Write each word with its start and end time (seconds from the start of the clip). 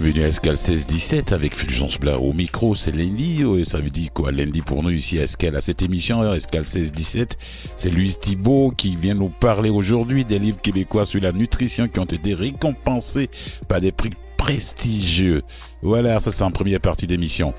bienvenue 0.00 0.24
à 0.24 0.26
Escale 0.26 0.56
16-17 0.56 1.32
avec 1.32 1.54
Fulgence 1.54 2.00
Blas 2.00 2.18
au 2.18 2.32
micro, 2.32 2.74
c'est 2.74 2.90
lundi, 2.90 3.44
ça 3.62 3.78
veut 3.78 3.90
dire 3.90 4.12
quoi 4.12 4.32
lundi 4.32 4.60
pour 4.60 4.82
nous 4.82 4.90
ici 4.90 5.20
à 5.20 5.22
Escale 5.22 5.54
à 5.54 5.60
cette 5.60 5.82
émission, 5.82 6.34
Escale 6.34 6.64
16-17, 6.64 7.36
c'est 7.76 7.90
Louise 7.90 8.18
Thibault 8.18 8.72
qui 8.76 8.96
vient 8.96 9.14
nous 9.14 9.28
parler 9.28 9.70
aujourd'hui 9.70 10.24
des 10.24 10.40
livres 10.40 10.60
québécois 10.60 11.06
sur 11.06 11.22
la 11.22 11.30
nutrition 11.30 11.86
qui 11.86 12.00
ont 12.00 12.06
été 12.06 12.34
récompensés 12.34 13.30
par 13.68 13.80
des 13.80 13.92
prix 13.92 14.10
prestigieux. 14.36 15.42
Voilà, 15.80 16.18
ça 16.18 16.32
c'est 16.32 16.42
en 16.42 16.50
première 16.50 16.80
partie 16.80 17.06
d'émission. 17.06 17.54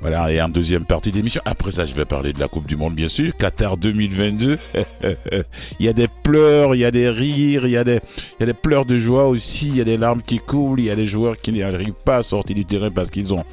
Voilà, 0.00 0.30
et 0.30 0.40
en 0.40 0.48
deuxième 0.48 0.84
partie 0.84 1.10
d'émission, 1.10 1.40
après 1.44 1.72
ça 1.72 1.84
je 1.84 1.92
vais 1.92 2.04
parler 2.04 2.32
de 2.32 2.38
la 2.38 2.46
Coupe 2.46 2.68
du 2.68 2.76
Monde 2.76 2.94
bien 2.94 3.08
sûr, 3.08 3.34
Qatar 3.36 3.76
2022. 3.76 4.58
il 5.80 5.86
y 5.86 5.88
a 5.88 5.92
des 5.92 6.06
pleurs, 6.22 6.76
il 6.76 6.78
y 6.78 6.84
a 6.84 6.92
des 6.92 7.08
rires, 7.08 7.66
il 7.66 7.72
y 7.72 7.76
a 7.76 7.82
des, 7.82 8.00
il 8.38 8.40
y 8.40 8.42
a 8.44 8.46
des 8.46 8.54
pleurs 8.54 8.86
de 8.86 8.96
joie 8.96 9.26
aussi, 9.26 9.68
il 9.68 9.76
y 9.76 9.80
a 9.80 9.84
des 9.84 9.96
larmes 9.96 10.22
qui 10.22 10.38
coulent, 10.38 10.78
il 10.78 10.86
y 10.86 10.90
a 10.90 10.96
des 10.96 11.06
joueurs 11.06 11.36
qui 11.36 11.50
n'arrivent 11.50 11.94
pas 12.04 12.18
à 12.18 12.22
sortir 12.22 12.54
du 12.54 12.64
terrain 12.64 12.92
parce 12.92 13.10
qu'ils 13.10 13.34
ont 13.34 13.44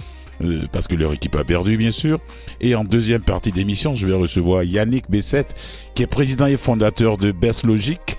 euh, 0.43 0.63
parce 0.71 0.87
que 0.87 0.95
leur 0.95 1.13
équipe 1.13 1.35
a 1.35 1.43
perdu 1.43 1.77
bien 1.77 1.91
sûr. 1.91 2.19
Et 2.61 2.75
en 2.75 2.83
deuxième 2.83 3.23
partie 3.23 3.51
d'émission, 3.51 3.95
je 3.95 4.05
vais 4.05 4.13
recevoir 4.13 4.63
Yannick 4.63 5.09
Bessette, 5.09 5.55
qui 5.95 6.03
est 6.03 6.07
président 6.07 6.45
et 6.45 6.57
fondateur 6.57 7.17
de 7.17 7.31
Best 7.31 7.63
Logic. 7.63 8.17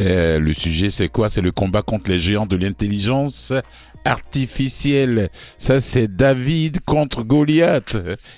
Euh, 0.00 0.38
le 0.38 0.52
sujet, 0.52 0.90
c'est 0.90 1.08
quoi? 1.08 1.28
C'est 1.28 1.40
le 1.40 1.50
combat 1.50 1.82
contre 1.82 2.10
les 2.10 2.20
géants 2.20 2.46
de 2.46 2.54
l'intelligence 2.54 3.52
artificielle. 4.08 5.28
Ça, 5.58 5.80
c'est 5.80 6.08
David 6.08 6.80
contre 6.80 7.22
Goliath. 7.22 7.96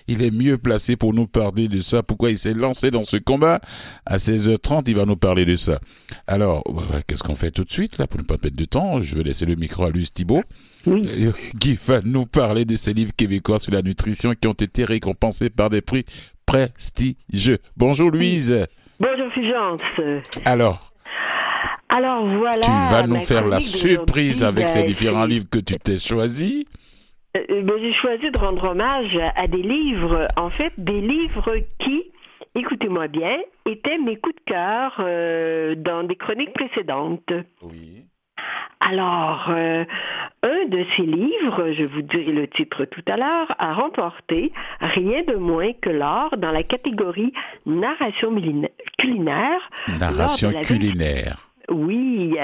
Il 0.09 0.23
est 0.23 0.30
mieux 0.30 0.59
placé 0.59 0.96
pour 0.96 1.15
nous 1.15 1.27
parler 1.27 1.68
de 1.68 1.80
ça. 1.80 2.02
Pourquoi 2.02 2.30
il 2.30 2.38
s'est 2.38 2.54
lancé 2.54 2.90
dans 2.90 3.04
ce 3.04 3.16
combat? 3.16 3.60
À 4.04 4.16
16h30, 4.16 4.82
il 4.88 4.96
va 4.96 5.07
nous 5.07 5.16
parler 5.16 5.45
de 5.45 5.54
ça. 5.54 5.79
Alors, 6.27 6.65
qu'est-ce 7.07 7.23
qu'on 7.23 7.37
fait 7.37 7.52
tout 7.52 7.65
de 7.65 7.71
suite, 7.71 7.99
là, 7.99 8.07
pour 8.07 8.21
ne 8.21 8.24
pas 8.24 8.37
perdre 8.37 8.57
de 8.57 8.65
temps? 8.65 9.01
Je 9.01 9.16
vais 9.16 9.23
laisser 9.23 9.46
le 9.46 9.54
micro 9.54 9.85
à 9.85 9.90
Luce 9.90 10.12
Thibault. 10.12 10.43
Oui. 10.87 11.02
Euh, 11.09 11.32
qui 11.60 11.74
va 11.74 12.01
nous 12.02 12.27
parler 12.27 12.65
de 12.65 12.74
ces 12.74 12.95
livres 12.95 13.12
québécois 13.16 13.59
sur 13.59 13.73
la 13.73 13.82
nutrition 13.82 14.34
qui 14.34 14.49
ont 14.49 14.52
été 14.52 14.84
récompensés 14.84 15.51
par 15.51 15.71
des 15.71 15.82
prix 15.82 16.05
prestigieux. 16.46 17.59
Bonjour 17.77 18.10
Louise. 18.10 18.66
Bonjour 18.99 19.32
Fulgence. 19.32 19.80
Alors, 20.45 20.90
alors 21.91 22.24
voilà. 22.24 22.60
Tu 22.60 22.71
vas 22.71 23.07
nous 23.07 23.16
faire 23.16 23.46
la 23.46 23.60
surprise 23.60 24.45
avec 24.45 24.69
ces 24.69 24.85
différents 24.85 25.24
livres 25.24 25.46
que 25.51 25.59
tu 25.59 25.74
t'es 25.74 25.99
choisis. 25.99 26.65
Euh, 27.37 27.41
euh, 27.51 27.63
ben, 27.63 27.74
j'ai 27.80 27.93
choisi 27.93 28.30
de 28.30 28.38
rendre 28.38 28.71
hommage 28.71 29.19
à 29.37 29.46
des 29.46 29.63
livres, 29.63 30.27
en 30.37 30.51
fait, 30.51 30.73
des 30.79 31.01
livres 31.01 31.57
qui, 31.79 32.05
écoutez-moi 32.55 33.09
bien, 33.09 33.38
étaient 33.66 33.99
mes 33.99 34.16
coups 34.16 34.37
de 34.37 34.52
cœur 34.52 34.96
euh, 35.01 35.74
dans 35.77 36.05
des 36.05 36.16
chroniques 36.16 36.52
précédentes. 36.52 37.33
Oui. 37.63 38.05
Alors, 38.80 39.51
un 39.51 40.65
de 40.68 40.87
ces 40.96 41.02
livres, 41.02 41.73
je 41.73 41.85
vous 41.85 42.01
dirai 42.01 42.33
le 42.33 42.49
titre 42.49 42.87
tout 42.87 43.02
à 43.07 43.18
l'heure, 43.18 43.55
a 43.59 43.74
remporté 43.74 44.52
rien 44.80 45.23
de 45.24 45.35
moins 45.35 45.73
que 45.74 45.91
l'or 45.91 46.35
dans 46.38 46.51
la 46.51 46.63
catégorie 46.63 47.35
narration 47.66 48.35
culinaire. 48.99 49.71
Narration 49.99 50.52
culinaire. 50.63 51.49
Oui, 51.71 52.37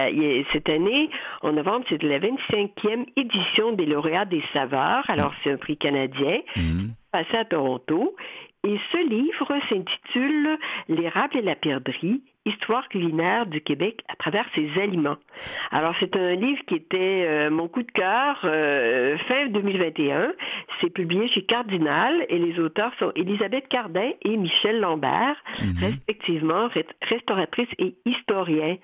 cette 0.53 0.69
année, 0.69 1.11
en 1.43 1.53
novembre, 1.53 1.85
c'est 1.89 2.03
la 2.03 2.19
25e 2.21 3.07
édition 3.17 3.73
des 3.73 3.87
lauréats 3.87 4.25
des 4.25 4.43
saveurs. 4.53 5.05
Alors, 5.09 5.35
c'est 5.43 5.51
un 5.51 5.57
prix 5.57 5.77
canadien, 5.77 6.41
mmh. 6.57 6.89
passé 7.11 7.37
à 7.37 7.45
Toronto. 7.45 8.15
Et 8.65 8.79
ce 8.93 9.09
livre 9.09 9.59
s'intitule 9.69 10.59
L'érable 10.89 11.37
et 11.37 11.43
la 11.43 11.55
perdrix, 11.55 12.23
Histoire 12.47 12.89
culinaire 12.89 13.47
du 13.47 13.61
Québec 13.61 14.03
à 14.09 14.15
travers 14.15 14.47
ses 14.55 14.71
aliments. 14.81 15.17
Alors 15.73 15.95
c'est 15.99 16.15
un 16.15 16.37
livre 16.37 16.63
qui 16.69 16.77
était 16.77 17.25
euh, 17.27 17.51
mon 17.51 17.67
coup 17.67 17.83
de 17.83 17.91
cœur 17.91 18.39
euh, 18.45 19.19
fin 19.27 19.49
2021. 19.49 20.33
C'est 20.81 20.91
publié 20.91 21.27
chez 21.27 21.43
Cardinal 21.43 22.25
et 22.29 22.39
les 22.39 22.61
auteurs 22.61 22.93
sont 23.01 23.11
Elisabeth 23.17 23.67
Cardin 23.69 24.11
et 24.23 24.37
Michel 24.37 24.79
Lambert, 24.79 25.37
mhm. 25.61 25.75
respectivement 25.81 26.69
restauratrice 27.03 27.69
et 27.79 27.97
historien. 28.05 28.77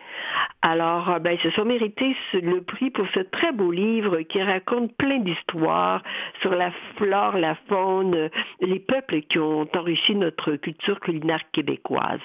Alors 0.62 1.10
euh, 1.10 1.18
ben, 1.20 1.32
ils 1.32 1.40
se 1.40 1.50
sont 1.50 1.64
mérités 1.64 2.16
le 2.32 2.62
prix 2.62 2.90
pour 2.90 3.06
ce 3.14 3.20
très 3.20 3.52
beau 3.52 3.70
livre 3.70 4.22
qui 4.22 4.42
raconte 4.42 4.96
plein 4.96 5.20
d'histoires 5.20 6.02
sur 6.40 6.54
la 6.54 6.72
flore, 6.96 7.36
la 7.36 7.54
faune, 7.68 8.28
les 8.60 8.80
peuples 8.80 9.20
qui 9.22 9.38
ont 9.38 9.68
enrichi 9.76 10.16
notre 10.16 10.56
culture 10.56 10.98
culinaire 10.98 11.42
québécoise. 11.52 12.20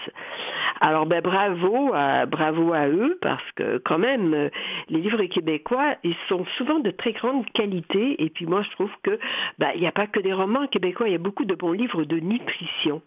Alors 0.81 1.05
ben 1.05 1.21
bravo, 1.27 1.93
à, 1.93 2.25
bravo 2.25 2.71
à 2.73 2.87
eux 2.87 3.17
parce 3.21 3.43
que 3.55 3.79
quand 3.79 3.97
même, 3.97 4.33
euh, 4.33 4.49
les 4.89 4.99
livres 4.99 5.23
québécois, 5.25 5.95
ils 6.03 6.15
sont 6.29 6.45
souvent 6.57 6.79
de 6.79 6.89
très 6.89 7.11
grande 7.11 7.45
qualité. 7.51 8.23
Et 8.23 8.29
puis 8.29 8.45
moi, 8.45 8.61
je 8.61 8.69
trouve 8.71 8.91
que 9.03 9.19
bah, 9.59 9.71
il 9.75 9.81
n'y 9.81 9.87
a 9.87 9.91
pas 9.91 10.07
que 10.07 10.21
des 10.21 10.31
romans 10.31 10.67
québécois, 10.67 11.09
il 11.09 11.11
y 11.11 11.15
a 11.15 11.19
beaucoup 11.19 11.43
de 11.43 11.53
bons 11.53 11.73
livres 11.73 12.05
de 12.05 12.19
nutrition. 12.19 13.01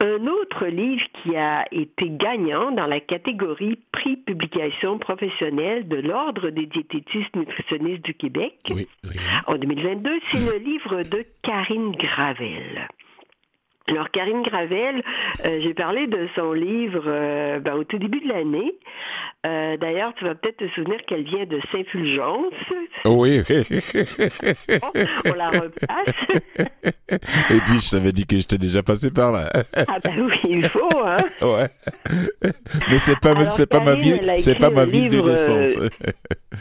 Un 0.00 0.26
autre 0.26 0.66
livre 0.66 1.04
qui 1.22 1.34
a 1.36 1.64
été 1.72 2.10
gagnant 2.10 2.72
dans 2.72 2.86
la 2.86 3.00
catégorie 3.00 3.78
prix 3.90 4.16
publication 4.16 4.98
professionnelle 4.98 5.88
de 5.88 5.96
l'Ordre 5.96 6.50
des 6.50 6.66
diététistes 6.66 7.34
nutritionnistes 7.36 8.04
du 8.04 8.14
Québec 8.14 8.54
en 9.46 9.56
2022, 9.56 10.20
c'est 10.30 10.52
le 10.52 10.58
livre 10.58 11.02
de 11.02 11.24
Karine 11.42 11.92
Gravel. 11.92 12.88
Alors, 13.86 14.10
Karine 14.10 14.42
Gravel, 14.42 15.02
euh, 15.44 15.60
j'ai 15.62 15.74
parlé 15.74 16.06
de 16.06 16.26
son 16.34 16.54
livre 16.54 17.04
euh, 17.06 17.60
ben, 17.60 17.74
au 17.74 17.84
tout 17.84 17.98
début 17.98 18.20
de 18.20 18.28
l'année. 18.28 18.72
Euh, 19.44 19.76
d'ailleurs, 19.76 20.14
tu 20.14 20.24
vas 20.24 20.34
peut-être 20.34 20.56
te 20.56 20.68
souvenir 20.68 21.04
qu'elle 21.06 21.24
vient 21.24 21.44
de 21.44 21.60
Saint-Fulgence. 21.70 22.54
Oui. 23.04 23.42
on 25.26 25.34
la 25.34 25.48
repasse. 25.48 26.14
Et 27.50 27.60
puis, 27.60 27.78
je 27.78 27.90
t'avais 27.90 28.12
dit 28.12 28.24
que 28.24 28.38
je 28.38 28.46
t'ai 28.46 28.56
déjà 28.56 28.82
passé 28.82 29.10
par 29.10 29.32
là. 29.32 29.50
ah 29.86 29.98
ben 30.02 30.18
oui, 30.18 30.38
il 30.48 30.64
faut, 30.64 30.88
hein. 31.04 31.16
Ouais. 31.42 31.68
Mais 32.88 32.98
c'est 32.98 33.20
pas, 33.20 33.34
c'est 33.46 33.68
pas 33.68 33.80
ma 33.80 33.96
ville, 33.96 34.18
c'est 34.38 34.58
pas 34.58 34.70
ma 34.70 34.86
ville 34.86 35.10
de 35.10 35.20
naissance. 35.20 35.76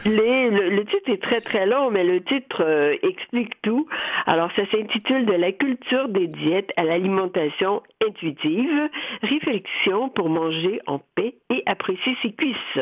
le, 0.06 0.84
titre 0.84 1.10
est 1.10 1.22
très 1.22 1.40
très 1.40 1.66
long, 1.66 1.90
mais 1.90 2.04
le 2.04 2.22
titre 2.22 2.98
explique 3.02 3.54
tout. 3.62 3.88
Alors, 4.26 4.50
ça 4.58 4.64
s'intitule 4.70 5.26
De 5.26 5.34
la 5.34 5.54
culture 5.54 6.10
des 6.10 6.28
diètes 6.28 6.72
à 6.76 6.84
l'alimentation 6.84 7.13
alimentation 7.14 7.82
intuitive, 8.06 8.90
réflexion 9.22 10.10
pour 10.10 10.30
manger 10.30 10.80
en 10.88 11.00
paix 11.16 11.36
et 11.50 11.64
apprécier 11.66 12.16
ses 12.22 12.32
cuisses. 12.34 12.80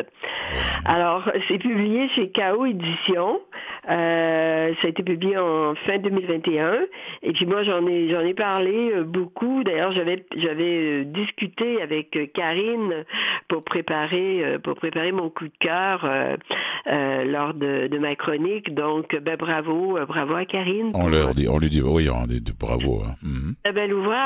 Alors, 0.84 1.30
c'est 1.48 1.58
publié 1.58 2.08
chez 2.10 2.30
KO 2.32 2.66
Édition. 2.66 3.40
Euh, 3.88 4.72
ça 4.80 4.86
a 4.86 4.90
été 4.90 5.02
publié 5.02 5.36
en 5.38 5.74
fin 5.86 5.98
2021. 5.98 6.80
Et 7.22 7.32
puis 7.32 7.46
moi, 7.46 7.62
j'en 7.62 7.86
ai, 7.86 8.08
j'en 8.10 8.20
ai 8.20 8.34
parlé 8.34 8.92
euh, 8.92 9.04
beaucoup. 9.04 9.62
D'ailleurs, 9.64 9.92
j'avais, 9.92 10.24
j'avais 10.36 11.02
euh, 11.02 11.04
discuté 11.04 11.82
avec 11.82 12.32
Karine 12.32 13.04
pour 13.48 13.64
préparer, 13.64 14.58
pour 14.62 14.74
préparer 14.74 15.12
mon 15.12 15.30
coup 15.30 15.44
de 15.44 15.52
cœur 15.60 16.08
lors 16.86 17.54
de, 17.54 17.98
ma 17.98 18.16
chronique. 18.16 18.74
Donc, 18.74 19.16
ben, 19.16 19.36
bravo, 19.36 19.98
bravo 20.06 20.34
à 20.34 20.44
Karine. 20.44 20.92
On 20.94 21.08
leur 21.08 21.34
dit, 21.34 21.48
on 21.48 21.58
lui 21.58 21.70
dit, 21.70 21.82
oui, 21.82 22.08
on 22.08 22.26
dit 22.26 22.42
bravo. 22.58 23.02
Hein. 23.04 23.14
Mhm. 23.22 23.54
Un 23.64 23.72
bel 23.72 23.92
ouvrage. 23.92 24.21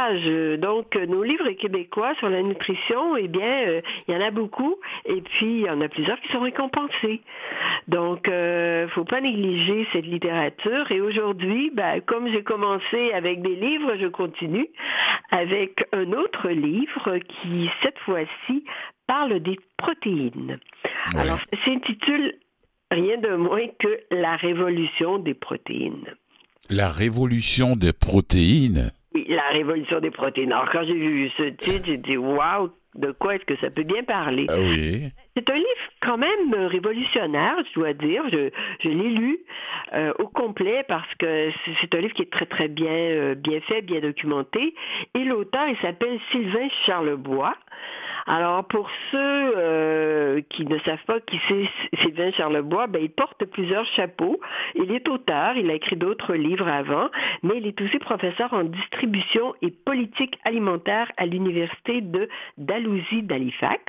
Donc, 0.58 0.94
nos 0.96 1.22
livres 1.22 1.50
québécois 1.52 2.14
sur 2.18 2.28
la 2.28 2.42
nutrition, 2.42 3.16
eh 3.16 3.28
bien, 3.28 3.80
il 4.06 4.14
y 4.14 4.16
en 4.16 4.20
a 4.20 4.30
beaucoup. 4.30 4.76
Et 5.04 5.20
puis, 5.20 5.60
il 5.60 5.66
y 5.66 5.70
en 5.70 5.80
a 5.80 5.88
plusieurs 5.88 6.20
qui 6.20 6.28
sont 6.32 6.40
récompensés. 6.40 7.20
Donc, 7.88 8.28
euh, 8.28 8.88
faut 8.88 9.04
pas 9.04 9.20
négliger 9.20 9.86
cette 9.92 10.06
littérature. 10.06 10.90
Et 10.90 11.00
aujourd'hui, 11.00 11.70
ben, 11.74 12.00
comme 12.00 12.28
j'ai 12.28 12.42
commencé 12.42 13.12
avec 13.12 13.42
des 13.42 13.54
livres, 13.56 13.94
je 14.00 14.06
continue 14.06 14.68
avec 15.30 15.84
un 15.92 16.12
autre 16.12 16.48
livre 16.48 17.18
qui, 17.18 17.70
cette 17.82 17.98
fois-ci, 18.00 18.64
parle 19.06 19.40
des 19.40 19.58
protéines. 19.76 20.58
Alors, 21.16 21.38
ça 21.38 21.64
s'intitule 21.64 22.34
rien 22.90 23.18
de 23.18 23.34
moins 23.36 23.66
que 23.78 24.00
La 24.10 24.36
révolution 24.36 25.18
des 25.18 25.34
protéines. 25.34 26.14
La 26.68 26.88
révolution 26.88 27.76
des 27.76 27.92
protéines 27.92 28.90
la 29.28 29.48
révolution 29.50 30.00
des 30.00 30.10
protéines. 30.10 30.52
Alors, 30.52 30.70
quand 30.70 30.84
j'ai 30.84 30.94
vu 30.94 31.30
ce 31.36 31.44
titre, 31.44 31.86
j'ai 31.86 31.96
dit, 31.96 32.16
waouh, 32.16 32.70
de 32.94 33.12
quoi 33.12 33.34
est-ce 33.34 33.44
que 33.44 33.56
ça 33.56 33.70
peut 33.70 33.82
bien 33.82 34.02
parler? 34.02 34.46
Ah 34.48 34.54
oui. 34.58 35.12
C'est 35.36 35.50
un 35.50 35.56
livre 35.56 35.66
quand 36.00 36.16
même 36.16 36.54
révolutionnaire, 36.66 37.56
je 37.68 37.78
dois 37.78 37.92
dire. 37.92 38.22
Je, 38.32 38.50
je 38.82 38.88
l'ai 38.88 39.10
lu 39.10 39.38
euh, 39.92 40.12
au 40.18 40.28
complet 40.28 40.82
parce 40.88 41.12
que 41.16 41.50
c'est 41.80 41.94
un 41.94 42.00
livre 42.00 42.14
qui 42.14 42.22
est 42.22 42.32
très 42.32 42.46
très 42.46 42.68
bien 42.68 42.88
euh, 42.88 43.34
bien 43.34 43.60
fait, 43.60 43.82
bien 43.82 44.00
documenté. 44.00 44.74
Et 45.14 45.24
l'auteur, 45.24 45.68
il 45.68 45.76
s'appelle 45.78 46.18
Sylvain 46.30 46.68
Charlebois. 46.86 47.54
Alors 48.26 48.64
pour 48.64 48.88
ceux 49.12 49.52
euh, 49.56 50.40
qui 50.50 50.66
ne 50.66 50.78
savent 50.80 51.04
pas 51.06 51.20
qui 51.20 51.38
c'est 51.48 51.68
Sylvain 52.02 52.32
Charlebois, 52.32 52.88
ben, 52.88 53.00
il 53.02 53.10
porte 53.10 53.44
plusieurs 53.44 53.86
chapeaux. 53.94 54.40
Il 54.74 54.90
est 54.90 55.08
auteur, 55.08 55.56
il 55.56 55.70
a 55.70 55.74
écrit 55.74 55.96
d'autres 55.96 56.34
livres 56.34 56.68
avant, 56.68 57.08
mais 57.42 57.58
il 57.58 57.66
est 57.66 57.80
aussi 57.80 57.98
professeur 57.98 58.52
en 58.52 58.64
distribution 58.64 59.54
et 59.62 59.70
politique 59.70 60.38
alimentaire 60.44 61.10
à 61.16 61.26
l'université 61.26 62.00
de 62.00 62.28
Dalhousie 62.58 63.22
d'Halifax. 63.22 63.80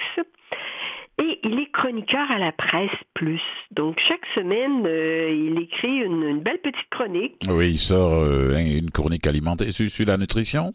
Et 1.20 1.40
il 1.44 1.60
est 1.60 1.72
chroniqueur 1.72 2.30
à 2.30 2.38
la 2.38 2.52
presse 2.52 2.92
plus. 3.16 3.42
Donc 3.72 4.00
chaque 4.08 4.26
semaine, 4.36 4.86
euh, 4.86 5.32
il 5.32 5.60
écrit 5.60 5.98
une, 5.98 6.40
belle 6.42 6.60
petite 6.60 6.90
chronique. 6.92 7.42
Oui, 7.50 7.72
il 7.72 7.80
sort 7.80 8.14
euh, 8.14 8.56
une 8.56 8.92
chronique 8.92 9.26
alimentaire 9.26 9.74
sur 9.74 9.90
sur 9.90 10.06
la 10.06 10.18
nutrition, 10.18 10.74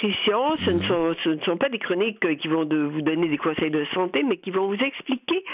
ce, 0.00 0.70
ne 0.70 0.78
mhm. 0.78 0.82
sont, 0.84 1.14
ce 1.24 1.28
ne 1.30 1.40
sont 1.40 1.56
pas 1.56 1.68
des 1.68 1.78
chroniques 1.78 2.24
euh, 2.24 2.34
qui 2.34 2.48
vont 2.48 2.64
de 2.64 2.78
vous 2.78 3.02
donner 3.02 3.28
des 3.28 3.38
conseils 3.38 3.70
de 3.70 3.84
santé, 3.94 4.22
mais 4.22 4.36
qui 4.36 4.50
vont 4.50 4.66
vous 4.66 4.82
expliquer 4.82 5.44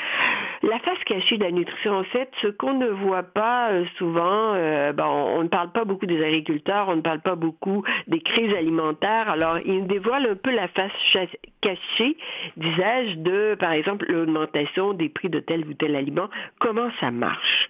la 0.62 0.78
face 0.80 1.02
cachée 1.06 1.38
de 1.38 1.44
la 1.44 1.50
nutrition. 1.50 1.92
En 1.92 2.04
fait, 2.04 2.30
ce 2.42 2.48
qu'on 2.48 2.74
ne 2.74 2.88
voit 2.88 3.22
pas 3.22 3.70
euh, 3.70 3.84
souvent, 3.98 4.54
euh, 4.54 4.92
ben, 4.92 5.06
on, 5.06 5.42
ne 5.42 5.48
parle 5.48 5.72
pas 5.72 5.84
beaucoup 5.84 6.06
des 6.06 6.22
agriculteurs, 6.22 6.88
on 6.88 6.96
ne 6.96 7.02
parle 7.02 7.20
pas 7.20 7.34
beaucoup 7.34 7.84
des 8.06 8.20
crises 8.20 8.54
alimentaires. 8.54 9.28
Alors, 9.28 9.58
il 9.64 9.86
dévoile 9.86 10.26
un 10.26 10.36
peu 10.36 10.50
la 10.54 10.68
face 10.68 10.92
cachée, 11.60 12.16
disais-je, 12.56 13.16
de, 13.18 13.56
par 13.58 13.72
exemple, 13.72 14.06
l'augmentation 14.08 14.92
des 14.92 15.08
prix 15.08 15.28
de 15.28 15.40
tel 15.40 15.66
ou 15.66 15.74
tel 15.74 15.96
aliment. 15.96 16.28
Comment 16.58 16.90
ça 17.00 17.10
marche? 17.10 17.68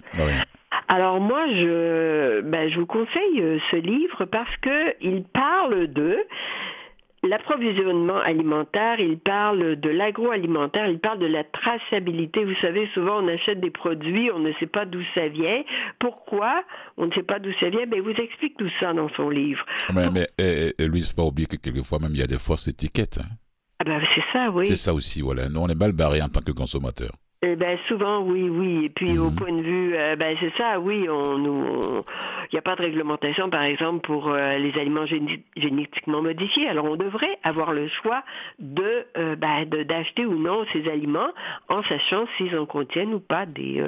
Alors 0.89 1.21
moi, 1.21 1.47
je, 1.49 2.41
ben, 2.43 2.71
je 2.71 2.79
vous 2.79 2.87
conseille 2.87 3.41
euh, 3.41 3.59
ce 3.71 3.77
livre 3.77 4.25
parce 4.27 4.55
que 4.59 4.95
il 5.01 5.25
parle 5.25 5.87
de 5.89 6.19
l'approvisionnement 7.23 8.19
alimentaire, 8.19 9.01
il 9.01 9.19
parle 9.19 9.77
de 9.77 9.89
l'agroalimentaire, 9.89 10.87
il 10.89 10.99
parle 10.99 11.19
de 11.19 11.27
la 11.27 11.43
traçabilité. 11.45 12.45
Vous 12.45 12.55
savez, 12.61 12.89
souvent 12.93 13.23
on 13.23 13.29
achète 13.29 13.61
des 13.61 13.71
produits, 13.71 14.31
on 14.31 14.39
ne 14.39 14.53
sait 14.55 14.67
pas 14.67 14.85
d'où 14.85 15.01
ça 15.15 15.29
vient. 15.29 15.63
Pourquoi 15.99 16.63
on 16.97 17.07
ne 17.07 17.13
sait 17.13 17.23
pas 17.23 17.39
d'où 17.39 17.53
ça 17.61 17.71
vient? 17.71 17.87
Ben, 17.87 17.97
il 17.97 18.03
vous 18.03 18.21
explique 18.21 18.57
tout 18.59 18.71
ça 18.79 18.93
dans 18.93 19.09
son 19.17 19.31
livre. 19.31 19.65
Mais, 19.95 20.11
mais 20.11 20.27
et, 20.39 20.75
et, 20.79 20.87
Louise, 20.87 21.13
pas 21.13 21.23
oublier 21.23 21.47
que 21.47 21.57
quelquefois 21.57 21.99
même 21.99 22.13
il 22.13 22.21
y 22.21 22.23
a 22.23 22.27
des 22.27 22.39
fausses 22.39 22.69
étiquettes. 22.69 23.19
Hein. 23.19 23.29
Ah 23.81 23.85
ben, 23.85 24.01
c'est 24.15 24.25
ça, 24.33 24.51
oui. 24.51 24.67
C'est 24.67 24.77
ça 24.77 24.95
aussi, 24.95 25.21
voilà. 25.21 25.49
Nous, 25.49 25.61
on 25.61 25.69
est 25.69 25.79
mal 25.79 25.93
barrés 25.93 26.23
en 26.23 26.29
tant 26.29 26.41
que 26.41 26.53
consommateurs. 26.53 27.13
Eh 27.47 27.57
ben 27.57 27.79
souvent 27.89 28.21
oui 28.21 28.49
oui 28.49 28.87
et 28.87 28.89
puis 28.89 29.19
au 29.19 29.29
mhm. 29.29 29.37
point 29.37 29.53
de 29.53 29.61
vue 29.61 29.95
euh, 29.95 30.17
ben 30.17 30.35
c'est 30.41 30.53
ça 30.57 30.81
oui 30.81 31.07
on 31.11 31.37
nous 31.37 32.03
il 32.51 32.55
n'y 32.55 32.59
a 32.59 32.63
pas 32.63 32.75
de 32.75 32.81
réglementation 32.81 33.51
par 33.51 33.63
exemple 33.65 34.01
pour 34.01 34.29
euh, 34.29 34.57
les 34.57 34.73
aliments 34.81 35.05
génétiquement 35.05 36.23
modifiés 36.23 36.67
alors 36.69 36.87
on 36.87 36.97
devrait 36.97 37.39
avoir 37.43 37.73
le 37.75 37.87
choix 37.89 38.23
de 38.61 39.07
euh, 39.19 39.37
ben, 39.37 39.67
d'acheter 39.67 40.25
ou 40.25 40.39
non 40.39 40.65
ces 40.73 40.89
aliments 40.89 41.29
en 41.69 41.83
sachant 41.83 42.25
s'ils 42.39 42.57
en 42.57 42.65
contiennent 42.65 43.13
ou 43.13 43.21
pas 43.21 43.45
des 43.45 43.83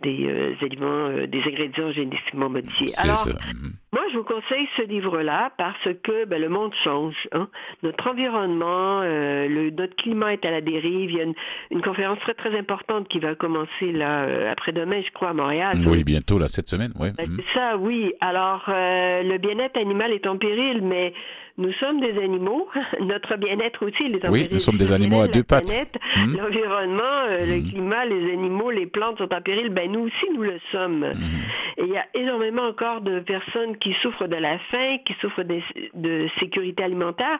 des 0.00 0.56
aliments 0.60 1.08
des 1.26 1.40
ingrédients 1.40 1.90
génétiquement 1.90 2.50
modifiés 2.50 2.92
alors 3.02 3.18
ça. 3.18 3.32
Mhm. 3.32 3.72
moi 3.92 4.02
je 4.12 4.18
vous 4.18 4.24
conseille 4.24 4.68
ce 4.76 4.82
livre 4.82 5.22
là 5.22 5.50
parce 5.58 5.88
que 6.04 6.24
ben, 6.26 6.40
le 6.40 6.48
monde 6.48 6.72
change 6.84 7.28
hein. 7.32 7.48
notre 7.82 8.08
environnement 8.08 9.00
le 9.02 9.70
notre 9.70 9.96
climat 9.96 10.34
est 10.34 10.44
à 10.44 10.52
la 10.52 10.60
dérive 10.60 11.10
il 11.10 11.16
y 11.16 11.20
a 11.20 11.24
une, 11.24 11.34
une 11.72 11.82
conférence 11.82 12.20
très 12.20 12.34
très 12.34 12.56
importante 12.56 12.91
qui 13.00 13.18
va 13.18 13.34
commencer 13.34 13.92
là 13.92 14.24
euh, 14.24 14.52
après-demain, 14.52 15.00
je 15.04 15.10
crois, 15.12 15.30
à 15.30 15.32
Montréal. 15.32 15.76
Oui, 15.86 16.04
bientôt, 16.04 16.38
là, 16.38 16.48
cette 16.48 16.68
semaine, 16.68 16.92
oui. 16.98 17.08
Ben, 17.16 17.26
c'est 17.36 17.58
ça, 17.58 17.76
oui. 17.76 18.12
Alors, 18.20 18.64
euh, 18.68 19.22
le 19.22 19.38
bien-être 19.38 19.78
animal 19.78 20.12
est 20.12 20.26
en 20.26 20.36
péril, 20.36 20.80
mais 20.82 21.14
nous 21.58 21.72
sommes 21.72 22.00
des 22.00 22.18
animaux. 22.22 22.68
Notre 23.00 23.36
bien-être 23.36 23.86
aussi, 23.86 24.04
il 24.06 24.16
est 24.16 24.24
en 24.24 24.30
oui, 24.30 24.40
péril. 24.40 24.48
Oui, 24.50 24.54
nous 24.54 24.58
sommes 24.58 24.76
des 24.76 24.92
animaux 24.92 25.20
à 25.20 25.28
deux 25.28 25.42
pattes. 25.42 25.72
Mmh. 26.16 26.36
L'environnement, 26.36 27.26
euh, 27.30 27.46
le 27.46 27.58
mmh. 27.58 27.64
climat, 27.64 28.04
les 28.04 28.32
animaux, 28.32 28.70
les 28.70 28.86
plantes 28.86 29.18
sont 29.18 29.32
en 29.32 29.40
péril. 29.40 29.70
Ben, 29.70 29.90
nous 29.90 30.00
aussi, 30.00 30.26
nous 30.34 30.42
le 30.42 30.58
sommes. 30.70 31.00
Mmh. 31.00 31.78
Et 31.78 31.84
il 31.84 31.92
y 31.92 31.96
a 31.96 32.06
énormément 32.14 32.66
encore 32.66 33.00
de 33.00 33.20
personnes 33.20 33.76
qui 33.78 33.94
souffrent 34.02 34.28
de 34.28 34.36
la 34.36 34.58
faim, 34.70 34.98
qui 35.06 35.14
souffrent 35.20 35.44
de, 35.44 35.60
de 35.94 36.28
sécurité 36.38 36.84
alimentaire. 36.84 37.38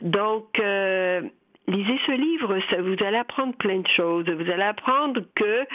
Donc, 0.00 0.58
lisez 1.68 1.98
ce 2.06 2.12
livre, 2.12 2.58
ça, 2.70 2.80
vous 2.80 2.96
allez 3.04 3.16
apprendre 3.16 3.54
plein 3.56 3.78
de 3.78 3.88
choses. 3.88 4.24
Vous 4.28 4.50
allez 4.50 4.62
apprendre 4.62 5.22
que, 5.34 5.66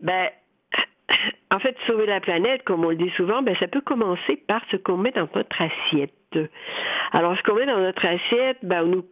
ben, 0.00 0.28
en 1.50 1.58
fait, 1.58 1.76
sauver 1.86 2.06
la 2.06 2.20
planète, 2.20 2.62
comme 2.64 2.84
on 2.84 2.90
le 2.90 2.96
dit 2.96 3.10
souvent, 3.16 3.42
ben, 3.42 3.56
ça 3.56 3.68
peut 3.68 3.80
commencer 3.80 4.36
par 4.48 4.62
ce 4.70 4.76
qu'on 4.76 4.96
met 4.96 5.12
dans 5.12 5.28
notre 5.34 5.60
assiette. 5.60 6.12
Alors, 7.12 7.36
ce 7.36 7.42
qu'on 7.42 7.54
met 7.54 7.66
dans 7.66 7.78
notre 7.78 8.04
assiette, 8.04 8.58
ben, 8.62 8.84
nous, 8.84 9.04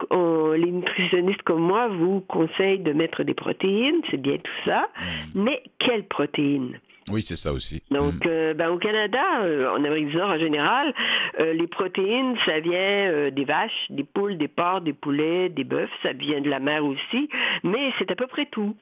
les 0.54 0.70
nutritionnistes 0.70 1.42
comme 1.42 1.62
moi 1.62 1.88
vous 1.88 2.20
conseillent 2.20 2.80
de 2.80 2.92
mettre 2.92 3.22
des 3.22 3.34
protéines, 3.34 4.02
c'est 4.10 4.20
bien 4.20 4.36
tout 4.36 4.52
ça, 4.64 4.88
mm. 5.34 5.42
mais 5.42 5.62
quelles 5.78 6.06
protéines? 6.06 6.78
Oui, 7.10 7.22
c'est 7.22 7.36
ça 7.36 7.52
aussi. 7.52 7.82
Donc, 7.90 8.24
mm. 8.24 8.28
euh, 8.28 8.54
ben, 8.54 8.70
au 8.70 8.78
Canada, 8.78 9.42
euh, 9.42 9.70
en 9.70 9.84
Amérique 9.84 10.08
du 10.08 10.16
Nord 10.16 10.30
en 10.30 10.38
général, 10.38 10.94
euh, 11.38 11.52
les 11.52 11.66
protéines, 11.66 12.36
ça 12.44 12.60
vient 12.60 13.30
des 13.30 13.44
vaches, 13.44 13.86
des 13.90 14.04
poules, 14.04 14.38
des 14.38 14.48
porcs, 14.48 14.80
des 14.80 14.92
poulets, 14.92 15.48
des 15.48 15.64
bœufs, 15.64 15.88
ça 16.02 16.12
vient 16.12 16.40
de 16.40 16.48
la 16.48 16.60
mer 16.60 16.84
aussi, 16.84 17.28
mais 17.62 17.92
c'est 17.98 18.10
à 18.10 18.16
peu 18.16 18.26
près 18.26 18.46
tout. 18.46 18.76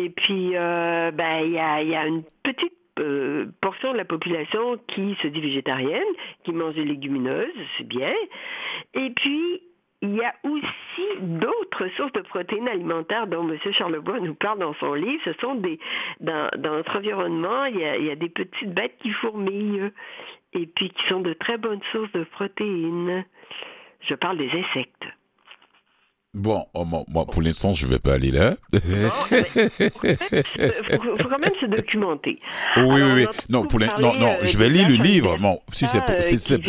Et 0.00 0.10
puis, 0.10 0.52
ben, 0.52 1.40
il 1.44 1.52
y 1.52 1.58
a, 1.58 1.82
y 1.82 1.94
a 1.94 2.06
une 2.06 2.22
petite 2.42 2.72
portion 3.60 3.92
de 3.92 3.96
la 3.96 4.04
population 4.04 4.78
qui 4.86 5.16
se 5.22 5.28
dit 5.28 5.40
végétarienne, 5.40 6.02
qui 6.44 6.52
mange 6.52 6.74
des 6.74 6.84
légumineuses, 6.84 7.48
c'est 7.76 7.86
bien. 7.86 8.12
Et 8.94 9.10
puis, 9.10 9.62
il 10.02 10.14
y 10.14 10.24
a 10.24 10.34
aussi 10.44 11.20
d'autres 11.20 11.88
sources 11.96 12.12
de 12.12 12.22
protéines 12.22 12.68
alimentaires 12.68 13.26
dont 13.26 13.46
M. 13.48 13.58
Charlebois 13.72 14.20
nous 14.20 14.34
parle 14.34 14.58
dans 14.58 14.74
son 14.74 14.94
livre. 14.94 15.22
Ce 15.24 15.32
sont 15.34 15.56
des, 15.56 15.78
dans, 16.20 16.50
notre 16.58 16.96
environnement, 16.96 17.66
il 17.66 17.78
y, 17.78 18.10
a, 18.10 18.16
des 18.16 18.28
petites 18.30 18.72
bêtes 18.72 18.96
qui 19.00 19.10
fourmillent 19.10 19.90
et 20.54 20.66
puis 20.66 20.90
qui 20.90 21.06
sont 21.08 21.20
de 21.20 21.34
très 21.34 21.58
bonnes 21.58 21.82
sources 21.92 22.12
de 22.12 22.24
protéines. 22.24 23.24
Je 24.00 24.14
parle 24.14 24.38
des 24.38 24.50
insectes. 24.50 25.04
Bon, 26.32 26.64
oh, 26.74 26.84
moi, 26.84 27.26
pour 27.26 27.42
l'instant, 27.42 27.72
je 27.72 27.86
ne 27.86 27.90
vais 27.90 27.98
pas 27.98 28.14
aller 28.14 28.30
là. 28.30 28.54
Il 28.72 28.78
faut, 31.18 31.28
quand 31.28 31.40
même 31.40 31.50
se 31.60 31.66
documenter. 31.66 32.38
Oui, 32.76 33.02
oui, 33.02 33.12
oui. 33.16 33.26
Non, 33.48 33.66
pour 33.66 33.80
non, 33.80 34.14
non, 34.16 34.36
je 34.44 34.56
vais 34.56 34.68
lire 34.68 34.88
le 34.88 34.94
livre. 34.94 35.36
Bon, 35.38 35.58
si 35.72 35.86
c'est 35.86 36.00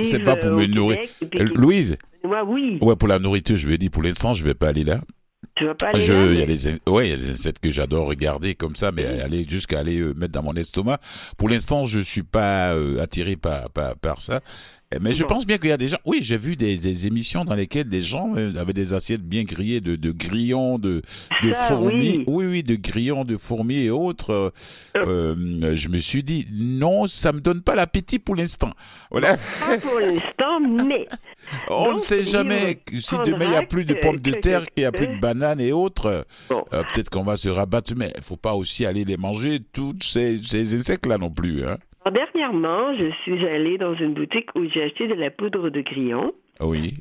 c'est 0.03 0.19
pas 0.19 0.35
pour 0.35 0.49
me 0.51 0.65
nourrir. 0.65 0.99
Louise, 1.31 1.97
oui. 2.23 2.79
Ouais, 2.81 2.95
pour 2.95 3.07
la 3.07 3.19
nourriture, 3.19 3.55
je 3.55 3.67
vais 3.67 3.77
dire, 3.77 3.91
pour 3.91 4.01
l'instant, 4.01 4.33
je 4.33 4.43
vais 4.43 4.55
pas 4.55 4.69
aller 4.69 4.83
là. 4.83 4.99
Tu 5.55 5.65
vas 5.65 5.75
pas 5.75 5.89
aller 5.89 6.01
je, 6.01 6.13
là. 6.13 6.31
Il 6.31 6.39
y 6.39 6.41
a 6.41 6.91
ouais, 6.91 7.07
il 7.07 7.11
y 7.11 7.13
a 7.13 7.17
des 7.17 7.31
insectes 7.31 7.59
que 7.59 7.71
j'adore 7.71 8.07
regarder 8.07 8.55
comme 8.55 8.75
ça, 8.75 8.91
mais 8.91 9.05
aller 9.21 9.45
jusqu'à 9.47 9.79
aller 9.79 9.99
euh, 9.99 10.13
mettre 10.13 10.31
dans 10.33 10.43
mon 10.43 10.53
estomac. 10.53 10.99
Pour 11.37 11.49
l'instant, 11.49 11.83
je 11.83 11.99
suis 11.99 12.23
pas 12.23 12.73
euh, 12.73 13.01
attiré 13.01 13.35
par, 13.35 13.69
par, 13.69 13.95
par 13.97 14.21
ça. 14.21 14.39
Mais 14.99 15.13
je 15.13 15.23
pense 15.23 15.45
bien 15.45 15.57
qu'il 15.57 15.69
y 15.69 15.73
a 15.73 15.77
des 15.77 15.87
gens. 15.87 15.99
Oui, 16.05 16.19
j'ai 16.21 16.37
vu 16.37 16.55
des, 16.55 17.07
émissions 17.07 17.45
dans 17.45 17.55
lesquelles 17.55 17.87
des 17.87 18.01
gens 18.01 18.33
euh, 18.35 18.51
avaient 18.57 18.73
des 18.73 18.93
assiettes 18.93 19.21
bien 19.21 19.43
grillées 19.43 19.79
de, 19.79 19.95
de 19.95 20.11
grillons, 20.11 20.77
de, 20.79 21.01
de 21.43 21.53
fourmis. 21.53 22.23
Oui. 22.27 22.45
oui. 22.45 22.63
de 22.63 22.75
grillons, 22.75 23.23
de 23.23 23.37
fourmis 23.37 23.79
et 23.79 23.89
autres. 23.89 24.51
Euh, 24.97 25.75
je 25.75 25.89
me 25.89 25.99
suis 25.99 26.23
dit 26.23 26.47
non, 26.51 27.07
ça 27.07 27.31
me 27.31 27.39
donne 27.39 27.61
pas 27.61 27.75
l'appétit 27.75 28.19
pour 28.19 28.35
l'instant. 28.35 28.71
Voilà. 29.11 29.37
Pas 29.59 29.77
pour 29.77 29.99
l'instant, 29.99 30.59
mais. 30.87 31.07
On 31.69 31.93
ne 31.93 31.99
sait 31.99 32.23
jamais 32.23 32.81
si 32.99 33.15
demain 33.25 33.45
il 33.45 33.51
y 33.51 33.55
a 33.55 33.63
plus 33.63 33.85
de 33.85 33.95
pommes 33.95 34.19
de 34.19 34.31
terre, 34.31 34.65
qu'il 34.65 34.83
y 34.83 34.85
a 34.85 34.91
plus 34.91 35.07
de 35.07 35.19
bananes 35.19 35.61
et 35.61 35.71
autres. 35.71 36.23
Euh, 36.51 36.83
peut-être 36.93 37.09
qu'on 37.09 37.23
va 37.23 37.37
se 37.37 37.49
rabattre, 37.49 37.93
mais 37.95 38.13
il 38.15 38.23
faut 38.23 38.37
pas 38.37 38.53
aussi 38.53 38.85
aller 38.85 39.05
les 39.05 39.17
manger 39.17 39.59
tous 39.73 39.95
ces, 40.03 40.37
ces 40.37 40.75
insectes 40.75 41.05
là 41.05 41.17
non 41.17 41.31
plus. 41.31 41.65
Hein 41.65 41.77
dernièrement, 42.09 42.95
je 42.95 43.11
suis 43.23 43.45
allée 43.45 43.77
dans 43.77 43.93
une 43.95 44.13
boutique 44.13 44.49
où 44.55 44.65
j'ai 44.65 44.83
acheté 44.83 45.07
de 45.07 45.13
la 45.13 45.29
poudre 45.29 45.69
de 45.69 45.81
grillon. 45.81 46.33
Oui. 46.59 46.93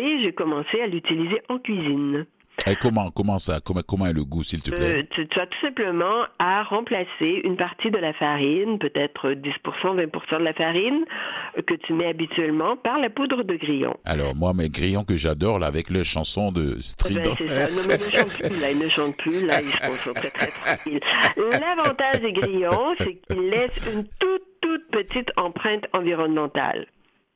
Et 0.00 0.22
j'ai 0.22 0.32
commencé 0.32 0.80
à 0.80 0.86
l'utiliser 0.86 1.40
en 1.48 1.58
cuisine. 1.58 2.26
Et 2.66 2.76
comment, 2.76 3.10
comment 3.10 3.38
ça, 3.38 3.60
comment, 3.62 3.82
comment 3.86 4.06
est 4.06 4.12
le 4.12 4.24
goût, 4.24 4.42
s'il 4.42 4.62
te 4.62 4.70
plaît? 4.70 4.98
Euh, 4.98 5.02
tu, 5.10 5.40
as 5.40 5.46
tout 5.46 5.60
simplement 5.60 6.24
à 6.38 6.62
remplacer 6.62 7.42
une 7.44 7.56
partie 7.56 7.90
de 7.90 7.98
la 7.98 8.12
farine, 8.14 8.78
peut-être 8.78 9.32
10%, 9.32 9.52
20% 9.96 10.38
de 10.38 10.44
la 10.44 10.54
farine 10.54 11.04
que 11.66 11.74
tu 11.74 11.92
mets 11.92 12.08
habituellement 12.08 12.76
par 12.76 12.98
la 12.98 13.10
poudre 13.10 13.42
de 13.42 13.56
grillon. 13.56 13.94
Alors, 14.04 14.34
moi, 14.34 14.54
mes 14.54 14.70
grillons 14.70 15.04
que 15.04 15.16
j'adore, 15.16 15.58
là, 15.58 15.66
avec 15.66 15.90
les 15.90 16.04
chansons 16.04 16.52
de 16.52 16.78
Strident. 16.80 17.34
Ben, 17.38 17.48
ça. 17.48 17.70
Non, 17.70 17.82
mais 17.86 17.98
ne 17.98 18.02
chante 18.02 18.38
plus, 18.38 18.60
là, 18.60 18.70
ils 18.70 18.78
ne 18.78 18.88
chantent 18.88 19.16
plus, 19.16 19.46
là, 19.46 19.60
ils 19.60 19.96
sont 19.98 20.12
très, 20.14 20.30
très 20.30 20.46
tranquilles. 20.46 21.00
L'avantage 21.36 22.20
des 22.22 22.32
grillons, 22.32 22.94
c'est 22.98 23.16
qu'ils 23.28 23.50
laissent 23.50 23.92
une 23.94 24.04
toute, 24.18 24.42
toute 24.62 24.90
petite 24.90 25.30
empreinte 25.36 25.84
environnementale. 25.92 26.86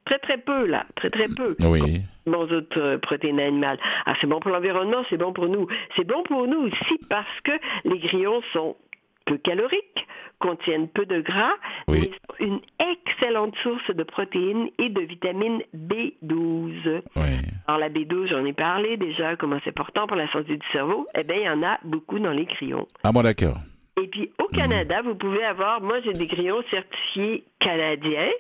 Très, 0.07 0.19
très 0.21 0.39
peu, 0.39 0.67
là. 0.67 0.87
Très, 0.97 1.11
très 1.11 1.27
peu. 1.27 1.55
Oui. 1.65 2.01
Bon, 2.29 2.43
autres 2.43 2.79
euh, 2.79 2.99
protéines 2.99 3.41
animales. 3.41 3.79
Ah, 4.07 4.15
c'est 4.21 4.27
bon 4.27 4.41
pour 4.41 4.51
l'environnement, 4.51 5.05
c'est 5.09 5.17
bon 5.17 5.33
pour 5.33 5.49
nous. 5.49 5.67
C'est 5.97 6.07
bon 6.07 6.23
pour 6.25 6.47
nous 6.47 6.67
aussi 6.67 6.99
parce 7.09 7.41
que 7.43 7.53
les 7.85 7.99
grillons 7.99 8.43
sont 8.53 8.77
peu 9.25 9.39
caloriques, 9.39 10.07
contiennent 10.39 10.89
peu 10.89 11.07
de 11.07 11.21
gras, 11.21 11.55
oui. 11.89 12.01
mais 12.01 12.07
sont 12.07 12.47
une 12.47 12.61
excellente 12.79 13.55
source 13.63 13.91
de 13.91 14.03
protéines 14.03 14.69
et 14.79 14.89
de 14.89 15.01
vitamine 15.03 15.63
B12. 15.77 17.03
Oui. 17.17 17.23
Alors 17.67 17.81
la 17.81 17.91
B12, 17.91 18.29
j'en 18.29 18.45
ai 18.45 18.53
parlé 18.53 18.97
déjà, 18.97 19.37
comment 19.37 19.59
c'est 19.65 19.71
important 19.71 20.07
pour 20.07 20.17
la 20.17 20.31
santé 20.33 20.57
du 20.57 20.67
cerveau. 20.73 21.07
Eh 21.15 21.25
bien, 21.25 21.37
il 21.37 21.43
y 21.43 21.51
en 21.51 21.63
a 21.63 21.79
beaucoup 21.85 22.19
dans 22.19 22.33
les 22.33 22.47
grillons. 22.47 22.87
Ah 23.05 23.13
bon, 23.13 23.23
d'accord. 23.23 23.59
Et 24.01 24.07
puis 24.07 24.31
au 24.39 24.47
Canada, 24.49 25.03
vous 25.03 25.15
pouvez 25.15 25.45
avoir, 25.45 25.81
moi 25.81 26.01
j'ai 26.05 26.13
des 26.13 26.27
grillons 26.27 26.63
certifiés 26.71 27.45
canadiens. 27.59 28.31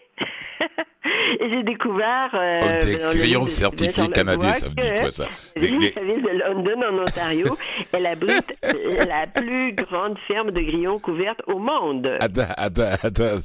Et 1.40 1.48
j'ai 1.48 1.62
découvert. 1.62 2.30
Euh, 2.34 2.60
oh, 2.62 2.84
des 2.84 3.18
grillons 3.18 3.44
certifiés 3.44 4.08
canadiens, 4.08 4.52
ça 4.52 4.68
veut 4.68 4.74
dire 4.74 4.94
quoi 5.00 5.10
ça 5.10 5.26
La 5.56 5.62
ville 5.62 6.22
de 6.22 6.44
London, 6.44 6.82
en 6.82 7.02
Ontario, 7.02 7.56
elle 7.92 8.06
abrite 8.06 8.58
la 9.06 9.26
plus 9.26 9.72
grande 9.74 10.18
ferme 10.26 10.50
de 10.50 10.60
grillons 10.60 10.98
couverte 10.98 11.40
au 11.46 11.58
monde. 11.58 12.10
Attends, 12.20 12.52
attends, 12.56 12.90
attends, 13.02 13.38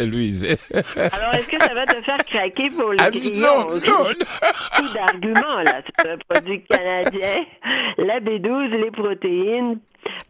Louise. 0.00 0.56
Alors, 0.96 1.34
est-ce 1.34 1.48
que 1.48 1.58
ça 1.58 1.74
va 1.74 1.86
te 1.86 2.00
faire 2.02 2.24
craquer 2.24 2.70
pour 2.70 2.92
les 2.92 2.98
ah, 3.00 3.10
grillons? 3.10 3.40
Non, 3.40 3.68
non, 3.68 4.04
non. 4.04 4.92
d'arguments, 4.94 5.60
là. 5.64 5.82
C'est 5.98 6.10
un 6.10 6.18
produit 6.28 6.62
canadien. 6.64 7.44
La 7.98 8.20
B12, 8.20 8.68
les 8.76 8.90
protéines, 8.90 9.80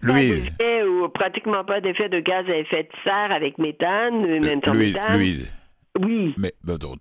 Louise. 0.01 0.51
Pas 0.59 0.85
ou 0.85 1.09
pratiquement 1.09 1.65
pas 1.65 1.81
d'effet 1.81 2.09
de 2.09 2.21
gaz 2.21 2.47
à 2.49 2.57
effet 2.57 2.85
de 2.85 2.89
serre 3.05 3.33
avec 3.33 3.59
méthane, 3.59 4.25
euh, 4.25 4.41
même 4.41 4.61
sans 4.65 4.73
Louise, 4.73 4.95
méthane. 4.95 5.17
Louise. 5.17 5.57
Oui. 5.99 6.35
Mais 6.39 6.53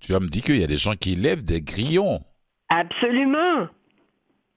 tu 0.02 0.12
vas 0.12 0.20
me 0.20 0.28
dire 0.28 0.44
qu'il 0.44 0.60
y 0.60 0.64
a 0.64 0.68
des 0.68 0.78
gens 0.78 0.94
qui 1.00 1.16
lèvent 1.16 1.46
des 1.46 1.62
grillons. 1.62 2.20
Absolument. 2.70 3.68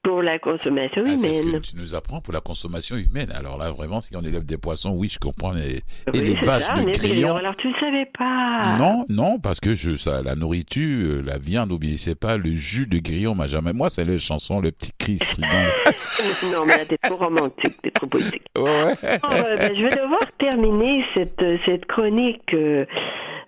Pour 0.03 0.21
la 0.21 0.37
consommation 0.37 1.01
humaine. 1.01 1.15
Ah, 1.15 1.21
c'est 1.21 1.33
ce 1.33 1.43
que 1.43 1.57
tu 1.57 1.77
nous 1.77 1.95
apprends 1.95 2.19
pour 2.19 2.33
la 2.33 2.41
consommation 2.41 2.95
humaine. 2.97 3.31
Alors 3.33 3.57
là, 3.57 3.71
vraiment, 3.71 4.01
si 4.01 4.15
on 4.17 4.21
élève 4.21 4.43
des 4.45 4.57
poissons, 4.57 4.93
oui, 4.97 5.07
je 5.09 5.17
comprends. 5.17 5.53
Les 5.53 5.81
élevage 6.13 6.67
de 6.75 6.91
grillons. 6.91 7.35
Alors 7.35 7.55
tu 7.55 7.69
ne 7.69 7.73
savais 7.75 8.07
pas. 8.17 8.75
Non, 8.77 9.05
non, 9.09 9.39
parce 9.39 9.59
que 9.59 9.75
je, 9.75 9.95
ça, 9.95 10.21
la 10.21 10.35
nourriture, 10.35 11.19
euh, 11.19 11.23
la 11.25 11.37
viande, 11.37 11.69
n'oubliez 11.69 12.15
pas, 12.15 12.37
le 12.37 12.53
jus 12.53 12.85
de 12.85 12.99
grillon 12.99 13.35
m'a 13.35 13.47
jamais. 13.47 13.73
Moi, 13.73 13.89
c'est 13.89 14.03
la 14.03 14.17
chanson, 14.17 14.59
le 14.59 14.71
petit 14.71 14.91
cri 14.97 15.19
non, 16.51 16.65
mais 16.65 16.77
là, 16.77 16.85
t'es 16.85 16.97
trop 16.97 17.17
romantique, 17.17 17.81
t'es 17.81 17.91
trop 17.91 18.07
poétique. 18.07 18.43
Ouais. 18.57 18.93
Euh, 19.03 19.57
ben, 19.57 19.75
je 19.75 19.83
vais 19.83 19.89
devoir 19.89 20.21
terminer 20.37 21.03
cette, 21.13 21.43
cette 21.65 21.85
chronique. 21.85 22.53
Euh, 22.53 22.85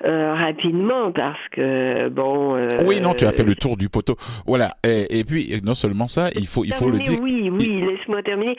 euh, 0.04 0.36
rapidement 0.36 1.12
parce 1.12 1.40
que 1.52 2.10
bon. 2.10 2.56
Euh, 2.56 2.84
oui, 2.84 3.02
non, 3.02 3.14
tu 3.14 3.26
as 3.26 3.32
fait 3.32 3.44
le 3.44 3.56
tour 3.56 3.76
du 3.76 3.90
poteau. 3.90 4.16
Voilà. 4.46 4.76
Et, 4.84 5.20
et 5.20 5.24
puis 5.24 5.60
non 5.64 5.74
seulement 5.74 6.08
ça, 6.08 6.30
il 6.36 6.45
faut, 6.48 6.64
il 6.64 6.74
faut 6.74 6.90
le 6.90 7.00
dire. 7.00 7.20
Oui, 7.22 7.50
oui. 7.50 7.82
Laisse-moi 7.82 8.24
terminer 8.24 8.56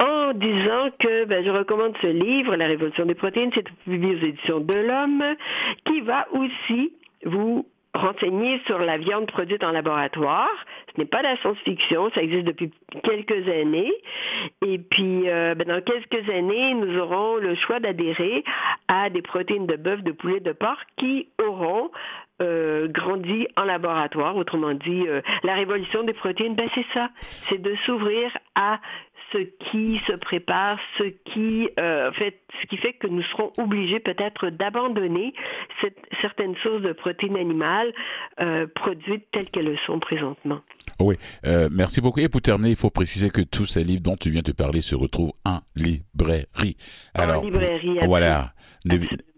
en 0.00 0.32
disant 0.34 0.88
que 0.98 1.24
ben, 1.24 1.44
je 1.44 1.50
recommande 1.50 1.94
ce 2.00 2.06
livre, 2.06 2.56
La 2.56 2.66
Révolution 2.66 3.06
des 3.06 3.14
protéines, 3.14 3.50
c'est 3.54 3.68
publié 3.84 4.14
aux 4.14 4.26
éditions 4.26 4.60
de 4.60 4.74
l'Homme, 4.74 5.24
qui 5.84 6.00
va 6.00 6.26
aussi 6.32 6.92
vous 7.24 7.66
renseigner 7.94 8.60
sur 8.66 8.78
la 8.78 8.96
viande 8.96 9.26
produite 9.26 9.62
en 9.62 9.70
laboratoire. 9.70 10.50
Ce 10.94 11.00
n'est 11.00 11.06
pas 11.06 11.18
de 11.18 11.24
la 11.24 11.36
science-fiction, 11.38 12.10
ça 12.14 12.22
existe 12.22 12.46
depuis 12.46 12.70
quelques 13.02 13.48
années. 13.48 13.92
Et 14.66 14.78
puis, 14.78 15.28
euh, 15.28 15.54
ben, 15.54 15.68
dans 15.68 15.82
quelques 15.82 16.28
années, 16.30 16.74
nous 16.74 16.98
aurons 16.98 17.36
le 17.36 17.54
choix 17.54 17.80
d'adhérer 17.80 18.44
à 18.88 19.10
des 19.10 19.22
protéines 19.22 19.66
de 19.66 19.76
bœuf, 19.76 20.02
de 20.02 20.12
poulet, 20.12 20.40
de 20.40 20.52
porc 20.52 20.80
qui 20.96 21.28
auront 21.42 21.90
euh, 22.42 22.88
grandi 22.88 23.46
en 23.56 23.64
laboratoire. 23.64 24.36
Autrement 24.36 24.74
dit, 24.74 25.06
euh, 25.06 25.20
la 25.42 25.54
révolution 25.54 26.02
des 26.02 26.12
protéines, 26.12 26.54
ben 26.54 26.68
c'est 26.74 26.86
ça, 26.92 27.10
c'est 27.20 27.60
de 27.60 27.74
s'ouvrir 27.86 28.30
à 28.54 28.80
ce 29.32 29.38
qui 29.70 30.00
se 30.06 30.12
prépare, 30.12 30.78
ce 30.98 31.04
qui 31.32 31.68
euh, 31.78 32.12
fait, 32.12 32.40
ce 32.60 32.66
qui 32.66 32.76
fait 32.76 32.92
que 32.92 33.06
nous 33.06 33.22
serons 33.22 33.52
obligés 33.58 34.00
peut-être 34.00 34.50
d'abandonner 34.50 35.32
certaines 36.20 36.56
sources 36.56 36.82
de 36.82 36.92
protéines 36.92 37.36
animales 37.36 37.92
euh, 38.40 38.66
produites 38.74 39.24
telles 39.32 39.50
qu'elles 39.50 39.64
le 39.64 39.76
sont 39.86 39.98
présentement. 40.00 40.60
Oui, 41.00 41.16
euh, 41.46 41.68
merci 41.72 42.00
beaucoup. 42.00 42.20
Et 42.20 42.28
pour 42.28 42.42
terminer, 42.42 42.70
il 42.70 42.76
faut 42.76 42.90
préciser 42.90 43.30
que 43.30 43.40
tous 43.40 43.66
ces 43.66 43.84
livres 43.84 44.02
dont 44.02 44.16
tu 44.16 44.30
viens 44.30 44.42
de 44.42 44.52
parler 44.52 44.80
se 44.80 44.94
retrouvent 44.94 45.32
en 45.44 45.60
librairie. 45.74 46.76
Alors, 47.14 47.42
en 47.42 47.46
librairie, 47.46 47.98
voilà. 48.04 48.52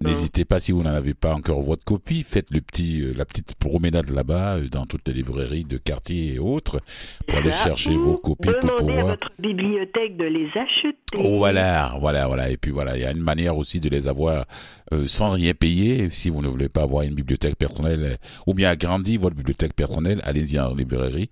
N'hésitez 0.00 0.44
pas 0.44 0.58
si 0.58 0.72
vous 0.72 0.82
n'en 0.82 0.90
avez 0.90 1.14
pas 1.14 1.34
encore 1.34 1.62
votre 1.62 1.84
copie, 1.84 2.22
faites 2.22 2.50
le 2.50 2.60
petit, 2.60 3.04
la 3.14 3.24
petite 3.24 3.54
promenade 3.54 4.10
là-bas 4.10 4.60
dans 4.70 4.84
toutes 4.84 5.06
les 5.08 5.14
librairies 5.14 5.64
de 5.64 5.76
quartier 5.76 6.34
et 6.34 6.38
autres 6.38 6.80
pour 7.26 7.38
aller 7.38 7.50
chercher 7.50 7.94
vos 7.94 8.16
copies 8.16 8.50
pour 8.60 8.76
pouvoir. 8.76 8.98
à 8.98 9.02
votre 9.02 9.30
bibliothèque 9.38 9.83
de 9.84 10.24
les 10.24 10.48
acheter. 10.54 11.38
voilà, 11.38 11.96
voilà, 12.00 12.26
voilà. 12.26 12.50
Et 12.50 12.56
puis 12.56 12.70
voilà, 12.70 12.96
il 12.96 13.02
y 13.02 13.04
a 13.04 13.10
une 13.10 13.22
manière 13.22 13.56
aussi 13.56 13.80
de 13.80 13.88
les 13.88 14.08
avoir 14.08 14.44
euh, 14.92 15.06
sans 15.06 15.30
rien 15.30 15.54
payer. 15.54 16.08
Si 16.10 16.30
vous 16.30 16.42
ne 16.42 16.48
voulez 16.48 16.68
pas 16.68 16.82
avoir 16.82 17.02
une 17.02 17.14
bibliothèque 17.14 17.56
personnelle 17.56 18.18
ou 18.46 18.54
bien 18.54 18.70
agrandir 18.70 19.20
votre 19.20 19.36
bibliothèque 19.36 19.74
personnelle, 19.74 20.20
allez-y 20.24 20.58
en 20.58 20.74
librairie. 20.74 21.30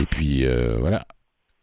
Et 0.00 0.06
puis 0.06 0.44
voilà. 0.80 1.06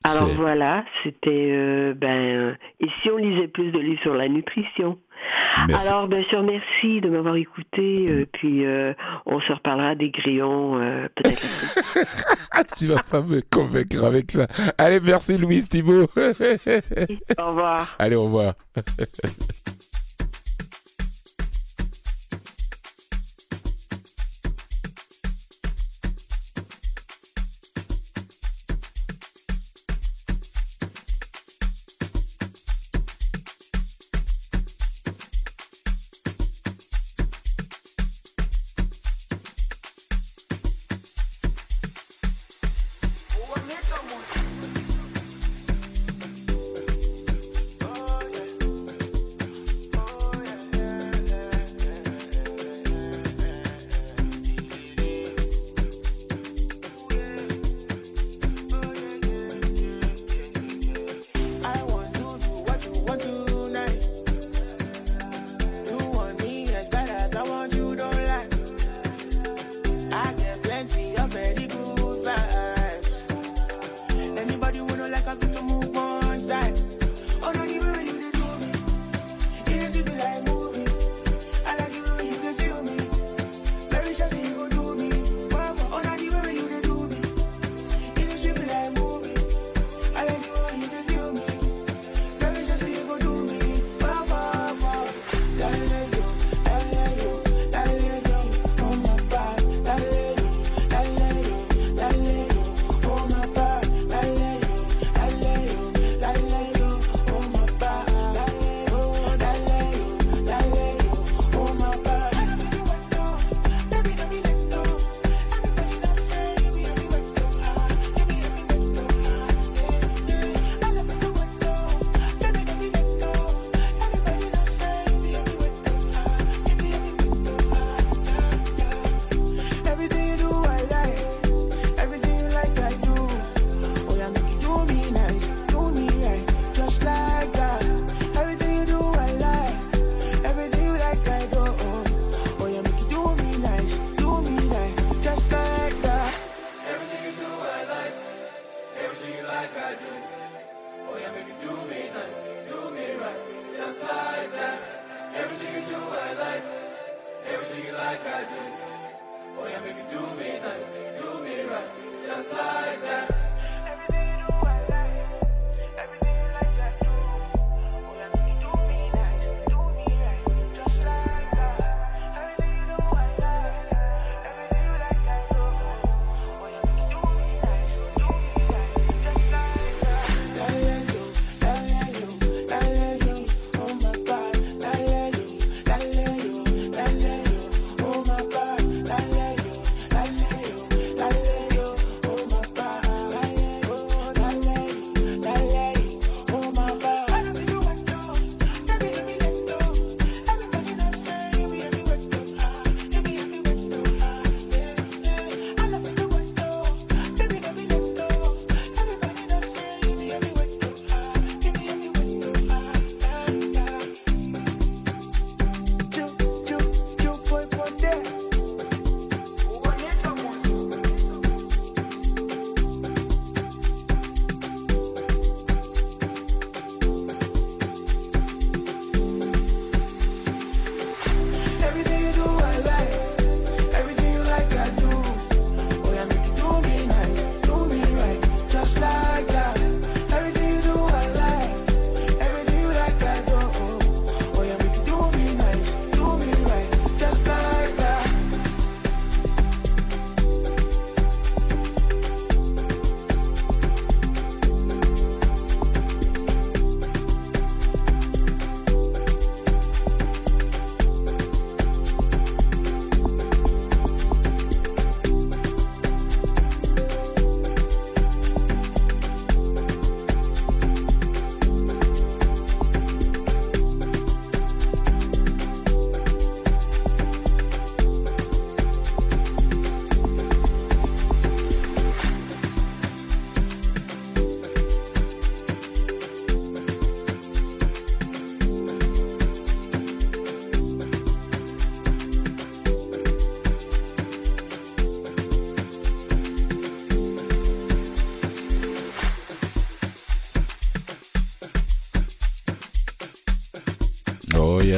Alors 0.03 0.29
voilà, 0.29 0.83
c'était 1.03 1.93
ben 1.93 2.57
et 2.79 2.87
si 3.01 3.09
on 3.09 3.17
lisait 3.17 3.47
plus 3.47 3.71
de 3.71 3.79
livres 3.79 4.01
sur 4.01 4.15
la 4.15 4.27
nutrition? 4.27 4.97
Alors, 5.73 6.07
bien 6.07 6.23
sûr, 6.23 6.43
merci 6.43 7.01
de 7.01 7.09
m'avoir 7.09 7.35
écouté. 7.35 8.07
Euh, 8.09 8.25
puis, 8.31 8.65
euh, 8.65 8.93
on 9.25 9.39
se 9.39 9.51
reparlera 9.51 9.95
des 9.95 10.09
grillons 10.09 10.79
euh, 10.79 11.07
peut-être. 11.15 11.41
tu 12.77 12.87
vas 12.87 13.01
pas 13.03 13.21
me 13.21 13.41
convaincre 13.41 14.03
avec 14.03 14.31
ça. 14.31 14.47
Allez, 14.77 14.99
merci 14.99 15.37
Louise 15.37 15.67
Thibault. 15.67 16.07
au 16.15 17.47
revoir. 17.47 17.95
Allez, 17.99 18.15
au 18.15 18.23
revoir. 18.23 18.53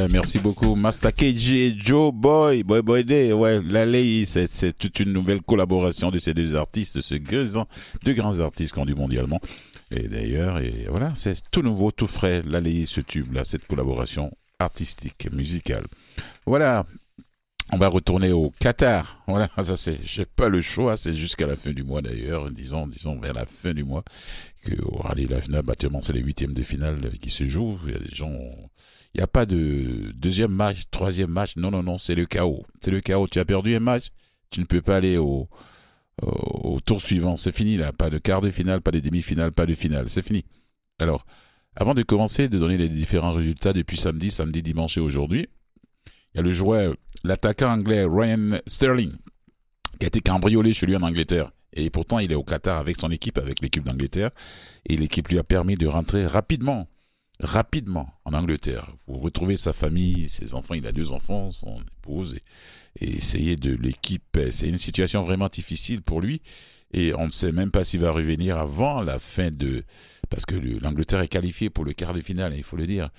bien, 0.08 0.20
merci 0.20 0.38
beaucoup. 0.38 0.74
Master 0.74 1.12
KG 1.12 1.66
et 1.66 1.74
Joe 1.78 2.12
Boy, 2.12 2.62
Boy 2.62 2.82
Boy 2.82 3.04
Day. 3.04 3.32
Ouais, 3.32 3.60
l'allée, 3.62 4.24
c'est, 4.24 4.76
toute 4.76 5.00
une 5.00 5.12
nouvelle 5.12 5.40
collaboration 5.40 6.10
de 6.10 6.18
ces 6.18 6.34
deux 6.34 6.56
artistes, 6.56 7.00
ces 7.00 7.18
deux, 7.18 7.48
grands 8.14 8.38
artistes 8.40 8.74
qu'on 8.74 8.84
dit 8.84 8.94
mondialement. 8.94 9.40
Et 9.90 10.08
d'ailleurs, 10.08 10.58
et 10.58 10.86
voilà, 10.88 11.12
c'est 11.14 11.50
tout 11.50 11.62
nouveau, 11.62 11.90
tout 11.90 12.06
frais, 12.06 12.42
l'allée, 12.44 12.86
ce 12.86 13.00
tube-là, 13.00 13.44
cette 13.44 13.66
collaboration 13.66 14.32
artistique, 14.58 15.28
musicale. 15.32 15.84
Voilà. 16.46 16.86
On 17.72 17.78
va 17.78 17.88
retourner 17.88 18.30
au 18.30 18.52
Qatar. 18.58 19.22
Voilà, 19.26 19.48
ça 19.62 19.76
c'est, 19.76 19.98
j'ai 20.04 20.26
pas 20.26 20.48
le 20.48 20.60
choix, 20.60 20.96
c'est 20.96 21.16
jusqu'à 21.16 21.46
la 21.46 21.56
fin 21.56 21.70
du 21.72 21.82
mois 21.82 22.02
d'ailleurs, 22.02 22.50
disons, 22.50 22.86
disons 22.86 23.18
vers 23.18 23.32
la 23.32 23.46
fin 23.46 23.72
du 23.72 23.84
mois 23.84 24.04
que 24.64 24.74
au 24.82 24.98
Rallye 24.98 25.26
Lavna, 25.26 25.62
bâtiment, 25.62 26.02
c'est 26.02 26.12
les 26.12 26.20
huitièmes 26.20 26.52
de 26.52 26.62
finale 26.62 27.10
qui 27.22 27.30
se 27.30 27.46
jouent. 27.46 27.78
Il 27.86 27.92
y 27.92 27.96
a 27.96 27.98
des 27.98 28.14
gens, 28.14 28.38
il 29.14 29.18
n'y 29.18 29.24
a 29.24 29.28
pas 29.28 29.46
de 29.46 30.12
deuxième 30.16 30.50
match, 30.50 30.82
troisième 30.90 31.30
match. 31.30 31.56
Non, 31.56 31.70
non, 31.70 31.82
non, 31.82 31.98
c'est 31.98 32.14
le 32.14 32.26
chaos. 32.26 32.64
C'est 32.80 32.90
le 32.90 33.00
chaos. 33.00 33.28
Tu 33.28 33.38
as 33.38 33.44
perdu 33.44 33.74
un 33.74 33.80
match, 33.80 34.08
tu 34.50 34.60
ne 34.60 34.64
peux 34.64 34.82
pas 34.82 34.96
aller 34.96 35.18
au, 35.18 35.48
au, 36.20 36.80
tour 36.80 37.00
suivant. 37.00 37.36
C'est 37.36 37.54
fini 37.54 37.76
là. 37.76 37.92
Pas 37.92 38.10
de 38.10 38.18
quart 38.18 38.40
de 38.40 38.50
finale, 38.50 38.80
pas 38.80 38.90
de 38.90 39.00
demi-finale, 39.00 39.52
pas 39.52 39.66
de 39.66 39.74
finale. 39.74 40.08
C'est 40.08 40.26
fini. 40.26 40.44
Alors, 40.98 41.24
avant 41.76 41.94
de 41.94 42.02
commencer, 42.02 42.48
de 42.48 42.58
donner 42.58 42.76
les 42.76 42.88
différents 42.88 43.32
résultats 43.32 43.72
depuis 43.72 43.96
samedi, 43.96 44.30
samedi, 44.30 44.62
dimanche 44.62 44.96
et 44.96 45.00
aujourd'hui, 45.00 45.46
il 46.34 46.38
y 46.38 46.40
a 46.40 46.42
le 46.42 46.52
joueur, 46.52 46.94
l'attaquant 47.22 47.72
anglais 47.72 48.04
Ryan 48.08 48.58
Sterling, 48.66 49.12
qui 49.98 50.06
a 50.06 50.08
été 50.08 50.20
cambriolé 50.20 50.72
chez 50.72 50.86
lui 50.86 50.96
en 50.96 51.02
Angleterre. 51.02 51.50
Et 51.72 51.90
pourtant, 51.90 52.20
il 52.20 52.30
est 52.30 52.36
au 52.36 52.44
Qatar 52.44 52.78
avec 52.78 53.00
son 53.00 53.10
équipe, 53.10 53.38
avec 53.38 53.60
l'équipe 53.60 53.84
d'Angleterre. 53.84 54.30
Et 54.88 54.96
l'équipe 54.96 55.28
lui 55.28 55.38
a 55.38 55.44
permis 55.44 55.74
de 55.74 55.86
rentrer 55.86 56.26
rapidement, 56.26 56.88
rapidement 57.40 58.12
en 58.24 58.32
Angleterre. 58.32 58.94
Pour 59.06 59.20
retrouver 59.20 59.56
sa 59.56 59.72
famille, 59.72 60.28
ses 60.28 60.54
enfants. 60.54 60.74
Il 60.74 60.86
a 60.86 60.92
deux 60.92 61.12
enfants, 61.12 61.52
son 61.52 61.78
épouse. 61.98 62.36
Et, 63.00 63.06
et 63.06 63.16
essayer 63.16 63.56
de 63.56 63.74
l'équipe. 63.74 64.38
C'est 64.50 64.68
une 64.68 64.78
situation 64.78 65.22
vraiment 65.22 65.48
difficile 65.48 66.02
pour 66.02 66.20
lui. 66.20 66.42
Et 66.94 67.12
on 67.14 67.26
ne 67.26 67.32
sait 67.32 67.50
même 67.50 67.72
pas 67.72 67.82
s'il 67.82 68.00
va 68.00 68.12
revenir 68.12 68.56
avant 68.56 69.02
la 69.02 69.18
fin 69.18 69.50
de, 69.50 69.82
parce 70.30 70.46
que 70.46 70.54
l'Angleterre 70.54 71.20
est 71.20 71.28
qualifiée 71.28 71.68
pour 71.68 71.84
le 71.84 71.92
quart 71.92 72.14
de 72.14 72.20
finale, 72.20 72.54
il 72.56 72.62
faut 72.62 72.76
le 72.76 72.86
dire. 72.86 73.10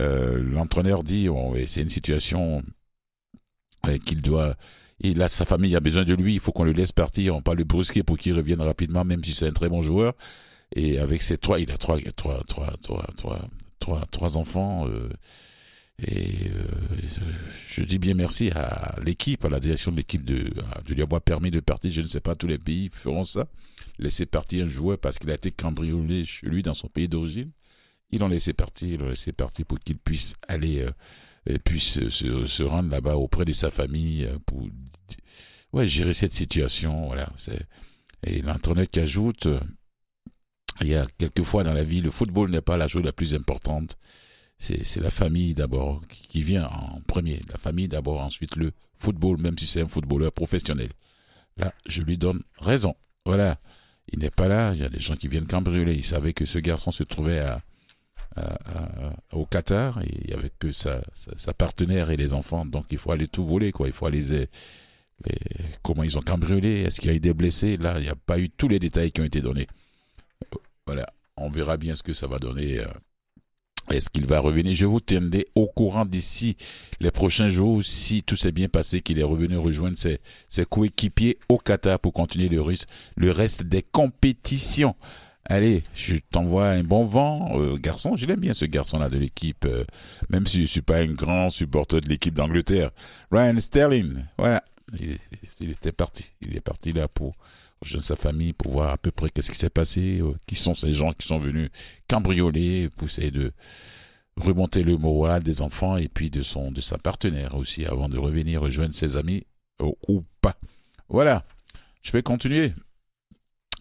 Euh, 0.00 0.42
L'entraîneur 0.42 1.04
dit, 1.04 1.28
bon, 1.28 1.54
c'est 1.66 1.82
une 1.82 1.88
situation 1.88 2.64
euh, 3.86 3.98
qu'il 3.98 4.22
doit, 4.22 4.56
il 4.98 5.22
a 5.22 5.28
sa 5.28 5.44
famille 5.44 5.76
a 5.76 5.80
besoin 5.80 6.04
de 6.04 6.14
lui, 6.14 6.34
il 6.34 6.40
faut 6.40 6.50
qu'on 6.50 6.64
le 6.64 6.72
laisse 6.72 6.90
partir, 6.90 7.36
on 7.36 7.42
pas 7.42 7.54
le 7.54 7.62
brusquer 7.62 8.02
pour 8.02 8.18
qu'il 8.18 8.34
revienne 8.34 8.60
rapidement, 8.60 9.04
même 9.04 9.22
si 9.22 9.32
c'est 9.32 9.46
un 9.46 9.52
très 9.52 9.68
bon 9.68 9.82
joueur. 9.82 10.14
Et 10.74 10.98
avec 10.98 11.22
ses 11.22 11.36
trois, 11.36 11.60
il 11.60 11.70
a 11.70 11.76
trois, 11.76 12.00
trois, 12.00 12.42
trois, 12.44 12.76
trois, 12.82 13.06
trois, 13.16 13.48
trois, 13.78 14.06
trois 14.10 14.36
enfants. 14.38 14.88
Euh, 14.88 15.08
et 15.98 16.48
euh, 16.48 16.64
je 17.68 17.82
dis 17.82 17.98
bien 17.98 18.14
merci 18.14 18.50
à 18.54 18.96
l'équipe, 19.04 19.44
à 19.44 19.50
la 19.50 19.60
direction 19.60 19.92
de 19.92 19.96
l'équipe 19.96 20.24
de, 20.24 20.50
de 20.86 20.94
lui 20.94 21.02
avoir 21.02 21.20
permis 21.20 21.50
de 21.50 21.60
partir. 21.60 21.90
Je 21.90 22.00
ne 22.00 22.06
sais 22.06 22.20
pas, 22.20 22.34
tous 22.34 22.46
les 22.46 22.58
pays 22.58 22.90
feront 22.92 23.24
ça. 23.24 23.46
Laisser 23.98 24.26
partir 24.26 24.64
un 24.64 24.68
joueur 24.68 24.98
parce 24.98 25.18
qu'il 25.18 25.30
a 25.30 25.34
été 25.34 25.50
cambriolé 25.50 26.24
chez 26.24 26.46
lui 26.46 26.62
dans 26.62 26.74
son 26.74 26.88
pays 26.88 27.08
d'origine. 27.08 27.50
Ils 28.10 28.20
l'ont 28.20 28.28
laissé 28.28 28.52
partir, 28.52 28.88
ils 28.88 28.98
l'ont 28.98 29.08
laissé 29.08 29.32
partir 29.32 29.66
pour 29.66 29.78
qu'il 29.78 29.98
puisse 29.98 30.34
aller, 30.48 30.80
euh, 30.80 30.90
et 31.46 31.58
puisse 31.58 32.08
se, 32.08 32.46
se 32.46 32.62
rendre 32.62 32.90
là-bas 32.90 33.16
auprès 33.16 33.44
de 33.44 33.52
sa 33.52 33.70
famille 33.70 34.24
euh, 34.24 34.38
pour 34.46 34.66
ouais, 35.72 35.86
gérer 35.86 36.12
cette 36.12 36.34
situation. 36.34 37.06
Voilà, 37.06 37.30
et 38.26 38.42
l'entraîneur 38.42 38.86
qui 38.90 39.00
ajoute, 39.00 39.48
il 40.80 40.88
y 40.88 40.94
a 40.94 41.06
quelquefois 41.18 41.64
dans 41.64 41.72
la 41.72 41.84
vie, 41.84 42.00
le 42.00 42.10
football 42.10 42.50
n'est 42.50 42.60
pas 42.60 42.76
la 42.76 42.88
chose 42.88 43.04
la 43.04 43.12
plus 43.12 43.34
importante 43.34 43.96
c'est 44.62 45.00
la 45.00 45.10
famille 45.10 45.54
d'abord 45.54 46.02
qui 46.08 46.42
vient 46.42 46.66
en 46.66 47.00
premier. 47.06 47.40
La 47.50 47.58
famille 47.58 47.88
d'abord, 47.88 48.20
ensuite 48.20 48.56
le 48.56 48.72
football, 48.94 49.38
même 49.38 49.58
si 49.58 49.66
c'est 49.66 49.80
un 49.80 49.88
footballeur 49.88 50.32
professionnel. 50.32 50.90
Là, 51.56 51.72
je 51.86 52.02
lui 52.02 52.16
donne 52.16 52.42
raison. 52.58 52.94
Voilà. 53.26 53.58
Il 54.12 54.20
n'est 54.20 54.30
pas 54.30 54.48
là. 54.48 54.72
Il 54.74 54.80
y 54.80 54.84
a 54.84 54.88
des 54.88 55.00
gens 55.00 55.16
qui 55.16 55.26
viennent 55.26 55.46
cambrioler. 55.46 55.94
Il 55.94 56.04
savait 56.04 56.32
que 56.32 56.44
ce 56.44 56.58
garçon 56.58 56.92
se 56.92 57.02
trouvait 57.02 57.40
à, 57.40 57.60
au 59.32 59.46
Qatar 59.46 60.00
et 60.00 60.08
il 60.22 60.28
n'y 60.28 60.32
avait 60.32 60.52
que 60.58 60.70
sa, 60.70 61.02
sa, 61.12 61.52
partenaire 61.52 62.10
et 62.10 62.16
les 62.16 62.32
enfants. 62.32 62.64
Donc 62.64 62.86
il 62.90 62.98
faut 62.98 63.10
aller 63.10 63.26
tout 63.26 63.44
voler, 63.44 63.72
quoi. 63.72 63.88
Il 63.88 63.92
faut 63.92 64.06
aller 64.06 64.22
les, 64.22 64.48
les 65.26 65.38
comment 65.82 66.04
ils 66.04 66.16
ont 66.18 66.22
cambriolé? 66.22 66.82
Est-ce 66.82 67.00
qu'il 67.00 67.10
y 67.10 67.12
a 67.12 67.16
eu 67.16 67.20
des 67.20 67.34
blessés? 67.34 67.76
Là, 67.78 67.98
il 67.98 68.04
n'y 68.04 68.08
a 68.08 68.14
pas 68.16 68.38
eu 68.38 68.48
tous 68.48 68.68
les 68.68 68.78
détails 68.78 69.10
qui 69.10 69.20
ont 69.20 69.24
été 69.24 69.40
donnés. 69.40 69.66
Voilà. 70.86 71.06
On 71.36 71.48
verra 71.48 71.76
bien 71.76 71.96
ce 71.96 72.02
que 72.02 72.12
ça 72.12 72.26
va 72.26 72.38
donner. 72.38 72.80
Euh, 72.80 72.86
est-ce 73.90 74.10
qu'il 74.10 74.26
va 74.26 74.38
revenir 74.38 74.74
Je 74.74 74.86
vous 74.86 75.00
tiendrai 75.00 75.46
au 75.54 75.66
courant 75.66 76.04
d'ici 76.04 76.56
les 77.00 77.10
prochains 77.10 77.48
jours 77.48 77.82
si 77.82 78.22
tout 78.22 78.36
s'est 78.36 78.52
bien 78.52 78.68
passé, 78.68 79.00
qu'il 79.00 79.18
est 79.18 79.24
revenu 79.24 79.56
rejoindre 79.56 79.96
ses, 79.96 80.64
coéquipiers 80.66 81.38
au 81.48 81.58
Qatar 81.58 81.98
pour 81.98 82.12
continuer 82.12 82.48
le, 82.48 82.60
russe, 82.60 82.86
le 83.16 83.30
reste 83.30 83.64
des 83.64 83.82
compétitions. 83.82 84.94
Allez, 85.44 85.82
je 85.94 86.16
t'envoie 86.30 86.68
un 86.68 86.84
bon 86.84 87.04
vent, 87.04 87.58
euh, 87.58 87.76
garçon. 87.76 88.16
Je 88.16 88.26
l'aime 88.26 88.38
bien 88.38 88.54
ce 88.54 88.64
garçon-là 88.64 89.08
de 89.08 89.18
l'équipe, 89.18 89.64
euh, 89.64 89.84
même 90.30 90.46
si 90.46 90.60
je 90.60 90.66
suis 90.66 90.82
pas 90.82 90.98
un 90.98 91.12
grand 91.12 91.50
supporter 91.50 92.00
de 92.00 92.08
l'équipe 92.08 92.34
d'Angleterre. 92.34 92.92
Ryan 93.32 93.58
Sterling, 93.58 94.24
voilà, 94.38 94.62
il, 95.60 95.70
était 95.70 95.90
parti. 95.90 96.30
Il 96.42 96.56
est 96.56 96.60
parti 96.60 96.92
là 96.92 97.08
pour 97.08 97.34
sa 97.84 98.16
famille 98.16 98.52
pour 98.52 98.72
voir 98.72 98.90
à 98.90 98.98
peu 98.98 99.10
près 99.10 99.28
qu'est-ce 99.28 99.50
qui 99.50 99.58
s'est 99.58 99.70
passé, 99.70 100.20
euh, 100.20 100.34
qui 100.46 100.54
sont 100.54 100.74
ces 100.74 100.92
gens 100.92 101.12
qui 101.12 101.26
sont 101.26 101.38
venus 101.38 101.70
cambrioler, 102.08 102.88
pousser 102.96 103.30
de 103.30 103.52
remonter 104.36 104.82
le 104.82 104.96
moral 104.96 105.42
des 105.42 105.62
enfants 105.62 105.96
et 105.96 106.08
puis 106.08 106.30
de 106.30 106.42
son 106.42 106.72
de 106.72 106.80
sa 106.80 106.96
partenaire 106.98 107.54
aussi 107.54 107.84
avant 107.84 108.08
de 108.08 108.18
revenir 108.18 108.62
rejoindre 108.62 108.94
ses 108.94 109.16
amis 109.16 109.44
euh, 109.80 109.90
ou 110.08 110.24
pas. 110.40 110.54
Voilà. 111.08 111.44
Je 112.02 112.12
vais 112.12 112.22
continuer 112.22 112.72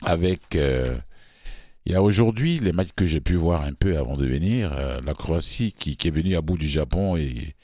avec 0.01 0.55
euh, 0.55 0.97
il 1.85 1.93
y 1.93 1.95
a 1.95 2.03
aujourd'hui 2.03 2.59
les 2.59 2.73
matchs 2.73 2.91
que 2.95 3.05
j'ai 3.05 3.21
pu 3.21 3.35
voir 3.35 3.63
un 3.63 3.73
peu 3.73 3.97
avant 3.97 4.15
de 4.15 4.25
venir, 4.25 4.75
la 5.03 5.13
Croatie 5.15 5.71
qui, 5.71 5.97
qui 5.97 6.09
est 6.09 6.11
venue 6.11 6.35
à 6.35 6.41
bout 6.41 6.57
du 6.57 6.67
Japon 6.67 7.15
et 7.15 7.55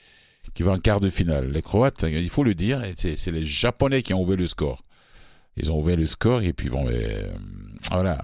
qui 0.56 0.63
va 0.63 0.71
en 0.71 0.80
quart 0.80 1.00
de 1.00 1.12
finale. 1.12 1.52
Les 1.52 1.62
Croates, 1.62 2.04
il 2.04 2.30
faut 2.30 2.43
le 2.43 2.56
dire, 2.56 2.82
c'est 2.95 3.28
les 3.28 3.43
Japonais 3.43 4.02
qui 4.02 4.15
ont 4.15 4.23
ouvert 4.23 4.38
le 4.38 4.47
score. 4.47 4.84
Ils 5.58 5.72
ont 5.72 5.80
ouvert 5.80 5.98
le 5.98 6.06
score 6.06 6.41
et 6.41 6.54
puis 6.54 6.70
bon, 6.70 6.86
euh, 6.88 7.32
voilà. 7.91 8.24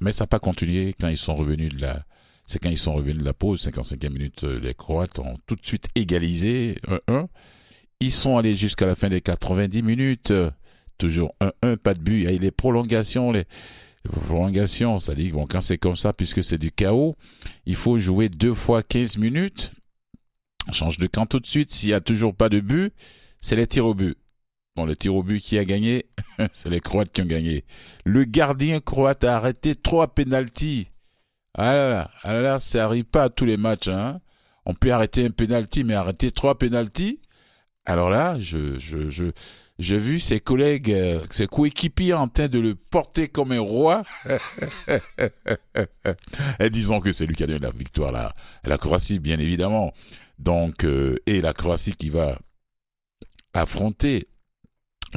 Mais 0.00 0.12
ça 0.12 0.24
n'a 0.24 0.28
pas 0.28 0.38
continué 0.38 0.94
quand 0.98 1.08
ils 1.08 1.18
sont 1.18 1.34
revenus 1.34 1.72
de 1.74 1.80
la. 1.80 2.04
C'est 2.46 2.58
quand 2.58 2.70
ils 2.70 2.78
sont 2.78 2.94
revenus 2.94 3.18
de 3.18 3.24
la 3.24 3.32
pause, 3.32 3.66
55e 3.66 4.10
minute, 4.10 4.44
euh, 4.44 4.58
les 4.58 4.74
Croates 4.74 5.18
ont 5.20 5.34
tout 5.46 5.54
de 5.54 5.64
suite 5.64 5.88
égalisé 5.94 6.76
1-1. 7.08 7.26
Ils 8.00 8.10
sont 8.10 8.36
allés 8.36 8.56
jusqu'à 8.56 8.86
la 8.86 8.94
fin 8.94 9.08
des 9.08 9.20
90 9.20 9.82
minutes, 9.82 10.32
toujours 10.98 11.34
1-1, 11.40 11.76
pas 11.76 11.94
de 11.94 12.00
but. 12.00 12.26
Et 12.26 12.38
les 12.38 12.50
prolongations, 12.50 13.30
les, 13.30 13.44
prolongations, 14.10 14.98
ça 14.98 15.14
dit 15.14 15.30
bon, 15.30 15.46
quand 15.46 15.60
c'est 15.60 15.78
comme 15.78 15.96
ça, 15.96 16.12
puisque 16.12 16.42
c'est 16.42 16.58
du 16.58 16.72
chaos, 16.72 17.16
il 17.66 17.76
faut 17.76 17.98
jouer 17.98 18.28
deux 18.28 18.54
fois 18.54 18.82
15 18.82 19.18
minutes. 19.18 19.72
On 20.68 20.72
change 20.72 20.98
de 20.98 21.06
camp 21.06 21.26
tout 21.26 21.40
de 21.40 21.46
suite. 21.46 21.72
S'il 21.72 21.88
n'y 21.88 21.94
a 21.94 22.00
toujours 22.00 22.34
pas 22.34 22.48
de 22.48 22.60
but, 22.60 22.92
c'est 23.40 23.56
les 23.56 23.66
tirs 23.66 23.86
au 23.86 23.94
but. 23.94 24.16
Bon, 24.74 24.86
le 24.86 24.96
tir 24.96 25.14
au 25.14 25.22
but 25.22 25.40
qui 25.40 25.58
a 25.58 25.64
gagné, 25.66 26.06
c'est 26.52 26.70
les 26.70 26.80
Croates 26.80 27.12
qui 27.12 27.20
ont 27.20 27.26
gagné. 27.26 27.64
Le 28.06 28.24
gardien 28.24 28.80
croate 28.80 29.22
a 29.24 29.36
arrêté 29.36 29.74
trois 29.74 30.14
pénalties. 30.14 30.88
Ah 31.54 31.74
là 31.74 31.88
là, 31.90 32.10
ah 32.22 32.32
là 32.32 32.40
là, 32.40 32.58
ça 32.58 32.84
arrive 32.84 33.04
pas 33.04 33.24
à 33.24 33.28
tous 33.28 33.44
les 33.44 33.58
matchs. 33.58 33.88
Hein. 33.88 34.20
On 34.64 34.72
peut 34.72 34.90
arrêter 34.90 35.26
un 35.26 35.30
pénalty, 35.30 35.84
mais 35.84 35.92
arrêter 35.92 36.30
trois 36.30 36.56
pénalties. 36.56 37.20
Alors 37.84 38.08
là, 38.08 38.40
je, 38.40 38.78
je, 38.78 39.10
je, 39.10 39.24
j'ai 39.78 39.98
vu 39.98 40.20
ses 40.20 40.40
collègues, 40.40 40.90
euh, 40.90 41.22
ses 41.30 41.46
coéquipiers 41.46 42.14
en 42.14 42.28
train 42.28 42.48
de 42.48 42.58
le 42.58 42.74
porter 42.74 43.28
comme 43.28 43.52
un 43.52 43.60
roi. 43.60 44.04
et 46.60 46.70
disons 46.70 47.00
que 47.00 47.12
c'est 47.12 47.26
lui 47.26 47.34
qui 47.34 47.42
a 47.42 47.46
donné 47.46 47.58
la 47.58 47.72
victoire 47.72 48.12
là, 48.12 48.34
la 48.64 48.78
Croatie, 48.78 49.18
bien 49.18 49.38
évidemment. 49.38 49.92
Donc, 50.38 50.84
euh, 50.84 51.16
et 51.26 51.42
la 51.42 51.52
Croatie 51.52 51.94
qui 51.94 52.08
va 52.08 52.38
affronter 53.52 54.24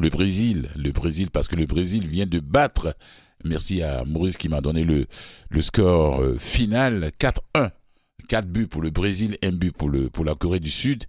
le 0.02 0.10
Brésil, 0.10 0.70
le 0.76 0.92
Brésil, 0.92 1.30
parce 1.32 1.48
que 1.48 1.56
le 1.56 1.66
Brésil 1.66 2.08
vient 2.08 2.26
de 2.26 2.40
battre, 2.40 2.96
merci 3.44 3.82
à 3.82 4.04
Maurice 4.04 4.38
qui 4.38 4.50
m'a 4.50 4.62
donné 4.62 4.84
le, 4.84 5.08
score 5.62 6.22
euh, 6.22 6.38
final, 6.38 7.12
4-1. 7.20 7.72
4 8.28 8.48
buts 8.48 8.68
pour 8.68 8.82
le 8.82 8.90
Brésil, 8.90 9.38
1 9.44 9.52
but 9.52 9.72
pour, 9.72 9.90
la 10.26 10.36
Corée 10.36 10.60
du 10.60 10.72
Sud. 10.72 11.04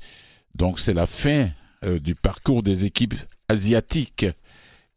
Donc 0.55 0.79
c'est 0.79 0.93
la 0.93 1.07
fin 1.07 1.49
euh, 1.85 1.99
du 1.99 2.15
parcours 2.15 2.63
des 2.63 2.85
équipes 2.85 3.15
asiatiques. 3.49 4.27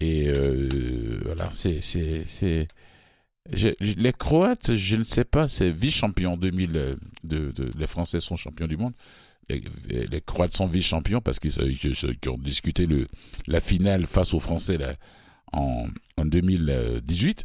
Et 0.02 0.26
euh, 0.28 1.22
voilà, 1.24 1.50
c'est... 1.52 1.80
les 3.52 4.14
Croates, 4.14 4.76
je 4.76 4.96
ne 4.98 5.04
sais 5.04 5.24
pas, 5.24 5.48
c'est 5.48 5.72
vice-champion 5.72 6.36
2000, 6.36 6.72
de, 6.72 6.98
de, 7.24 7.72
les 7.78 7.88
Français 7.88 8.20
sont 8.20 8.36
champions 8.36 8.68
du 8.68 8.78
monde 8.78 8.94
les 9.50 10.22
Croates 10.22 10.54
sont 10.54 10.68
vice-champions 10.68 11.22
parce 11.22 11.40
qu'ils 11.40 11.60
ont 11.60 12.38
discuté 12.38 12.86
le, 12.86 13.08
la 13.48 13.62
finale 13.62 14.06
face 14.06 14.34
aux 14.34 14.40
Français 14.40 14.78
en, 15.52 15.88
en 16.18 16.26
2018. 16.26 17.44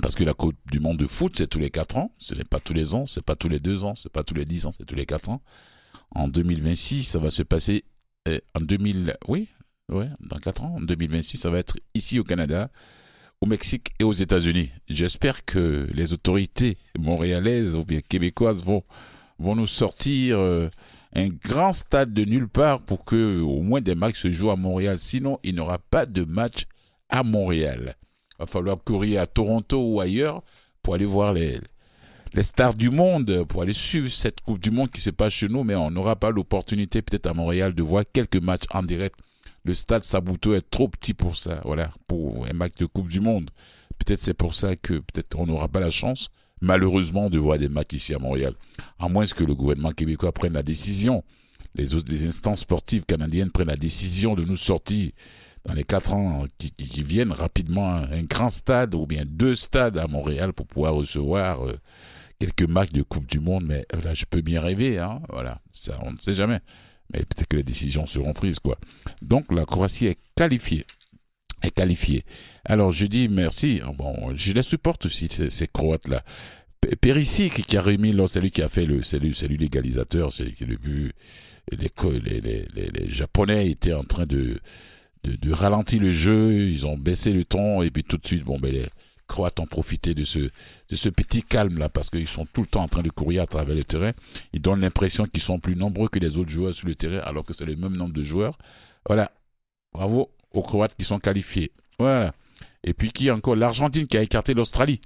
Parce 0.00 0.14
que 0.14 0.22
la 0.22 0.34
Coupe 0.34 0.54
du 0.70 0.78
Monde 0.78 0.98
de 0.98 1.06
foot, 1.06 1.34
c'est 1.36 1.48
tous 1.48 1.58
les 1.58 1.70
4 1.70 1.96
ans. 1.96 2.12
Ce 2.18 2.34
n'est 2.34 2.44
pas 2.44 2.60
tous 2.60 2.72
les 2.74 2.94
ans, 2.94 3.06
c'est 3.06 3.24
pas 3.24 3.34
tous 3.34 3.48
les 3.48 3.58
2 3.58 3.84
ans, 3.84 3.94
c'est 3.96 4.12
pas 4.12 4.22
tous 4.22 4.34
les 4.34 4.44
10 4.44 4.66
ans, 4.66 4.72
c'est 4.76 4.84
tous 4.84 4.94
les 4.94 5.06
4 5.06 5.30
ans. 5.30 5.42
En 6.14 6.28
2026, 6.28 7.04
ça 7.04 7.18
va 7.18 7.30
se 7.30 7.42
passer 7.42 7.84
euh, 8.28 8.38
en 8.54 8.60
2000, 8.60 9.16
oui, 9.26 9.48
dans 9.88 10.38
4 10.38 10.62
ans, 10.62 10.76
en 10.76 10.80
2026, 10.80 11.38
ça 11.38 11.50
va 11.50 11.58
être 11.58 11.78
ici 11.94 12.18
au 12.18 12.24
Canada, 12.24 12.70
au 13.40 13.46
Mexique 13.46 13.92
et 13.98 14.04
aux 14.04 14.12
États-Unis. 14.12 14.70
J'espère 14.88 15.44
que 15.44 15.88
les 15.92 16.12
autorités 16.12 16.76
montréalaises 16.98 17.74
ou 17.74 17.84
bien 17.84 18.00
québécoises 18.00 18.62
vont, 18.62 18.84
vont 19.38 19.54
nous 19.54 19.66
sortir 19.66 20.38
euh, 20.38 20.68
un 21.14 21.28
grand 21.28 21.72
stade 21.72 22.12
de 22.12 22.24
nulle 22.24 22.48
part 22.48 22.80
pour 22.80 23.04
que 23.04 23.40
au 23.40 23.62
moins 23.62 23.80
des 23.80 23.94
matchs 23.94 24.22
se 24.22 24.30
jouent 24.30 24.50
à 24.50 24.56
Montréal. 24.56 24.98
Sinon, 24.98 25.38
il 25.42 25.54
n'y 25.54 25.60
aura 25.60 25.78
pas 25.78 26.06
de 26.06 26.24
match 26.24 26.64
à 27.08 27.22
Montréal. 27.22 27.96
Il 28.32 28.40
va 28.40 28.46
falloir 28.46 28.78
courir 28.82 29.22
à 29.22 29.26
Toronto 29.26 29.82
ou 29.82 30.00
ailleurs 30.00 30.42
pour 30.82 30.94
aller 30.94 31.06
voir 31.06 31.32
les, 31.32 31.60
stars 32.40 32.74
du 32.74 32.90
monde, 32.90 33.44
pour 33.44 33.62
aller 33.62 33.74
suivre 33.74 34.08
cette 34.08 34.40
Coupe 34.40 34.60
du 34.60 34.70
Monde 34.70 34.90
qui 34.90 35.00
se 35.00 35.10
passe 35.10 35.32
chez 35.32 35.48
nous, 35.48 35.64
mais 35.64 35.74
on 35.74 35.90
n'aura 35.90 36.16
pas 36.16 36.30
l'opportunité 36.30 37.02
peut-être 37.02 37.26
à 37.26 37.34
Montréal 37.34 37.74
de 37.74 37.82
voir 37.82 38.04
quelques 38.12 38.40
matchs 38.40 38.66
en 38.70 38.82
direct. 38.82 39.18
Le 39.64 39.74
stade 39.74 40.04
Sabuto 40.04 40.54
est 40.54 40.70
trop 40.70 40.88
petit 40.88 41.14
pour 41.14 41.36
ça, 41.36 41.60
voilà, 41.64 41.92
pour 42.06 42.46
un 42.46 42.54
match 42.54 42.74
de 42.78 42.86
Coupe 42.86 43.08
du 43.08 43.20
Monde. 43.20 43.50
Peut-être 43.98 44.20
c'est 44.20 44.34
pour 44.34 44.54
ça 44.54 44.76
que 44.76 44.94
peut-être 44.94 45.38
on 45.38 45.46
n'aura 45.46 45.68
pas 45.68 45.80
la 45.80 45.90
chance, 45.90 46.28
malheureusement, 46.60 47.28
de 47.28 47.38
voir 47.38 47.58
des 47.58 47.68
matchs 47.68 47.94
ici 47.94 48.14
à 48.14 48.18
Montréal. 48.18 48.54
À 48.98 49.08
moins 49.08 49.26
que 49.26 49.44
le 49.44 49.54
gouvernement 49.54 49.90
québécois 49.90 50.32
prenne 50.32 50.54
la 50.54 50.62
décision, 50.62 51.24
les, 51.74 51.94
autres, 51.94 52.10
les 52.10 52.26
instances 52.26 52.60
sportives 52.60 53.04
canadiennes 53.04 53.50
prennent 53.50 53.68
la 53.68 53.76
décision 53.76 54.34
de 54.34 54.44
nous 54.44 54.56
sortir 54.56 55.10
dans 55.64 55.74
les 55.74 55.84
quatre 55.84 56.14
ans 56.14 56.44
qui, 56.58 57.02
viennent 57.02 57.32
rapidement 57.32 57.94
un 57.94 58.22
grand 58.22 58.48
stade 58.48 58.94
ou 58.94 59.06
bien 59.06 59.24
deux 59.26 59.54
stades 59.54 59.98
à 59.98 60.06
Montréal 60.06 60.52
pour 60.52 60.66
pouvoir 60.66 60.94
recevoir 60.94 61.66
euh, 61.66 61.76
quelques 62.38 62.68
matchs 62.68 62.92
de 62.92 63.02
Coupe 63.02 63.26
du 63.26 63.40
Monde. 63.40 63.64
Mais 63.68 63.84
euh, 63.94 64.00
là, 64.02 64.14
je 64.14 64.24
peux 64.24 64.40
bien 64.40 64.60
rêver, 64.60 64.98
hein, 64.98 65.20
voilà, 65.28 65.60
ça, 65.72 65.98
on 66.02 66.12
ne 66.12 66.18
sait 66.18 66.34
jamais. 66.34 66.60
Mais 67.12 67.20
peut-être 67.20 67.48
que 67.48 67.56
les 67.56 67.62
décisions 67.62 68.06
seront 68.06 68.32
prises, 68.32 68.58
quoi. 68.58 68.78
Donc, 69.22 69.52
la 69.52 69.64
Croatie 69.64 70.06
est 70.06 70.18
qualifiée. 70.36 70.84
Est 71.62 71.70
qualifiée. 71.70 72.24
Alors, 72.64 72.92
je 72.92 73.06
dis 73.06 73.28
merci. 73.28 73.80
Bon, 73.96 74.34
je 74.34 74.52
les 74.52 74.62
supporte 74.62 75.06
aussi, 75.06 75.28
ces, 75.28 75.66
Croates-là. 75.66 76.22
Périsic 77.00 77.66
qui 77.66 77.76
a 77.76 77.82
remis, 77.82 78.14
c'est 78.28 78.40
lui 78.40 78.50
qui 78.50 78.62
a 78.62 78.68
fait 78.68 78.86
le, 78.86 79.02
c'est 79.02 79.18
lui, 79.18 79.34
c'est 79.34 79.48
l'égalisateur, 79.48 80.32
c'est 80.32 80.60
le 80.60 80.76
but. 80.76 81.12
Les, 81.72 82.40
les, 82.40 82.66
les, 82.74 83.10
Japonais 83.10 83.70
étaient 83.70 83.92
en 83.92 84.04
train 84.04 84.24
de, 84.24 84.58
de, 85.24 85.52
ralentir 85.52 86.00
le 86.00 86.12
jeu, 86.12 86.68
ils 86.68 86.86
ont 86.86 86.96
baissé 86.96 87.32
le 87.32 87.44
ton, 87.44 87.82
et 87.82 87.90
puis 87.90 88.04
tout 88.04 88.16
de 88.16 88.26
suite, 88.26 88.44
bon, 88.44 88.58
ben, 88.58 88.72
les 88.72 88.86
Croates 89.26 89.60
ont 89.60 89.66
profité 89.66 90.14
de 90.14 90.24
ce, 90.24 90.38
de 90.38 90.96
ce 90.96 91.08
petit 91.10 91.42
calme-là, 91.42 91.90
parce 91.90 92.08
qu'ils 92.08 92.28
sont 92.28 92.46
tout 92.46 92.62
le 92.62 92.66
temps 92.66 92.84
en 92.84 92.88
train 92.88 93.02
de 93.02 93.10
courir 93.10 93.42
à 93.42 93.46
travers 93.46 93.74
le 93.74 93.84
terrain. 93.84 94.12
Ils 94.54 94.62
donnent 94.62 94.80
l'impression 94.80 95.26
qu'ils 95.26 95.42
sont 95.42 95.58
plus 95.58 95.76
nombreux 95.76 96.08
que 96.08 96.18
les 96.18 96.38
autres 96.38 96.50
joueurs 96.50 96.72
sur 96.72 96.88
le 96.88 96.94
terrain, 96.94 97.18
alors 97.18 97.44
que 97.44 97.52
c'est 97.52 97.66
le 97.66 97.76
même 97.76 97.96
nombre 97.96 98.14
de 98.14 98.22
joueurs. 98.22 98.56
Voilà. 99.06 99.30
Bravo 99.92 100.30
aux 100.52 100.62
Croates 100.62 100.94
qui 100.96 101.04
sont 101.04 101.18
qualifiés. 101.18 101.72
Voilà. 101.98 102.32
Et 102.84 102.94
puis 102.94 103.10
qui 103.10 103.30
encore? 103.30 103.56
L'Argentine 103.56 104.06
qui 104.06 104.16
a 104.16 104.22
écarté 104.22 104.54
l'Australie 104.54 105.00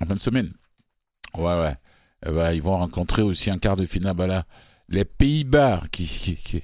en 0.00 0.06
fin 0.06 0.14
de 0.14 0.20
semaine. 0.20 0.52
Ouais, 1.36 1.58
ouais. 1.60 1.74
Eh 2.26 2.30
ben, 2.30 2.52
ils 2.52 2.62
vont 2.62 2.76
rencontrer 2.76 3.22
aussi 3.22 3.50
un 3.50 3.58
quart 3.58 3.76
de 3.76 3.86
finale. 3.86 4.44
Les 4.88 5.04
Pays-Bas, 5.04 5.82
qui, 5.90 6.06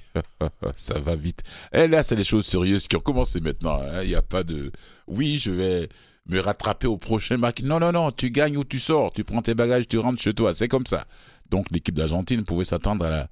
ça 0.75 0.99
va 0.99 1.15
vite. 1.15 1.43
Et 1.73 1.87
là, 1.87 2.03
c'est 2.03 2.15
les 2.15 2.23
choses 2.23 2.45
sérieuses 2.45 2.87
qui 2.87 2.95
ont 2.95 3.01
commencé 3.01 3.41
maintenant. 3.41 3.81
Hein. 3.81 4.03
Il 4.03 4.09
n'y 4.09 4.15
a 4.15 4.21
pas 4.21 4.43
de, 4.43 4.71
oui, 5.07 5.37
je 5.37 5.51
vais 5.51 5.89
me 6.27 6.39
rattraper 6.39 6.87
au 6.87 6.97
prochain 6.97 7.37
match. 7.37 7.61
Non, 7.61 7.79
non, 7.79 7.91
non, 7.91 8.11
tu 8.11 8.31
gagnes 8.31 8.57
ou 8.57 8.63
tu 8.63 8.79
sors. 8.79 9.11
Tu 9.11 9.23
prends 9.23 9.41
tes 9.41 9.55
bagages, 9.55 9.87
tu 9.87 9.97
rentres 9.97 10.21
chez 10.21 10.33
toi. 10.33 10.53
C'est 10.53 10.69
comme 10.69 10.85
ça. 10.85 11.05
Donc, 11.49 11.69
l'équipe 11.71 11.95
d'Argentine 11.95 12.43
pouvait 12.43 12.63
s'attendre 12.63 13.05
à, 13.05 13.27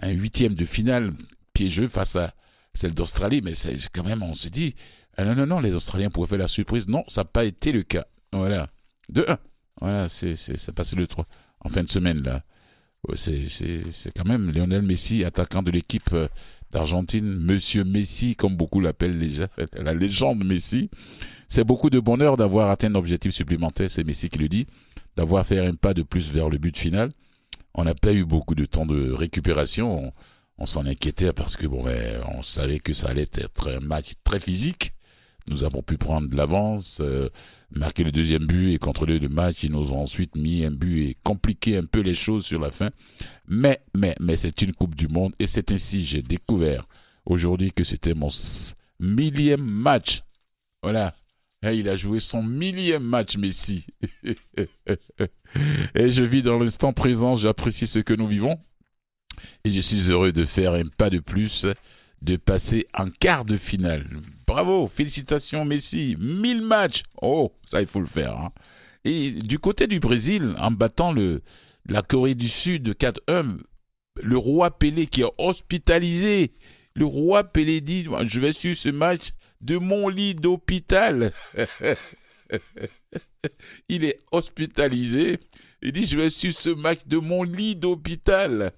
un 0.00 0.10
huitième 0.10 0.54
de 0.54 0.64
finale 0.64 1.12
piégeux 1.52 1.88
face 1.88 2.16
à 2.16 2.32
celle 2.74 2.94
d'Australie. 2.94 3.40
Mais 3.42 3.54
c'est 3.54 3.76
quand 3.92 4.04
même, 4.04 4.22
on 4.22 4.34
se 4.34 4.48
dit, 4.48 4.74
ah, 5.16 5.24
non, 5.24 5.34
non, 5.34 5.46
non, 5.46 5.60
les 5.60 5.74
Australiens 5.74 6.10
pouvaient 6.10 6.28
faire 6.28 6.38
la 6.38 6.48
surprise. 6.48 6.88
Non, 6.88 7.04
ça 7.08 7.22
n'a 7.22 7.24
pas 7.26 7.44
été 7.44 7.72
le 7.72 7.82
cas. 7.82 8.06
Voilà. 8.32 8.68
De 9.08 9.24
1. 9.28 9.38
Voilà, 9.80 10.08
c'est, 10.08 10.36
c'est, 10.36 10.56
ça 10.56 10.72
passé 10.72 10.96
le 10.96 11.06
3 11.06 11.26
en 11.60 11.68
fin 11.68 11.82
de 11.82 11.88
semaine, 11.88 12.22
là. 12.22 12.42
C'est, 13.14 13.48
c'est, 13.48 13.90
c'est 13.90 14.12
quand 14.12 14.24
même 14.24 14.52
Lionel 14.52 14.82
Messi, 14.82 15.24
attaquant 15.24 15.62
de 15.62 15.72
l'équipe 15.72 16.12
euh, 16.12 16.28
d'Argentine, 16.70 17.34
Monsieur 17.36 17.82
Messi, 17.82 18.36
comme 18.36 18.56
beaucoup 18.56 18.78
l'appellent 18.78 19.18
déjà, 19.18 19.48
la 19.72 19.92
légende 19.92 20.44
Messi. 20.44 20.88
C'est 21.48 21.64
beaucoup 21.64 21.90
de 21.90 21.98
bonheur 21.98 22.36
d'avoir 22.36 22.70
atteint 22.70 22.92
un 22.92 22.94
objectif 22.94 23.32
supplémentaire, 23.32 23.90
c'est 23.90 24.04
Messi 24.04 24.30
qui 24.30 24.38
le 24.38 24.48
dit, 24.48 24.66
d'avoir 25.16 25.44
fait 25.44 25.58
un 25.58 25.74
pas 25.74 25.94
de 25.94 26.02
plus 26.02 26.32
vers 26.32 26.48
le 26.48 26.58
but 26.58 26.76
final. 26.78 27.10
On 27.74 27.84
n'a 27.84 27.94
pas 27.94 28.12
eu 28.12 28.24
beaucoup 28.24 28.54
de 28.54 28.64
temps 28.66 28.86
de 28.86 29.10
récupération. 29.10 30.06
On, 30.06 30.12
s'en 30.66 30.86
inquiétait 30.86 31.32
parce 31.32 31.56
que 31.56 31.66
bon, 31.66 31.82
ben, 31.82 32.22
on 32.36 32.42
savait 32.42 32.78
que 32.78 32.92
ça 32.92 33.08
allait 33.08 33.28
être 33.34 33.70
un 33.70 33.80
match 33.80 34.12
très 34.24 34.40
physique. 34.40 34.92
Nous 35.48 35.64
avons 35.64 35.82
pu 35.82 35.98
prendre 35.98 36.28
de 36.28 36.36
l'avance, 36.36 36.98
euh, 37.00 37.28
marquer 37.72 38.04
le 38.04 38.12
deuxième 38.12 38.46
but 38.46 38.72
et 38.72 38.78
contrôler 38.78 39.18
le 39.18 39.28
match. 39.28 39.64
Ils 39.64 39.72
nous 39.72 39.92
ont 39.92 40.02
ensuite 40.02 40.36
mis 40.36 40.64
un 40.64 40.70
but 40.70 41.08
et 41.08 41.16
compliqué 41.24 41.76
un 41.76 41.84
peu 41.84 42.00
les 42.00 42.14
choses 42.14 42.44
sur 42.44 42.60
la 42.60 42.70
fin. 42.70 42.90
Mais, 43.48 43.82
mais, 43.96 44.14
mais 44.20 44.36
c'est 44.36 44.62
une 44.62 44.72
Coupe 44.72 44.94
du 44.94 45.08
Monde 45.08 45.34
et 45.38 45.46
c'est 45.46 45.72
ainsi 45.72 46.04
j'ai 46.04 46.22
découvert 46.22 46.86
aujourd'hui 47.26 47.72
que 47.72 47.82
c'était 47.84 48.14
mon 48.14 48.28
millième 49.00 49.64
match. 49.64 50.22
Voilà. 50.82 51.14
Et 51.64 51.76
il 51.76 51.88
a 51.88 51.96
joué 51.96 52.18
son 52.20 52.42
millième 52.42 53.04
match, 53.04 53.36
Messi. 53.36 53.86
et 55.94 56.10
je 56.10 56.24
vis 56.24 56.42
dans 56.42 56.58
l'instant 56.58 56.92
présent, 56.92 57.36
j'apprécie 57.36 57.86
ce 57.86 58.00
que 58.00 58.14
nous 58.14 58.26
vivons. 58.26 58.58
Et 59.64 59.70
je 59.70 59.80
suis 59.80 60.10
heureux 60.10 60.32
de 60.32 60.44
faire 60.44 60.74
un 60.74 60.86
pas 60.96 61.10
de 61.10 61.18
plus 61.18 61.66
de 62.22 62.36
passer 62.36 62.86
en 62.94 63.06
quart 63.06 63.44
de 63.44 63.56
finale. 63.56 64.06
Bravo, 64.46 64.86
félicitations 64.86 65.64
Messi, 65.64 66.16
1000 66.18 66.62
matchs. 66.62 67.02
Oh, 67.20 67.52
ça 67.64 67.80
il 67.80 67.86
faut 67.86 68.00
le 68.00 68.06
faire. 68.06 68.36
Hein. 68.36 68.52
Et 69.04 69.32
du 69.32 69.58
côté 69.58 69.86
du 69.86 69.98
Brésil, 69.98 70.54
en 70.58 70.70
battant 70.70 71.12
le, 71.12 71.42
la 71.88 72.02
Corée 72.02 72.34
du 72.34 72.48
Sud 72.48 72.90
4-1, 72.90 73.58
le 74.22 74.36
roi 74.36 74.78
Pelé 74.78 75.06
qui 75.06 75.22
est 75.22 75.32
hospitalisé. 75.38 76.52
Le 76.94 77.06
roi 77.06 77.44
Pelé 77.44 77.80
dit, 77.80 78.06
je 78.26 78.40
vais 78.40 78.52
suivre 78.52 78.76
ce 78.76 78.90
match 78.90 79.30
de 79.60 79.78
mon 79.78 80.08
lit 80.08 80.34
d'hôpital. 80.34 81.32
il 83.88 84.04
est 84.04 84.18
hospitalisé. 84.30 85.38
Il 85.82 85.92
dit, 85.92 86.04
je 86.04 86.16
vais 86.16 86.30
suivre 86.30 86.56
ce 86.56 86.70
match 86.70 87.00
de 87.06 87.16
mon 87.16 87.42
lit 87.42 87.74
d'hôpital 87.74 88.72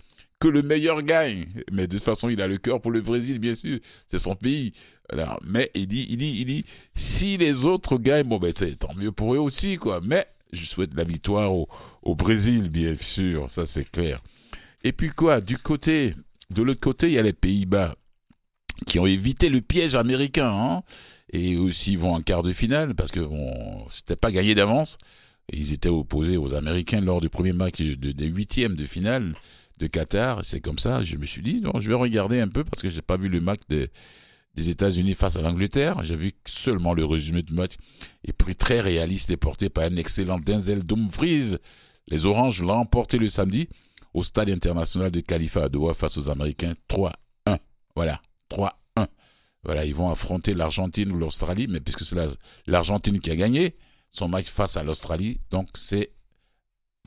que 0.44 0.48
le 0.48 0.60
meilleur 0.60 1.02
gagne. 1.02 1.46
Mais 1.72 1.86
de 1.86 1.96
toute 1.96 2.04
façon, 2.04 2.28
il 2.28 2.42
a 2.42 2.46
le 2.46 2.58
cœur 2.58 2.82
pour 2.82 2.90
le 2.90 3.00
Brésil, 3.00 3.38
bien 3.38 3.54
sûr. 3.54 3.78
C'est 4.08 4.18
son 4.18 4.34
pays. 4.34 4.72
Alors, 5.08 5.40
mais 5.42 5.70
il 5.74 5.86
dit, 5.86 6.06
il 6.10 6.18
dit, 6.18 6.36
il 6.38 6.44
dit, 6.44 6.64
si 6.94 7.38
les 7.38 7.64
autres 7.64 7.96
gagnent, 7.96 8.28
bon, 8.28 8.38
ben, 8.38 8.52
c'est 8.54 8.78
tant 8.78 8.94
mieux 8.94 9.10
pour 9.10 9.34
eux 9.34 9.38
aussi, 9.38 9.78
quoi. 9.78 10.02
Mais 10.04 10.26
je 10.52 10.66
souhaite 10.66 10.94
la 10.94 11.04
victoire 11.04 11.50
au, 11.54 12.14
Brésil, 12.14 12.68
bien 12.68 12.94
sûr. 13.00 13.50
Ça, 13.50 13.64
c'est 13.64 13.90
clair. 13.90 14.22
Et 14.82 14.92
puis 14.92 15.08
quoi, 15.08 15.40
du 15.40 15.56
côté, 15.56 16.14
de 16.50 16.62
l'autre 16.62 16.80
côté, 16.80 17.06
il 17.06 17.14
y 17.14 17.18
a 17.18 17.22
les 17.22 17.32
Pays-Bas 17.32 17.96
qui 18.86 18.98
ont 18.98 19.06
évité 19.06 19.48
le 19.48 19.62
piège 19.62 19.94
américain, 19.94 20.52
hein, 20.52 20.82
et 21.32 21.56
aussi 21.56 21.96
vont 21.96 22.12
en 22.12 22.20
quart 22.20 22.42
de 22.42 22.52
finale 22.52 22.94
parce 22.94 23.12
que 23.12 23.20
bon, 23.20 23.86
c'était 23.88 24.16
pas 24.16 24.30
gagné 24.30 24.54
d'avance. 24.54 24.98
Ils 25.50 25.72
étaient 25.72 25.88
opposés 25.88 26.36
aux 26.36 26.52
Américains 26.52 27.00
lors 27.00 27.22
du 27.22 27.30
premier 27.30 27.54
match 27.54 27.80
des 27.80 28.26
huitièmes 28.26 28.76
de 28.76 28.84
finale 28.84 29.34
de 29.78 29.86
Qatar. 29.86 30.44
C'est 30.44 30.60
comme 30.60 30.78
ça, 30.78 31.02
je 31.02 31.16
me 31.16 31.24
suis 31.24 31.42
dit, 31.42 31.62
je 31.78 31.88
vais 31.88 31.94
regarder 31.94 32.40
un 32.40 32.48
peu 32.48 32.64
parce 32.64 32.82
que 32.82 32.88
j'ai 32.88 33.02
pas 33.02 33.16
vu 33.16 33.28
le 33.28 33.40
match 33.40 33.60
des, 33.68 33.88
des 34.54 34.70
États-Unis 34.70 35.14
face 35.14 35.36
à 35.36 35.42
l'Angleterre. 35.42 36.02
J'ai 36.02 36.16
vu 36.16 36.32
seulement 36.46 36.94
le 36.94 37.04
résumé 37.04 37.42
du 37.42 37.54
match. 37.54 37.72
Et 38.24 38.32
puis 38.32 38.54
très 38.54 38.80
réaliste 38.80 39.30
et 39.30 39.36
porté 39.36 39.68
par 39.68 39.84
un 39.84 39.96
excellent 39.96 40.38
Denzel 40.38 40.84
Dumfries. 40.84 41.56
Les 42.08 42.26
Oranges 42.26 42.62
l'ont 42.62 42.74
emporté 42.74 43.18
le 43.18 43.28
samedi 43.28 43.68
au 44.12 44.22
stade 44.22 44.50
international 44.50 45.10
de 45.10 45.20
Khalifa 45.20 45.64
à 45.64 45.68
Doha 45.68 45.94
face 45.94 46.16
aux 46.18 46.30
Américains 46.30 46.74
3-1. 46.88 47.12
Voilà, 47.96 48.20
3-1. 48.50 48.70
Voilà, 49.64 49.84
ils 49.84 49.94
vont 49.94 50.10
affronter 50.10 50.54
l'Argentine 50.54 51.10
ou 51.10 51.18
l'Australie, 51.18 51.66
mais 51.68 51.80
puisque 51.80 52.04
c'est 52.04 52.16
l'Argentine 52.66 53.20
qui 53.20 53.30
a 53.30 53.36
gagné 53.36 53.76
son 54.10 54.28
match 54.28 54.46
face 54.46 54.76
à 54.76 54.82
l'Australie, 54.82 55.40
donc 55.50 55.68
c'est 55.74 56.12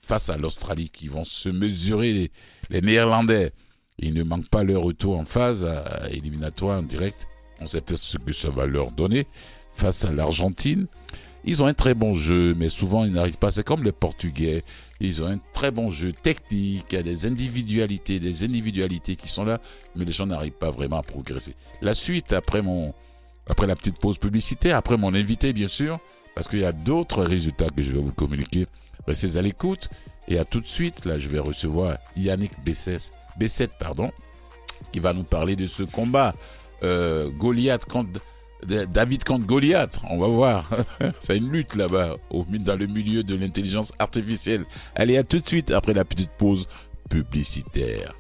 face 0.08 0.30
à 0.30 0.38
l'Australie 0.38 0.90
qui 0.90 1.08
vont 1.10 1.26
se 1.26 1.50
mesurer 1.50 2.32
les, 2.70 2.82
Néerlandais. 2.82 3.52
Ils 4.00 4.14
ne 4.14 4.24
manquent 4.24 4.50
pas 4.50 4.64
leur 4.64 4.84
retour 4.84 5.20
en 5.20 5.26
phase 5.26 5.68
éliminatoire 6.10 6.80
en 6.80 6.84
direct. 6.84 7.28
On 7.60 7.66
sait 7.66 7.82
pas 7.82 7.98
ce 7.98 8.18
que 8.18 8.32
ça 8.32 8.50
va 8.50 8.66
leur 8.66 8.92
donner 8.92 9.28
face 9.74 10.06
à 10.06 10.12
l'Argentine. 10.12 10.88
Ils 11.44 11.64
ont 11.64 11.66
un 11.66 11.74
très 11.74 11.94
bon 11.94 12.14
jeu, 12.14 12.56
mais 12.56 12.70
souvent 12.70 13.06
ils 13.06 13.12
n'arrivent 13.12 13.38
pas. 13.38 13.52
C'est 13.52 13.64
comme 13.64 13.84
les 13.84 13.92
Portugais. 13.92 14.64
Ils 15.00 15.24
ont 15.24 15.28
un 15.28 15.40
très 15.54 15.72
bon 15.72 15.90
jeu 15.90 16.12
technique, 16.12 16.86
il 16.92 16.96
y 16.96 16.98
a 16.98 17.04
des 17.04 17.26
individualités, 17.26 18.20
des 18.20 18.44
individualités 18.44 19.16
qui 19.16 19.28
sont 19.28 19.46
là, 19.46 19.60
mais 19.96 20.06
les 20.06 20.12
gens 20.12 20.26
n'arrivent 20.26 20.54
pas 20.54 20.72
vraiment 20.72 20.98
à 20.98 21.04
progresser. 21.04 21.54
La 21.82 21.94
suite, 21.94 22.34
après 22.34 22.62
après 23.48 23.68
la 23.68 23.76
petite 23.76 24.00
pause 24.00 24.18
publicitaire, 24.18 24.76
après 24.76 24.98
mon 24.98 25.14
invité, 25.14 25.54
bien 25.54 25.68
sûr, 25.68 26.00
parce 26.36 26.48
qu'il 26.48 26.60
y 26.60 26.66
a 26.66 26.72
d'autres 26.72 27.24
résultats 27.24 27.70
que 27.70 27.82
je 27.82 27.92
vais 27.92 28.02
vous 28.02 28.14
communiquer. 28.14 28.68
Restez 29.08 29.38
à 29.38 29.42
l'écoute 29.42 29.90
et 30.28 30.38
à 30.38 30.46
tout 30.46 30.62
de 30.62 30.68
suite. 30.68 31.06
Là, 31.06 31.18
je 31.18 31.30
vais 31.30 31.40
recevoir 31.40 31.98
Yannick 32.16 32.52
Bessès 32.64 33.14
B7, 33.40 33.70
pardon, 33.80 34.12
qui 34.92 35.00
va 35.00 35.14
nous 35.14 35.24
parler 35.24 35.56
de 35.56 35.66
ce 35.66 35.84
combat 35.84 36.36
euh, 36.84 37.30
Goliath 37.32 37.86
contre 37.86 38.22
David 38.64 39.24
contre 39.24 39.46
Goliath. 39.46 40.00
On 40.10 40.18
va 40.18 40.28
voir. 40.28 40.70
C'est 41.20 41.38
une 41.38 41.52
lutte 41.52 41.76
là-bas, 41.76 42.16
dans 42.32 42.76
le 42.76 42.88
milieu 42.88 43.24
de 43.24 43.36
l'intelligence 43.36 43.94
artificielle. 44.00 44.66
Allez, 44.96 45.18
à 45.18 45.24
tout 45.24 45.40
de 45.40 45.48
suite 45.48 45.72
après 45.72 45.94
la 45.94 46.06
petite 46.06 46.32
pause 46.32 46.68
publicitaire. 47.10 48.14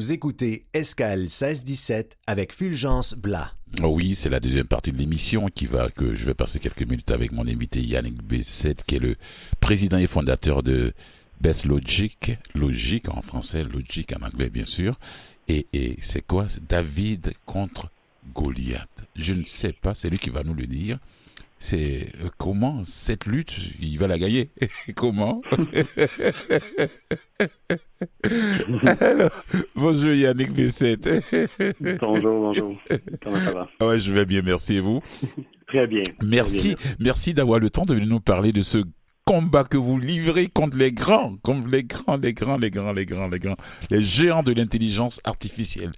Vous 0.00 0.14
écoutez 0.14 0.64
Escale 0.72 1.20
1617 1.20 2.16
avec 2.26 2.54
Fulgence 2.54 3.14
Blas. 3.14 3.52
Oh 3.82 3.88
oui, 3.88 4.14
c'est 4.14 4.30
la 4.30 4.40
deuxième 4.40 4.66
partie 4.66 4.92
de 4.92 4.96
l'émission 4.96 5.48
qui 5.54 5.66
va 5.66 5.90
que 5.90 6.14
je 6.14 6.24
vais 6.24 6.32
passer 6.32 6.58
quelques 6.58 6.84
minutes 6.84 7.10
avec 7.10 7.32
mon 7.32 7.46
invité 7.46 7.82
Yannick 7.82 8.22
B7 8.22 8.76
qui 8.86 8.96
est 8.96 8.98
le 8.98 9.16
président 9.60 9.98
et 9.98 10.06
fondateur 10.06 10.62
de 10.62 10.94
Best 11.42 11.66
Logic, 11.66 12.38
Logic 12.54 13.10
en 13.10 13.20
français, 13.20 13.62
Logic 13.62 14.10
en 14.18 14.24
anglais 14.24 14.48
bien 14.48 14.64
sûr. 14.64 14.98
Et, 15.48 15.66
et 15.74 15.98
c'est 16.00 16.26
quoi? 16.26 16.46
David 16.66 17.34
contre 17.44 17.90
Goliath. 18.34 19.04
Je 19.16 19.34
ne 19.34 19.44
sais 19.44 19.74
pas, 19.74 19.94
c'est 19.94 20.08
lui 20.08 20.18
qui 20.18 20.30
va 20.30 20.44
nous 20.44 20.54
le 20.54 20.66
dire 20.66 20.98
c'est 21.60 22.08
euh, 22.24 22.28
comment 22.38 22.80
cette 22.84 23.26
lutte, 23.26 23.54
il 23.80 23.98
va 23.98 24.08
la 24.08 24.18
gagner? 24.18 24.50
comment? 24.96 25.42
Bonjour 29.76 30.12
Yannick 30.12 30.52
V7. 30.52 31.98
bonjour, 32.00 32.40
bonjour. 32.40 32.74
Comment 33.22 33.36
ça 33.36 33.52
va? 33.52 33.68
Ouais, 33.86 33.98
je 33.98 34.12
vais 34.12 34.24
bien, 34.24 34.40
merci 34.42 34.76
et 34.76 34.80
vous? 34.80 35.02
Très 35.68 35.86
bien. 35.86 36.02
Merci, 36.24 36.76
merci 36.98 37.34
d'avoir 37.34 37.60
le 37.60 37.68
temps 37.68 37.84
de 37.84 37.94
nous 37.94 38.20
parler 38.20 38.52
de 38.52 38.62
ce 38.62 38.78
combat 39.26 39.64
que 39.64 39.76
vous 39.76 39.98
livrez 39.98 40.46
contre 40.48 40.78
les 40.78 40.92
grands, 40.92 41.36
contre 41.42 41.68
les 41.68 41.84
grands, 41.84 42.16
les 42.16 42.32
grands, 42.32 42.56
les 42.56 42.70
grands, 42.70 42.92
les 42.92 43.04
grands, 43.04 43.28
les 43.28 43.38
grands, 43.38 43.56
les 43.90 44.02
géants 44.02 44.42
de 44.42 44.52
l'intelligence 44.52 45.20
artificielle. 45.24 45.92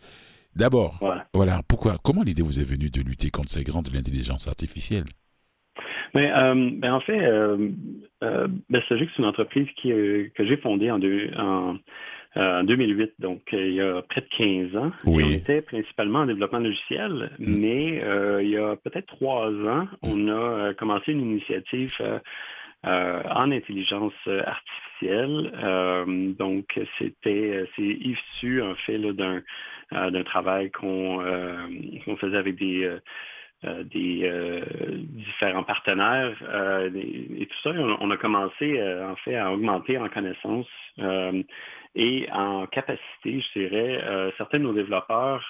D'abord, 0.56 0.98
voilà. 1.00 1.28
voilà. 1.32 1.62
pourquoi, 1.66 1.98
comment 2.02 2.22
l'idée 2.22 2.42
vous 2.42 2.58
est 2.58 2.64
venue 2.64 2.90
de 2.90 3.00
lutter 3.00 3.30
contre 3.30 3.50
ces 3.50 3.62
grands 3.62 3.82
de 3.82 3.90
l'intelligence 3.90 4.48
artificielle? 4.48 5.04
Mais, 6.14 6.30
euh, 6.30 6.70
ben, 6.72 6.94
en 6.94 7.00
fait, 7.00 7.20
euh, 7.20 7.70
euh, 8.22 8.48
c'est 8.88 9.18
une 9.18 9.24
entreprise 9.24 9.68
qui, 9.76 9.92
euh, 9.92 10.28
que 10.34 10.44
j'ai 10.44 10.56
fondée 10.58 10.90
en, 10.90 11.00
en 12.36 12.64
2008, 12.64 13.14
donc 13.18 13.40
il 13.52 13.72
y 13.74 13.80
a 13.80 14.02
près 14.02 14.20
de 14.20 14.28
15 14.70 14.76
ans. 14.76 14.92
Oui. 15.04 15.24
on 15.26 15.32
était 15.32 15.62
principalement 15.62 16.20
en 16.20 16.26
développement 16.26 16.58
logiciel, 16.58 17.30
mm. 17.38 17.56
mais 17.56 18.02
il 18.42 18.50
y 18.50 18.56
a 18.56 18.76
peut-être 18.76 19.06
trois 19.06 19.50
ans, 19.50 19.88
on 20.02 20.28
a 20.28 20.74
commencé 20.74 21.12
une 21.12 21.20
initiative 21.22 21.92
en 22.84 23.50
intelligence 23.50 24.14
artificielle. 24.26 25.52
donc, 26.38 26.78
c'était 26.98 27.64
c'est 27.76 27.82
issu 27.82 28.62
en 28.62 28.74
fait 28.74 28.98
d'un 28.98 30.24
travail 30.24 30.70
qu'on 30.70 31.22
qu'on 32.04 32.16
faisait 32.16 32.38
avec 32.38 32.56
des 32.56 32.90
euh, 33.64 33.84
des 33.84 34.22
euh, 34.24 34.60
différents 34.96 35.62
partenaires 35.62 36.36
euh, 36.42 36.90
et, 36.94 37.46
tout 37.46 37.58
ça. 37.62 37.70
On, 37.70 38.10
a 38.10 38.16
commencé 38.16 38.82
en 38.82 39.16
fait 39.16 39.36
à 39.36 39.52
augmenter 39.52 39.98
en 39.98 40.08
connaissances 40.08 40.66
et 41.94 42.26
en 42.32 42.66
capacité, 42.66 43.40
je 43.40 43.60
dirais, 43.60 44.32
certains 44.36 44.58
de 44.58 44.64
nos 44.64 44.72
développeurs 44.72 45.44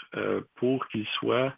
pour 0.57 0.88
qu'ils 0.88 1.07
soient 1.18 1.55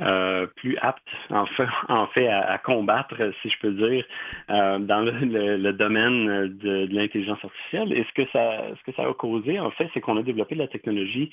euh, 0.00 0.46
plus 0.54 0.78
apte 0.78 1.08
en 1.28 1.44
fait, 1.44 1.66
en 1.88 2.06
fait 2.06 2.28
à, 2.28 2.56
combattre, 2.58 3.16
si 3.42 3.50
je 3.50 3.58
peux 3.58 3.72
dire, 3.72 4.04
euh, 4.48 4.78
dans 4.78 5.00
le, 5.00 5.72
domaine 5.72 6.56
de, 6.56 6.86
l'intelligence 6.92 7.44
artificielle. 7.44 7.92
Et 7.92 8.04
ce 8.04 8.12
que 8.12 8.30
ça, 8.30 8.62
ce 8.76 8.82
que 8.84 8.94
ça 8.94 9.08
a 9.08 9.12
causé, 9.12 9.58
en 9.58 9.72
fait, 9.72 9.90
c'est 9.92 10.00
qu'on 10.00 10.16
a 10.16 10.22
développé 10.22 10.54
de 10.54 10.60
la 10.60 10.68
technologie 10.68 11.32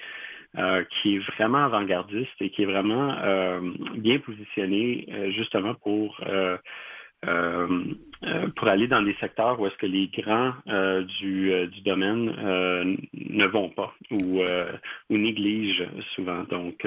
euh, 0.58 0.84
qui 0.86 1.16
est 1.16 1.20
vraiment 1.20 1.66
avant-gardiste 1.66 2.36
et 2.40 2.50
qui 2.50 2.64
est 2.64 2.66
vraiment 2.66 3.16
bien 3.96 4.20
positionnée 4.20 5.08
justement 5.36 5.76
pour 5.76 6.20
pour 8.56 8.68
aller 8.68 8.88
dans 8.88 9.02
des 9.02 9.16
secteurs 9.16 9.60
où 9.60 9.66
est-ce 9.66 9.78
que 9.78 9.88
les 9.88 10.08
grands 10.08 10.54
du, 11.20 11.68
du, 11.68 11.82
domaine 11.82 12.26
ne 13.14 13.46
vont 13.46 13.70
pas 13.70 13.94
ou, 14.12 14.42
ou 15.10 15.18
négligent 15.18 15.88
souvent. 16.14 16.44
Donc, 16.44 16.86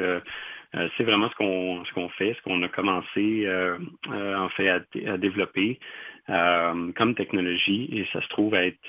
euh, 0.76 0.88
c'est 0.96 1.04
vraiment 1.04 1.30
ce 1.30 1.34
qu'on 1.36 1.84
ce 1.86 1.92
qu'on 1.94 2.10
fait, 2.10 2.34
ce 2.34 2.42
qu'on 2.42 2.62
a 2.62 2.68
commencé 2.68 3.46
euh, 3.46 3.78
euh, 4.10 4.36
en 4.36 4.50
fait 4.50 4.68
à, 4.68 4.80
développer 5.16 5.80
comme 6.28 7.14
technologie 7.14 7.88
et 7.92 8.06
ça 8.12 8.20
se 8.22 8.28
trouve 8.28 8.54
être 8.54 8.88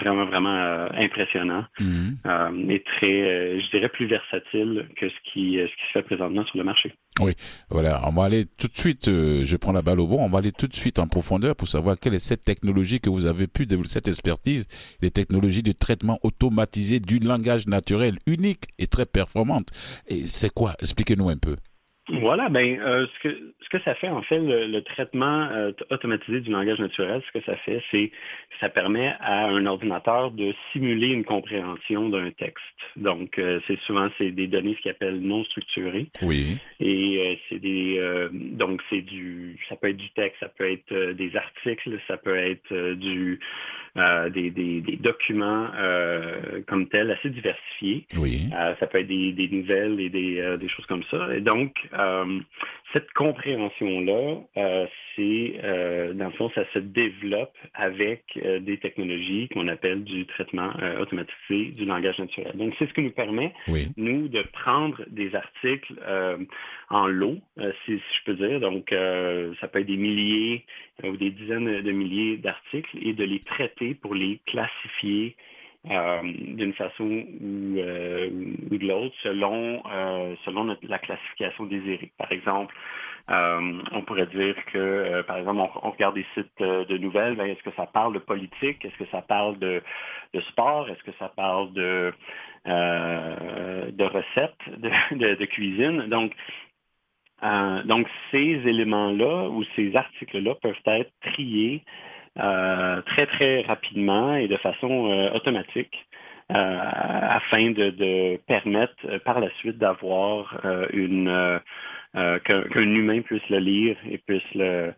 vraiment 0.00 0.26
vraiment 0.26 0.88
impressionnant 0.94 1.64
mm-hmm. 1.78 2.70
et 2.70 2.82
très, 2.82 3.60
je 3.60 3.70
dirais 3.70 3.88
plus 3.90 4.06
versatile 4.06 4.88
que 4.96 5.08
ce 5.08 5.14
qui 5.32 5.56
ce 5.56 5.66
qui 5.66 5.86
se 5.88 5.92
fait 5.92 6.02
présentement 6.02 6.44
sur 6.46 6.56
le 6.58 6.64
marché. 6.64 6.94
Oui, 7.20 7.32
voilà, 7.68 8.00
on 8.06 8.12
va 8.12 8.24
aller 8.24 8.46
tout 8.46 8.68
de 8.68 8.76
suite, 8.76 9.06
je 9.06 9.56
prends 9.56 9.72
la 9.72 9.82
balle 9.82 10.00
au 10.00 10.06
bon, 10.06 10.24
on 10.24 10.28
va 10.30 10.38
aller 10.38 10.52
tout 10.52 10.68
de 10.68 10.74
suite 10.74 10.98
en 10.98 11.06
profondeur 11.06 11.54
pour 11.56 11.68
savoir 11.68 11.96
quelle 12.00 12.14
est 12.14 12.20
cette 12.20 12.44
technologie 12.44 13.00
que 13.00 13.10
vous 13.10 13.26
avez 13.26 13.46
pu 13.46 13.66
développer, 13.66 13.90
cette 13.90 14.08
expertise, 14.08 14.66
les 15.02 15.10
technologies 15.10 15.62
de 15.62 15.72
traitement 15.72 16.18
automatisé 16.22 17.00
du 17.00 17.18
langage 17.18 17.66
naturel 17.66 18.18
unique 18.26 18.64
et 18.78 18.86
très 18.86 19.06
performante. 19.06 19.68
Et 20.06 20.24
c'est 20.26 20.52
quoi? 20.52 20.74
Expliquez-nous 20.80 21.28
un 21.28 21.36
peu. 21.36 21.56
Voilà, 22.08 22.48
ben 22.48 22.80
euh, 22.80 23.06
ce 23.06 23.28
que 23.28 23.52
ce 23.62 23.68
que 23.68 23.82
ça 23.84 23.94
fait 23.94 24.08
en 24.08 24.22
fait 24.22 24.38
le, 24.38 24.80
traitement 24.80 25.48
euh, 25.52 25.72
automatisé 25.90 26.40
du 26.40 26.50
langage 26.50 26.78
naturel, 26.78 27.22
ce 27.26 27.38
que 27.38 27.44
ça 27.44 27.56
fait, 27.56 27.82
c'est 27.90 28.10
ça 28.58 28.68
permet 28.68 29.14
à 29.20 29.46
un 29.46 29.64
ordinateur 29.66 30.30
de 30.30 30.52
simuler 30.72 31.08
une 31.08 31.24
compréhension 31.24 32.08
d'un 32.08 32.30
texte. 32.30 32.64
Donc 32.96 33.38
euh, 33.38 33.60
c'est 33.66 33.78
souvent 33.80 34.08
c'est 34.18 34.30
des 34.30 34.48
données 34.48 34.74
ce 34.76 34.80
qu'ils 34.80 34.90
appellent 34.90 35.20
non 35.20 35.44
structurées. 35.44 36.08
Oui. 36.22 36.58
Et 36.80 37.38
c'est 37.48 37.58
des 37.58 38.00
donc 38.32 38.80
c'est 38.90 39.02
du 39.02 39.58
ça 39.68 39.76
peut 39.76 39.90
être 39.90 39.96
du 39.96 40.10
texte, 40.10 40.40
ça 40.40 40.48
peut 40.48 40.70
être 40.70 41.12
des 41.12 41.36
articles, 41.36 42.00
ça 42.08 42.16
peut 42.16 42.36
être 42.36 42.94
du 42.94 43.38
des, 43.94 44.50
des, 44.50 44.98
documents 45.00 45.68
comme 46.66 46.88
tels 46.88 47.10
assez 47.10 47.28
diversifiés. 47.28 48.06
Oui. 48.16 48.48
ça 48.78 48.86
peut 48.86 48.98
être 48.98 49.08
des, 49.08 49.32
des 49.32 49.48
nouvelles 49.48 50.00
et 50.00 50.08
des, 50.08 50.56
des 50.58 50.68
choses 50.68 50.86
comme 50.86 51.02
ça. 51.10 51.34
Et 51.34 51.40
donc 51.40 51.74
euh, 52.00 52.40
cette 52.92 53.12
compréhension-là, 53.12 54.38
euh, 54.56 54.86
c'est, 55.14 55.60
euh, 55.62 56.12
dans 56.12 56.26
le 56.26 56.32
fond, 56.32 56.50
ça 56.54 56.64
se 56.72 56.80
développe 56.80 57.56
avec 57.74 58.24
des 58.36 58.78
technologies 58.78 59.48
qu'on 59.52 59.68
appelle 59.68 60.02
du 60.02 60.26
traitement 60.26 60.72
automatisé 60.98 61.70
du 61.72 61.84
langage 61.84 62.18
naturel. 62.18 62.52
Donc, 62.56 62.74
c'est 62.78 62.88
ce 62.88 62.94
qui 62.94 63.02
nous 63.02 63.12
permet, 63.12 63.52
nous, 63.96 64.28
de 64.28 64.42
prendre 64.52 65.02
des 65.08 65.34
articles 65.34 65.94
en 66.90 67.06
lot, 67.06 67.38
si, 67.86 67.98
je 67.98 68.24
peux 68.24 68.34
dire. 68.34 68.60
Donc, 68.60 68.88
ça 69.60 69.68
peut 69.68 69.80
être 69.80 69.86
des 69.86 69.96
milliers 69.96 70.64
ou 71.04 71.16
des 71.16 71.30
dizaines 71.30 71.82
de 71.82 71.92
milliers 71.92 72.36
d'articles 72.36 72.98
et 73.00 73.12
de 73.12 73.24
les 73.24 73.40
traiter 73.40 73.94
pour 73.94 74.14
les 74.14 74.40
classifier 74.46 75.36
euh, 75.88 76.20
d'une 76.22 76.74
façon 76.74 77.04
ou, 77.04 77.78
euh, 77.78 78.28
ou 78.70 78.76
de 78.76 78.86
l'autre 78.86 79.14
selon, 79.22 79.82
euh, 79.90 80.34
selon 80.44 80.76
la 80.82 80.98
classification 80.98 81.64
désirée. 81.64 82.12
Par 82.18 82.30
exemple, 82.32 82.74
on 83.28 84.02
pourrait 84.02 84.26
dire 84.26 84.56
que, 84.66 85.22
par 85.22 85.38
exemple, 85.38 85.60
on, 85.82 85.90
regarde 85.90 86.16
des 86.16 86.26
sites 86.34 86.58
de 86.58 86.98
nouvelles, 86.98 87.36
ben, 87.36 87.46
est-ce 87.46 87.62
que 87.62 87.74
ça 87.76 87.86
parle 87.86 88.12
de 88.12 88.18
politique, 88.18 88.84
est-ce 88.84 88.96
que 88.98 89.08
ça 89.10 89.22
parle 89.22 89.58
de, 89.58 89.80
de 90.34 90.40
sport, 90.40 90.90
est-ce 90.90 91.02
que 91.04 91.16
ça 91.18 91.28
parle 91.28 91.72
de, 91.72 92.12
de 92.66 94.04
recettes, 94.04 94.80
de, 95.12 95.34
de, 95.36 95.44
cuisine? 95.46 96.08
Donc, 96.08 96.34
donc, 97.86 98.08
ces 98.32 98.60
éléments-là 98.66 99.48
ou 99.48 99.62
ces 99.76 99.94
articles-là 99.94 100.56
peuvent 100.56 100.74
être 100.86 101.12
triés 101.22 101.84
euh, 101.84 102.09
très, 102.36 103.26
très 103.26 103.62
rapidement 103.62 104.34
et 104.34 104.48
de 104.48 104.56
façon 104.56 105.10
euh, 105.10 105.30
automatique. 105.32 106.06
Euh, 106.52 106.78
afin 107.28 107.70
de, 107.70 108.36
permettre 108.48 109.18
par 109.24 109.38
la 109.38 109.48
suite 109.60 109.78
d'avoir 109.78 110.60
une 110.92 111.60
qu'un 112.12 112.64
humain 112.74 113.20
puisse 113.20 113.48
le 113.50 113.58
lire 113.58 113.96
et 114.10 114.18
puisse 114.18 114.42
le 114.56 114.92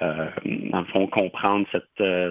dans 0.00 0.80
le 0.80 0.86
fond 0.86 1.06
comprendre 1.06 1.66
cette, 1.72 1.84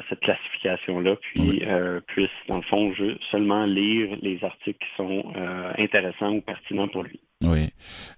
cette 0.10 0.20
classification-là, 0.22 1.16
puis 1.16 1.64
puisse 2.08 2.30
dans 2.48 2.58
le 2.58 2.64
fond 2.64 2.94
seulement 3.32 3.66
lire 3.66 4.18
les 4.22 4.44
articles 4.44 4.80
qui 4.80 4.96
sont 4.96 5.34
intéressants 5.78 6.34
ou 6.34 6.42
pertinents 6.42 6.88
pour 6.88 7.04
lui. 7.04 7.20
Oui. 7.44 7.70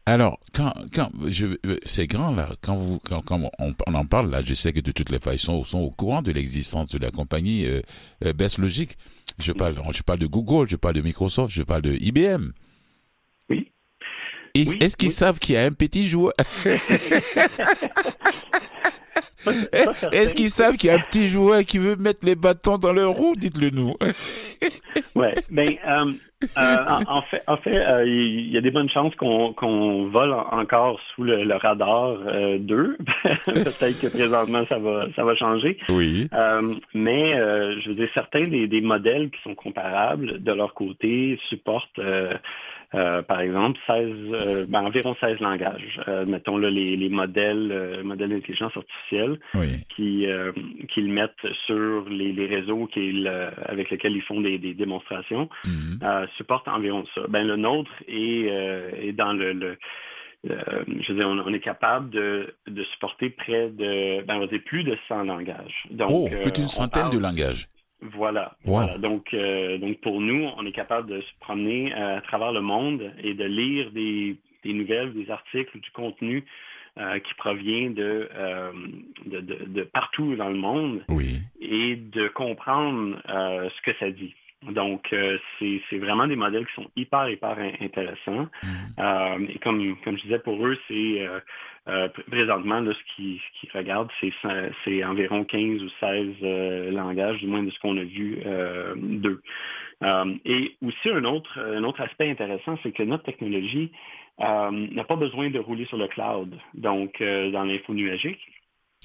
Alors, 0.06 0.40
quand, 0.56 0.74
quand 0.94 1.10
c'est 1.84 2.08
grand 2.08 2.34
là, 2.34 2.50
quand 2.62 2.76
vous, 2.76 3.00
quand, 3.00 3.22
on, 3.60 3.94
en 3.94 4.06
parle 4.06 4.30
là, 4.30 4.42
je 4.42 4.54
sais 4.54 4.72
que 4.72 4.80
de 4.80 4.94
toutes 4.94 5.10
les 5.10 5.20
façons, 5.20 5.66
sont, 5.66 5.80
au 5.80 5.92
courant 5.92 6.22
de 6.22 6.32
l'existence 6.32 6.88
de 6.90 7.00
la 7.00 7.12
compagnie 7.12 7.66
euh, 7.66 7.82
euh 8.24 8.34
Logic. 8.58 8.96
Je 9.38 9.52
parle, 9.52 9.76
je 9.92 10.02
parle 10.04 10.20
de 10.20 10.28
Google, 10.28 10.70
je 10.70 10.76
parle 10.78 10.96
de 10.96 11.02
Microsoft, 11.02 11.54
je 11.54 11.64
parle 11.64 11.82
de 11.82 11.94
IBM. 11.94 12.52
Oui. 13.50 13.72
Est-ce 14.56 14.96
qu'ils 14.98 15.12
savent 15.12 15.40
qu'il 15.40 15.56
y 15.56 15.58
a 15.58 15.64
un 15.64 15.72
petit 15.72 16.08
joueur? 16.08 16.34
Est-ce 20.12 20.34
qu'ils 20.34 20.50
savent 20.50 20.76
qu'il 20.76 20.90
y 20.90 20.94
a 20.94 20.96
un 20.96 21.00
petit 21.00 21.28
joueur 21.28 21.64
qui 21.64 21.78
veut 21.78 21.96
mettre 21.96 22.26
les 22.26 22.36
bâtons 22.36 22.78
dans 22.78 22.94
leur 22.94 23.12
roue? 23.12 23.36
Dites-le 23.36 23.70
nous. 23.70 23.94
ouais, 25.16 25.34
ben, 25.50 25.70
euh, 25.88 26.12
euh, 26.58 26.76
en, 27.08 27.22
fait, 27.24 27.44
en 27.48 27.58
fait, 27.58 27.76
euh, 27.76 28.06
il 28.06 28.52
y 28.52 28.58
a 28.58 28.62
des 28.62 28.72
bonnes 28.72 28.90
chances 28.90 29.16
qu'on 29.16 30.10
vole 30.10 30.34
encore 30.34 31.00
sous 31.14 31.24
le, 31.24 31.56
radar 31.56 32.18
d'eux. 32.60 32.98
Peut-être 33.46 34.00
que 34.00 34.08
présentement 34.08 34.66
ça 34.68 34.78
va, 34.78 35.08
ça 35.16 35.24
va 35.24 35.36
changer. 35.36 35.78
Oui. 35.90 36.30
mais 36.94 37.34
je 37.82 37.90
veux 37.90 37.96
dire, 37.96 38.10
certains 38.14 38.48
des, 38.48 38.68
des, 38.68 38.82
modèles 38.82 39.30
qui 39.30 39.42
sont 39.44 39.56
comparables 39.56 40.42
de 40.42 40.52
leur 40.52 40.74
côté 40.74 41.40
supportent 41.50 42.00
euh, 42.96 43.22
par 43.22 43.42
exemple, 43.42 43.80
16, 43.86 44.08
euh, 44.34 44.66
ben, 44.68 44.82
environ 44.82 45.16
16 45.20 45.40
langages. 45.40 46.02
Euh, 46.08 46.26
mettons 46.26 46.58
là, 46.58 46.72
les, 46.72 46.98
les 46.98 47.10
modèles, 47.10 48.02
modèles 48.04 48.30
d'intelligence 48.30 48.76
artificielle 48.76 49.40
qui, 49.96 50.28
qui 50.94 51.02
le 51.02 51.14
mettent 51.14 51.54
sur 51.66 52.10
les, 52.10 52.32
les 52.32 52.48
réseaux 52.48 52.90
avec 53.66 53.92
lesquels 53.92 54.16
ils 54.16 54.24
font 54.24 54.42
des, 54.42 54.58
des 54.58 54.74
démonstrations, 54.74 55.50
mhm. 55.66 56.00
supportent 56.38 56.68
environ 56.68 57.06
ça. 57.14 57.22
Ben, 57.30 57.46
le 57.46 57.58
nôtre 57.58 57.92
est, 58.08 58.48
est 59.02 59.14
dans 59.14 59.34
le, 59.34 59.54
le 59.54 59.78
je 60.46 61.12
veux 61.12 61.20
dire, 61.20 61.28
on, 61.28 61.54
est 61.54 61.60
capable 61.60 62.10
de, 62.12 62.56
de, 62.66 62.84
supporter 62.86 63.30
près 63.30 63.70
de, 63.70 64.24
ben, 64.24 64.38
on 64.38 64.40
va 64.40 64.48
dire 64.48 64.62
plus 64.66 64.84
de 64.84 64.98
100 65.10 65.24
langages. 65.24 65.84
Donc, 65.92 66.10
oh, 66.12 66.30
plus 66.42 66.54
d'une 66.54 66.70
centaine 66.70 67.10
de 67.10 67.20
langages. 67.20 67.68
Voilà. 68.02 68.56
voilà. 68.64 68.98
Donc, 68.98 69.34
euh, 69.34 69.78
donc 69.78 70.00
pour 70.00 70.22
nous, 70.22 70.48
on 70.58 70.66
est 70.66 70.72
capable 70.72 71.10
de 71.10 71.22
se 71.22 71.32
promener 71.40 71.94
euh, 71.94 72.18
à 72.18 72.22
travers 72.22 72.52
le 72.52 72.62
monde 72.62 73.12
et 73.22 73.34
de 73.34 73.44
lire 73.44 73.92
des, 73.92 74.38
des 74.64 74.74
nouvelles, 74.74 75.14
des 75.14 75.30
articles, 75.30 75.80
du 75.80 75.92
contenu 75.92 76.46
euh, 76.98 77.20
qui 77.20 77.34
provient 77.36 77.90
de, 77.90 78.30
de, 79.26 79.42
de, 79.42 79.66
de, 79.66 79.84
partout 79.84 80.36
dans 80.36 80.50
le 80.50 80.58
monde 80.58 81.04
oui. 81.10 81.40
et 81.60 81.96
de 81.96 82.28
comprendre 82.30 83.18
ce 83.28 83.82
que 83.82 83.92
ça 84.00 84.12
dit. 84.12 84.34
Donc, 84.64 85.14
c'est 85.60 85.98
vraiment 85.98 86.28
des 86.28 86.36
modèles 86.36 86.66
qui 86.68 86.74
sont 86.74 86.90
hyper, 86.96 87.30
hyper 87.30 87.58
intéressants. 87.80 88.48
Mm. 88.64 89.46
et 89.50 89.60
comme, 89.60 89.96
comme 90.04 90.18
je 90.18 90.24
disais, 90.24 90.40
pour 90.40 90.66
eux, 90.66 90.78
c'est 90.88 91.26
euh, 91.90 92.08
présentement, 92.30 92.82
là, 92.82 92.94
ce 92.94 93.16
qu'ils 93.16 93.40
ce 93.62 93.78
regardent, 93.78 94.12
c'est 94.84 95.04
environ 95.04 95.44
15 95.44 95.82
ou 95.82 95.90
16 96.00 96.28
euh, 96.44 96.92
langages, 96.92 97.40
du 97.40 97.48
moins 97.48 97.64
de 97.64 97.70
ce 97.72 97.80
qu'on 97.80 97.98
a 97.98 98.04
vu 98.04 98.40
euh, 98.46 98.94
d'eux. 98.96 99.42
et 100.46 100.76
aussi, 100.86 101.10
un 101.10 101.24
autre, 101.24 101.60
un 101.60 101.84
autre 101.84 102.02
aspect 102.02 102.30
intéressant, 102.30 102.78
c'est 102.84 102.92
que 102.92 103.04
notre 103.04 103.24
technologie 103.24 103.92
n'a 104.40 105.04
pas 105.04 105.16
besoin 105.16 105.50
de 105.50 105.60
rouler 105.60 105.86
sur 105.86 105.98
le 105.98 106.08
cloud, 106.08 106.56
donc 106.74 107.22
dans 107.22 107.64
l'info 107.64 107.94
nuagique. 107.94 108.40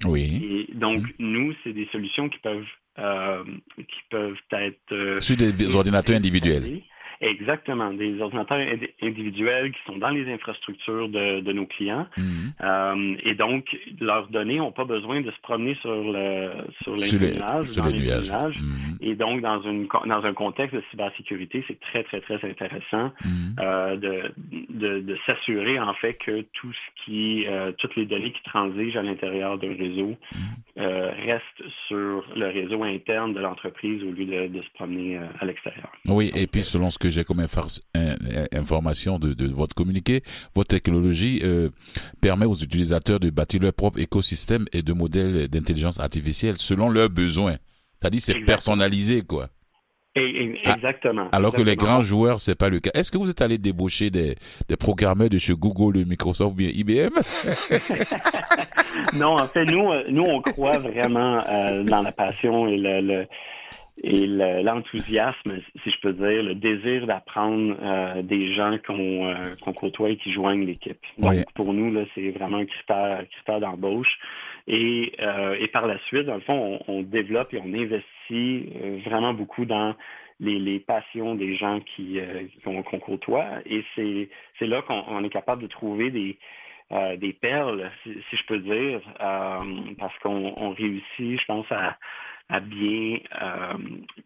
Oui. 0.07 0.67
Et 0.71 0.75
donc, 0.75 1.01
mm. 1.01 1.13
nous, 1.21 1.55
c'est 1.63 1.73
des 1.73 1.87
solutions 1.87 2.29
qui 2.29 2.39
peuvent, 2.41 2.67
qui 2.97 4.01
peuvent 4.11 4.37
être... 4.53 5.21
Sur 5.21 5.37
des 5.37 5.77
ordinateurs 5.77 6.17
individuels. 6.17 6.83
Exactement, 7.21 7.93
des 7.93 8.21
ordinateurs 8.21 8.59
individuels 9.03 9.73
qui 9.73 9.79
sont 9.87 9.99
dans 9.99 10.11
les 10.11 10.33
infrastructures 10.33 11.09
de, 11.09 11.41
de 11.41 11.53
nos 11.53 11.67
clients. 11.67 12.07
Mhm. 12.17 12.53
Euh, 12.63 13.17
et 13.25 13.35
donc, 13.35 13.65
leurs 14.01 14.29
données 14.29 14.59
n'ont 14.59 14.73
pas 14.73 14.85
besoin 14.85 15.21
de 15.21 15.31
se 15.31 15.41
promener 15.43 15.75
sur 15.77 15.95
le 15.95 16.51
sur 16.83 16.97
dans 16.97 17.87
les 17.87 17.99
nuages. 17.99 18.59
Mhm. 18.59 18.99
Et 19.01 19.15
donc, 19.15 19.41
dans, 19.41 19.63
une, 19.63 19.87
dans 19.87 20.25
un 20.25 20.33
contexte 20.33 20.75
de 20.75 20.83
cybersécurité, 20.91 21.65
c'est 21.69 21.81
très, 21.81 22.03
très, 22.05 22.21
très 22.21 22.49
intéressant 22.49 23.13
mhm. 23.25 23.57
euh, 23.61 23.97
de, 23.97 24.35
de, 24.71 25.01
de 25.01 25.19
s'assurer, 25.27 25.79
en 25.79 25.95
fait, 25.95 26.15
que 26.15 26.43
tout 26.53 26.73
ce 26.73 27.05
qui, 27.05 27.47
euh, 27.47 27.73
toutes 27.79 27.97
les 27.97 28.07
données 28.07 28.33
qui 28.33 28.43
transigent 28.43 28.97
à 28.99 29.03
l'intérieur 29.03 29.59
d'un 29.59 29.75
réseau 29.75 30.17
restent 30.77 31.63
sur 31.87 32.25
le 32.35 32.47
réseau 32.47 32.83
interne 32.83 33.33
de 33.33 33.41
l'entreprise 33.41 34.03
au 34.03 34.11
lieu 34.11 34.25
de, 34.25 34.49
de 34.49 34.63
se 34.63 34.71
promener 34.75 35.19
à 35.41 35.45
l'extérieur. 35.45 35.91
Oui, 36.09 36.31
et 36.35 36.47
puis 36.47 36.65
selon 36.65 36.91
ce 36.91 36.99
que 36.99 37.04
j'ai 37.11 37.25
comme 37.25 37.45
information 38.53 39.19
de, 39.19 39.35
de, 39.35 39.49
votre 39.49 39.75
communiqué, 39.75 40.23
votre 40.55 40.69
technologie 40.69 41.41
euh, 41.45 41.71
permet 42.21 42.47
aux 42.47 42.55
utilisateurs 42.55 43.21
de 43.21 43.31
bâtir 43.31 43.61
leur 43.61 43.73
propre 43.73 43.99
écosystème 43.99 44.65
et 44.73 44.83
de 44.83 44.93
modèles 44.93 45.49
d'intelligence 45.49 46.01
artificielle 46.01 46.57
selon 46.57 46.89
leurs 46.89 47.11
besoins. 47.11 47.57
C'est-à-dire 48.01 48.21
c'est 48.21 48.41
personnalisé, 48.41 49.23
quoi. 49.23 49.49
Ah, 50.17 50.21
exactement. 50.77 51.29
Alors 51.33 51.53
que 51.53 51.63
les 51.63 51.75
grands 51.75 52.01
joueurs, 52.01 52.41
c'est 52.41 52.55
pas 52.55 52.69
le 52.69 52.79
cas. 52.79 52.91
Est-ce 52.95 53.11
que 53.11 53.19
vous 53.19 53.29
êtes 53.29 53.43
allé 53.43 53.59
débaucher 53.59 54.11
des, 54.11 54.37
des 54.69 54.77
programmeurs 54.77 55.29
de 55.29 55.39
chez 55.39 55.55
Google, 55.55 55.99
de 55.99 56.05
Microsoft 56.05 56.53
ou 56.53 56.55
bien 56.55 56.71
IBM 56.73 57.15
Non, 59.15 59.41
en 59.41 59.49
fait, 59.49 59.65
nous, 59.65 59.91
euh, 59.91 60.05
nous, 60.09 60.23
on 60.23 60.41
croit 60.41 60.79
vraiment 60.79 61.43
euh, 61.49 61.83
dans 61.83 62.03
la 62.03 62.13
passion 62.13 62.69
et 62.69 62.77
le, 62.77 63.27
et 64.03 64.27
l'enthousiasme, 64.27 65.61
si 65.83 65.91
je 65.91 66.01
peux 66.01 66.13
dire, 66.13 66.43
le 66.43 66.55
désir 66.55 67.07
d'apprendre 67.07 67.77
euh, 67.81 68.23
des 68.23 68.53
gens 68.53 68.77
qu'on 68.85 69.27
euh, 69.27 69.55
côtoie 69.77 70.11
et 70.11 70.17
qui 70.17 70.33
joignent 70.33 70.67
l'équipe. 70.67 70.99
Donc, 71.19 71.45
pour 71.55 71.73
nous, 71.73 71.93
là, 71.93 72.05
c'est 72.15 72.31
vraiment 72.31 72.59
un 72.59 72.67
critère, 72.67 73.25
critère 73.31 73.61
d'embauche. 73.61 74.19
Et, 74.67 75.13
euh, 75.21 75.57
et 75.61 75.69
par 75.69 75.87
la 75.87 75.99
suite, 76.07 76.27
dans 76.27 76.35
le 76.35 76.41
fond, 76.41 76.81
on, 76.89 77.03
développe 77.03 77.55
et 77.55 77.61
on 77.63 77.73
investit 77.73 78.73
vraiment 79.05 79.33
beaucoup 79.33 79.65
dans 79.65 79.95
les, 80.41 80.59
les 80.59 80.81
passions 80.81 81.37
des 81.37 81.55
gens 81.55 81.81
qui 81.95 82.19
qu'on 82.65 82.83
côtoie. 82.83 83.47
Et 83.67 83.85
c'est 83.95 84.67
là 84.67 84.83
qu'on 84.83 85.23
est 85.23 85.31
capable 85.31 85.63
de 85.63 85.69
trouver 85.69 86.11
des, 86.11 86.37
des 87.19 87.33
perles, 87.33 87.91
si, 88.03 88.15
si, 88.29 88.37
je 88.37 88.45
peux 88.47 88.59
dire, 88.59 89.01
parce 89.99 90.19
qu'on 90.21 90.71
réussit, 90.71 91.41
je 91.41 91.45
pense, 91.47 91.71
à, 91.71 91.97
à 92.51 92.61
bien, 92.61 93.19
euh, 93.41 93.73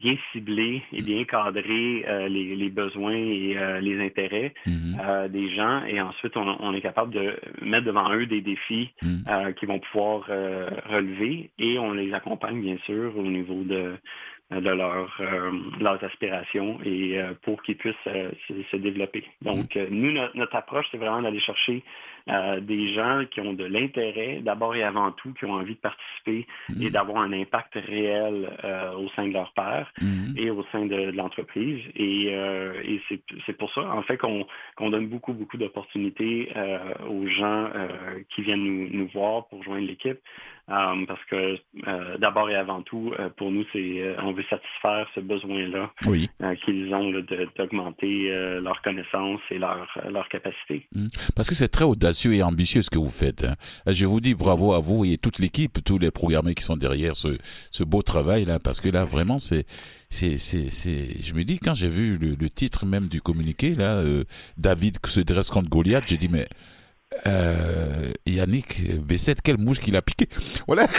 bien 0.01 0.17
cibler 0.33 0.83
et 0.93 1.03
bien 1.03 1.25
cadrer 1.25 2.05
euh, 2.09 2.29
les, 2.29 2.57
les, 2.57 2.69
besoins 2.69 3.15
et 3.15 3.57
euh, 3.57 3.81
les 3.81 4.05
intérêts 4.05 4.53
mm-hmm. 4.67 5.29
des 5.29 5.55
gens. 5.55 5.85
Et 5.85 6.01
ensuite, 6.01 6.37
on, 6.37 6.57
on, 6.61 6.75
est 6.75 6.81
capable 6.81 7.15
de 7.15 7.37
mettre 7.63 7.87
devant 7.87 8.13
eux 8.13 8.27
des 8.27 8.41
défis 8.41 8.91
mm. 9.03 9.53
qu'ils 9.55 9.69
vont 9.69 9.79
pouvoir 9.79 10.27
relever 10.27 11.51
et 11.59 11.79
on 11.79 11.93
les 11.93 12.13
accompagne, 12.13 12.61
bien 12.61 12.77
sûr, 12.85 13.17
au 13.17 13.23
niveau 13.23 13.63
de, 13.63 13.95
de 14.51 14.71
leur, 14.71 15.21
leurs 15.81 16.03
aspirations 16.03 16.79
et 16.85 17.21
pour 17.43 17.63
qu'ils 17.63 17.77
puissent 17.77 17.95
se, 18.05 18.77
développer. 18.77 19.25
Donc, 19.43 19.77
mm. 19.77 19.87
nous, 19.91 20.13
notre 20.35 20.57
approche, 20.57 20.87
c'est 20.91 20.99
vraiment 20.99 21.23
d'aller 21.23 21.41
chercher 21.41 21.85
euh, 22.29 22.61
des 22.61 22.93
gens 22.93 23.25
qui 23.31 23.41
ont 23.41 23.55
de 23.55 23.65
l'intérêt, 23.65 24.41
d'abord 24.43 24.75
et 24.75 24.83
avant 24.83 25.13
tout, 25.13 25.33
qui 25.33 25.47
ont 25.47 25.55
envie 25.55 25.75
de 25.75 25.81
participer 25.81 26.47
mm. 26.69 26.83
et 26.83 26.91
d'avoir 26.91 27.23
un 27.23 27.33
impact 27.33 27.75
réel 27.75 28.51
euh, 28.65 28.93
au 28.93 29.09
sein 29.17 29.29
de 29.29 29.33
leur 29.33 29.53
père 29.53 29.91
mm. 30.01 30.35
et 30.37 30.51
au 30.51 30.65
sein 30.71 30.85
de, 30.87 31.11
l'entreprise. 31.11 31.81
Et, 31.97 32.29
euh, 32.33 32.75
et 32.85 33.01
c'est 33.47 33.57
pour 33.57 33.73
ça, 33.73 33.81
en 33.81 34.03
fait, 34.03 34.19
qu'on 34.19 34.91
donne 34.91 35.09
beaucoup, 35.09 35.33
beaucoup 35.33 35.57
d'opportunités 35.57 36.53
aux 37.09 37.27
gens 37.27 37.71
qui 38.35 38.43
viennent 38.43 38.65
nous, 38.65 38.89
nous 38.91 39.09
voir 39.09 39.47
pour 39.47 39.63
joindre 39.63 39.87
l'équipe. 39.87 40.19
parce 40.67 41.25
que 41.31 41.59
d'abord 42.19 42.51
et 42.51 42.57
avant 42.57 42.83
tout, 42.83 43.13
pour 43.37 43.51
nous, 43.51 43.65
c'est 43.73 44.17
on 44.23 44.33
veut 44.33 44.45
satisfaire 44.51 45.09
ce 45.15 45.21
besoin-là 45.21 45.91
oui. 46.07 46.29
qu'ils 46.65 46.93
ont 46.95 47.11
d'augmenter 47.57 48.31
leurs 48.61 48.83
connaissances 48.83 49.41
et 49.51 49.59
leur, 49.59 49.89
leur 50.11 50.29
capacité. 50.29 50.87
Mm. 50.93 51.07
Parce 51.35 51.49
que 51.49 51.55
c'est 51.55 51.69
très 51.69 51.85
audacieux 51.85 52.18
et 52.27 52.43
ambitieux 52.43 52.83
ce 52.83 52.91
que 52.91 52.99
vous 52.99 53.11
faites. 53.11 53.45
Hein. 53.45 53.57
Je 53.87 54.07
vous 54.07 54.21
dis 54.21 54.35
bravo 54.35 54.73
à 54.73 54.81
vous 54.81 55.05
et 55.05 55.19
toute 55.19 55.39
l'équipe, 55.39 55.83
tous 55.85 55.99
les 55.99 56.11
programmeurs 56.11 56.55
qui 56.55 56.65
sont 56.65 56.77
derrière 56.77 57.17
ce, 57.17 57.39
ce 57.71 57.85
beau 57.85 58.03
travail 58.03 58.45
là, 58.45 58.59
parce 58.59 58.81
que 58.81 58.89
là 58.89 59.05
vraiment 59.05 59.39
c'est 59.39 59.67
c'est 60.11 60.39
c'est 60.39 60.71
c'est. 60.71 61.23
Je 61.23 61.35
me 61.35 61.45
dis 61.45 61.59
quand 61.59 61.75
j'ai 61.75 61.89
vu 61.89 62.19
le, 62.19 62.35
le, 62.35 62.51
titre 62.51 62.87
même 62.87 63.09
du 63.09 63.21
communiqué 63.21 63.75
là, 63.75 63.97
euh, 63.99 64.25
David 64.57 64.99
se 65.07 65.21
dresse 65.21 65.51
contre 65.51 65.69
Goliath, 65.69 66.05
j'ai 66.07 66.17
dit 66.17 66.29
mais 66.29 66.49
euh, 67.27 68.13
Yannick 68.27 69.01
Bessette, 69.05 69.41
quelle 69.43 69.59
mouche 69.59 69.81
qu'il 69.81 69.97
a 69.97 70.03
piqué. 70.03 70.29
Voilà. 70.67 70.87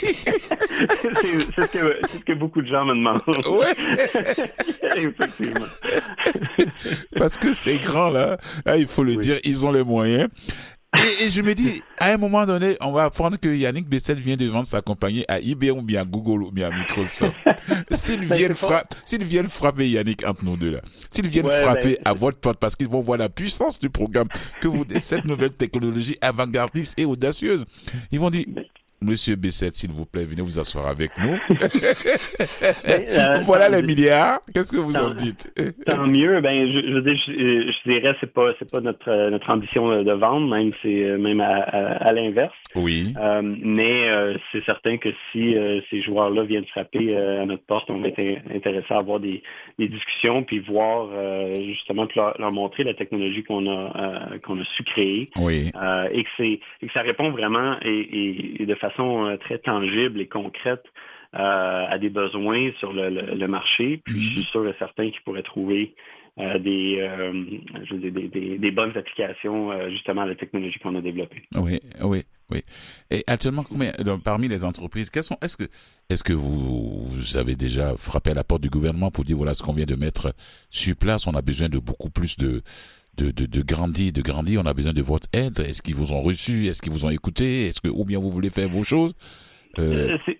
c'est 0.00 1.38
ce, 1.38 1.66
que, 1.66 2.00
ce 2.12 2.18
que 2.24 2.32
beaucoup 2.32 2.62
de 2.62 2.66
gens 2.66 2.84
me 2.84 2.94
demandent. 2.94 3.22
Ouais. 3.48 3.74
Effectivement. 4.96 5.66
Parce 7.16 7.36
que 7.36 7.52
c'est 7.52 7.78
grand 7.78 8.08
là, 8.10 8.38
ah, 8.64 8.76
il 8.76 8.86
faut 8.86 9.04
le 9.04 9.16
dire, 9.16 9.38
ils 9.44 9.66
ont 9.66 9.72
les 9.72 9.84
moyens. 9.84 10.28
Et, 10.94 11.30
je 11.30 11.40
me 11.40 11.54
dis, 11.54 11.80
à 11.98 12.12
un 12.12 12.16
moment 12.18 12.44
donné, 12.44 12.76
on 12.82 12.92
va 12.92 13.04
apprendre 13.04 13.38
que 13.38 13.48
Yannick 13.48 13.88
Bessel 13.88 14.18
vient 14.18 14.36
de 14.36 14.46
vendre 14.46 14.66
sa 14.66 14.82
compagnie 14.82 15.24
à 15.26 15.40
IBM 15.40 15.78
ou 15.78 15.82
bien 15.82 16.02
à 16.02 16.04
Google 16.04 16.42
ou 16.42 16.50
bien 16.50 16.70
à 16.70 16.76
Microsoft. 16.76 17.42
S'ils 17.92 18.24
viennent, 18.24 18.54
viennent 19.22 19.48
frapper 19.48 19.88
Yannick 19.88 20.26
entre 20.26 20.44
nous 20.44 20.56
deux 20.56 20.72
là, 20.72 20.80
s'ils 21.10 21.28
viennent 21.28 21.48
frapper 21.48 21.98
ben, 22.04 22.10
à 22.10 22.12
votre 22.12 22.38
porte 22.38 22.58
parce 22.58 22.76
qu'ils 22.76 22.88
vont 22.88 23.00
voir 23.00 23.18
la 23.18 23.28
puissance 23.28 23.78
du 23.78 23.88
programme 23.88 24.28
que 24.60 24.68
vous, 24.68 24.84
cette 25.00 25.24
nouvelle 25.24 25.52
technologie 25.52 26.16
avant-gardiste 26.20 26.98
et 26.98 27.04
audacieuse, 27.04 27.64
ils 28.10 28.20
vont 28.20 28.30
dire, 28.30 28.44
Monsieur 29.02 29.36
Bessette, 29.36 29.76
s'il 29.76 29.90
vous 29.90 30.06
plaît, 30.06 30.24
venez 30.24 30.42
vous 30.42 30.58
asseoir 30.58 30.86
avec 30.86 31.10
nous. 31.18 31.38
Euh, 32.62 33.38
voilà 33.44 33.68
les 33.68 33.82
milliards. 33.82 34.40
Qu'est-ce 34.52 34.72
que 34.72 34.80
vous 34.80 34.96
en 34.96 35.14
dites? 35.14 35.52
Tant 35.86 36.06
mieux. 36.06 36.40
Ben, 36.40 36.66
je, 36.66 36.80
je, 36.80 37.72
je, 37.72 37.90
dirais 37.90 38.14
c'est 38.20 38.32
pas 38.32 38.52
c'est 38.58 38.70
pas 38.70 38.80
notre 38.80 39.30
notre 39.30 39.50
ambition 39.50 40.02
de 40.02 40.12
vendre, 40.12 40.48
même 40.48 40.70
c'est 40.82 41.04
euh, 41.04 41.18
même 41.18 41.40
à, 41.40 42.12
l'inverse. 42.12 42.54
Oui. 42.74 43.14
Euh, 43.20 43.42
mais 43.42 44.08
c'est 44.50 44.64
certain 44.64 44.96
que 44.96 45.10
si 45.30 45.54
ces 45.90 46.02
joueurs-là 46.02 46.44
viennent 46.44 46.66
frapper 46.66 47.16
à 47.16 47.44
notre 47.46 47.64
porte, 47.64 47.90
on 47.90 48.00
va 48.00 48.08
être 48.08 48.20
intéressé 48.54 48.86
à 48.90 48.98
avoir 48.98 49.20
des, 49.20 49.42
discussions 49.78 50.42
puis 50.42 50.60
voir 50.60 51.08
justement 51.66 52.06
leur, 52.14 52.38
leur, 52.38 52.52
montrer 52.52 52.84
la 52.84 52.94
technologie 52.94 53.42
qu'on 53.42 53.66
a 53.70 54.38
qu'on 54.44 54.60
a 54.60 54.64
su 54.76 54.84
créer. 54.84 55.30
Oui. 55.36 55.70
et 56.12 56.24
que 56.24 56.30
c'est 56.36 56.60
que 56.80 56.92
ça 56.92 57.02
répond 57.02 57.30
vraiment 57.30 57.76
et 57.82 58.64
de 58.64 58.74
façon 58.74 58.91
euh, 59.00 59.36
très 59.36 59.58
tangible 59.58 60.20
et 60.20 60.26
concrète 60.26 60.84
euh, 61.34 61.86
à 61.88 61.98
des 61.98 62.10
besoins 62.10 62.70
sur 62.78 62.92
le, 62.92 63.46
marché. 63.46 64.00
Puis 64.04 64.22
je 64.22 64.28
suis 64.30 64.40
mhm. 64.40 64.46
sûr 64.46 64.68
et 64.68 64.74
certain 64.78 65.10
qu'ils 65.10 65.22
pourraient 65.22 65.42
trouver 65.42 65.94
euh, 66.38 66.58
des, 66.58 66.98
des, 68.58 68.70
bonnes 68.70 68.96
applications 68.96 69.70
justement 69.90 70.22
à 70.22 70.26
la 70.26 70.34
technologie 70.34 70.78
qu'on 70.78 70.96
a 70.96 71.00
développée. 71.00 71.42
Oui, 71.56 71.80
oui, 72.02 72.22
oui. 72.50 72.62
Et 73.10 73.22
actuellement, 73.26 73.64
combien, 73.64 73.92
parmi 74.24 74.48
les 74.48 74.64
entreprises, 74.64 75.10
sont, 75.22 75.36
est-ce 75.42 75.56
que, 75.56 75.64
est-ce 76.08 76.24
que 76.24 76.32
vous, 76.32 77.10
avez 77.34 77.54
déjà 77.54 77.96
frappé 77.96 78.30
à 78.30 78.34
la 78.34 78.44
porte 78.44 78.62
du 78.62 78.70
gouvernement 78.70 79.10
pour 79.10 79.24
dire 79.24 79.36
voilà 79.36 79.54
ce 79.54 79.62
qu'on 79.62 79.72
vient 79.72 79.86
de 79.86 79.96
mettre 79.96 80.34
sur 80.70 80.96
place, 80.96 81.26
on 81.26 81.32
a 81.32 81.42
besoin 81.42 81.68
de 81.68 81.78
beaucoup 81.78 82.10
plus 82.10 82.36
de, 82.38 82.62
de, 83.18 83.30
de, 83.30 83.46
de 83.46 83.62
grandir, 83.62 84.12
de 84.12 84.22
grandir, 84.22 84.60
on 84.62 84.66
a 84.66 84.74
besoin 84.74 84.92
de 84.92 85.02
votre 85.02 85.28
aide. 85.32 85.58
Est-ce 85.60 85.82
qu'ils 85.82 85.94
vous 85.94 86.12
ont 86.12 86.20
reçu? 86.20 86.66
Est-ce 86.66 86.80
qu'ils 86.80 86.92
vous 86.92 87.04
ont 87.04 87.10
écouté? 87.10 87.66
Est-ce 87.66 87.80
que 87.80 87.88
ou 87.88 88.04
bien 88.04 88.18
vous 88.18 88.30
voulez 88.30 88.50
faire 88.50 88.68
vos 88.68 88.84
choses? 88.84 89.14
Euh... 89.78 90.16
euh 90.28 90.32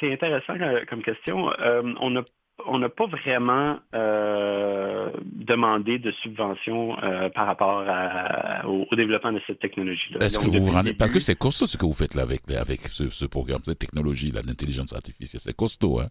c'est 0.00 0.12
intéressant 0.12 0.54
comme 0.88 1.02
question. 1.02 1.50
Euh, 1.58 1.82
on 2.00 2.10
n'a 2.10 2.22
on 2.66 2.78
n'a 2.78 2.88
pas 2.88 3.06
vraiment 3.06 3.78
euh, 3.94 5.10
demandé 5.24 5.98
de 5.98 6.10
subvention 6.10 7.00
euh, 7.02 7.28
par 7.30 7.46
rapport 7.46 7.84
à, 7.86 8.66
au, 8.66 8.84
développement 8.94 9.32
de 9.32 9.40
cette 9.46 9.60
technologie-là. 9.60 10.24
Est-ce 10.24 10.38
que 10.38 10.44
vous 10.44 10.64
vous 10.64 10.72
rendez 10.72 10.92
parce 10.92 11.12
que 11.12 11.20
c'est 11.20 11.38
costaud 11.38 11.66
ce 11.66 11.76
que 11.76 11.86
vous 11.86 11.92
faites 11.92 12.14
là 12.14 12.22
avec 12.22 12.42
avec 12.50 12.80
ce, 12.82 13.10
ce 13.10 13.24
programme, 13.26 13.60
cette 13.64 13.78
technologie 13.78 14.32
là 14.32 14.42
d'intelligence 14.42 14.92
artificielle, 14.92 15.40
c'est 15.40 15.56
costaud, 15.56 16.00
hein? 16.00 16.08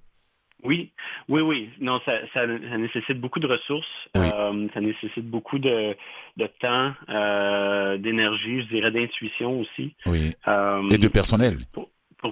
Oui, 0.64 0.92
oui, 1.30 1.42
oui. 1.42 1.70
Non, 1.80 2.00
ça, 2.06 2.14
ça, 2.34 2.48
nécessite 2.48 3.20
beaucoup 3.20 3.40
de 3.40 3.48
ressources. 3.48 3.88
Euh, 4.16 4.68
ça 4.74 4.82
nécessite 4.82 5.30
beaucoup 5.30 5.60
de, 5.60 5.96
de 6.38 6.48
temps, 6.60 6.94
euh, 7.10 7.98
d'énergie, 7.98 8.64
je 8.64 8.68
dirais 8.68 8.92
d'intuition 8.92 9.60
aussi. 9.60 9.96
Oui. 10.08 10.34
Euh, 10.48 10.90
et 10.90 10.98
de 10.98 11.08
personnel. 11.08 11.58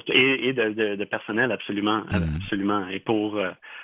Et, 0.08 0.54
de, 0.54 0.96
de, 0.96 1.04
personnel, 1.06 1.52
absolument, 1.52 2.04
mhm. 2.12 2.38
absolument. 2.42 2.88
Et 2.90 3.00
pour 3.00 3.40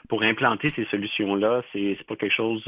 pour 0.09 0.23
implanter 0.23 0.71
ces 0.75 0.85
solutions-là, 0.85 1.61
c'est 1.71 1.95
c'est 1.97 2.07
pas 2.07 2.15
quelque 2.15 2.33
chose 2.33 2.63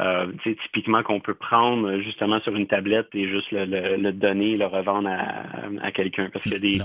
euh, 0.00 0.26
typiquement 0.42 1.02
qu'on 1.02 1.20
peut 1.20 1.34
prendre 1.34 1.98
justement 2.00 2.40
sur 2.40 2.54
une 2.54 2.66
tablette 2.66 3.08
et 3.14 3.28
juste 3.28 3.50
le, 3.52 3.64
le, 3.96 4.12
donner, 4.12 4.56
le 4.56 4.66
revendre 4.66 5.08
à, 5.08 5.86
à 5.86 5.92
quelqu'un, 5.92 6.30
parce 6.32 6.44
qu'il 6.44 6.52
y 6.52 6.56
a 6.56 6.58
des 6.58 6.78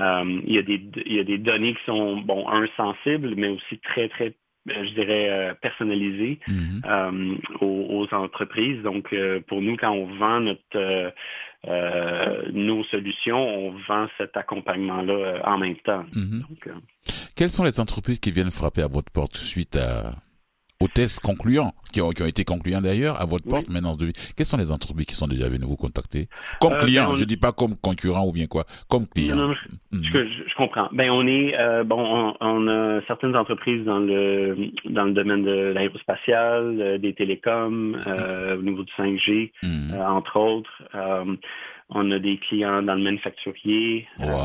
euh, 0.00 0.40
il, 0.46 0.54
y 0.54 0.58
a 0.58 0.62
des, 0.62 0.80
il 1.06 1.12
y 1.14 1.18
a 1.18 1.24
des 1.24 1.38
données 1.38 1.74
qui 1.74 1.84
sont, 1.84 2.18
bon, 2.18 2.48
un, 2.48 2.66
sensibles, 2.76 3.34
mais 3.36 3.48
aussi 3.48 3.78
très, 3.78 4.08
très 4.08 4.26
euh, 4.28 4.30
je 4.68 4.94
dirais, 4.94 5.28
euh, 5.30 5.54
personnalisées 5.54 6.38
mhm. 6.46 6.82
euh, 6.84 7.34
aux, 7.60 8.06
aux, 8.06 8.14
entreprises. 8.14 8.82
Donc, 8.82 9.14
pour 9.46 9.60
nous, 9.60 9.76
quand 9.76 9.92
on 9.92 10.06
vend 10.16 10.40
notre, 10.40 11.12
nos 12.52 12.84
solutions, 12.84 13.38
on 13.38 13.70
vend 13.88 14.08
cet 14.18 14.36
accompagnement-là 14.36 15.42
en 15.44 15.58
même 15.58 15.76
temps. 15.76 16.04
Mhm. 16.12 16.44
Donc, 16.48 16.68
Quelles 17.36 17.50
sont 17.50 17.64
les 17.64 17.80
entreprises 17.80 18.20
qui 18.20 18.30
viennent 18.30 18.50
frapper 18.50 18.82
à 18.82 18.88
votre 18.88 19.10
porte 19.10 19.36
suite 19.36 19.76
à, 19.76 20.14
aux 20.80 20.86
tests 20.86 21.20
concluants, 21.20 21.72
qui 21.92 22.00
ont, 22.00 22.10
qui 22.10 22.22
ont 22.22 22.26
été 22.26 22.44
concluants 22.44 22.80
d'ailleurs, 22.80 23.20
à 23.20 23.24
votre 23.24 23.48
porte 23.48 23.68
maintenant 23.68 23.96
de 23.96 24.12
Quelles 24.36 24.46
sont 24.46 24.56
les 24.56 24.70
entreprises 24.70 25.06
qui 25.06 25.16
sont 25.16 25.26
déjà 25.26 25.48
venues 25.48 25.66
vous 25.66 25.76
contacter? 25.76 26.28
Comme 26.60 26.74
euh, 26.74 26.78
client, 26.78 27.10
ben, 27.10 27.16
je 27.16 27.24
dis 27.24 27.36
pas 27.36 27.50
comme 27.50 27.74
concurrent 27.76 28.24
ou 28.24 28.32
bien 28.32 28.46
quoi, 28.46 28.64
comme 28.88 29.08
client. 29.08 29.34
Non, 29.34 29.54
hmm. 29.90 30.02
je, 30.02 30.18
je, 30.48 30.54
comprends. 30.56 30.88
Ben 30.92 31.10
on 31.10 31.26
est 31.26 31.58
euh, 31.58 31.82
bon, 31.82 32.32
on, 32.40 32.68
a 32.68 33.00
certaines 33.08 33.34
entreprises 33.34 33.84
dans 33.84 33.98
le 33.98 34.70
dans 34.84 35.04
le 35.04 35.12
domaine 35.12 35.42
de 35.42 35.72
l'aérospatial, 35.72 36.76
euh, 36.80 36.98
des 36.98 37.12
télécoms, 37.12 37.96
euh, 38.06 38.56
au 38.56 38.62
niveau 38.62 38.84
du 38.84 38.92
5G, 38.92 39.50
hmm. 39.62 39.94
entre 40.00 40.36
autres. 40.36 40.82
On 41.90 42.10
a 42.10 42.18
des 42.18 42.36
clients 42.36 42.82
dans 42.82 42.94
le 42.94 43.02
manufacturier. 43.02 44.06
Euh, 44.20 44.44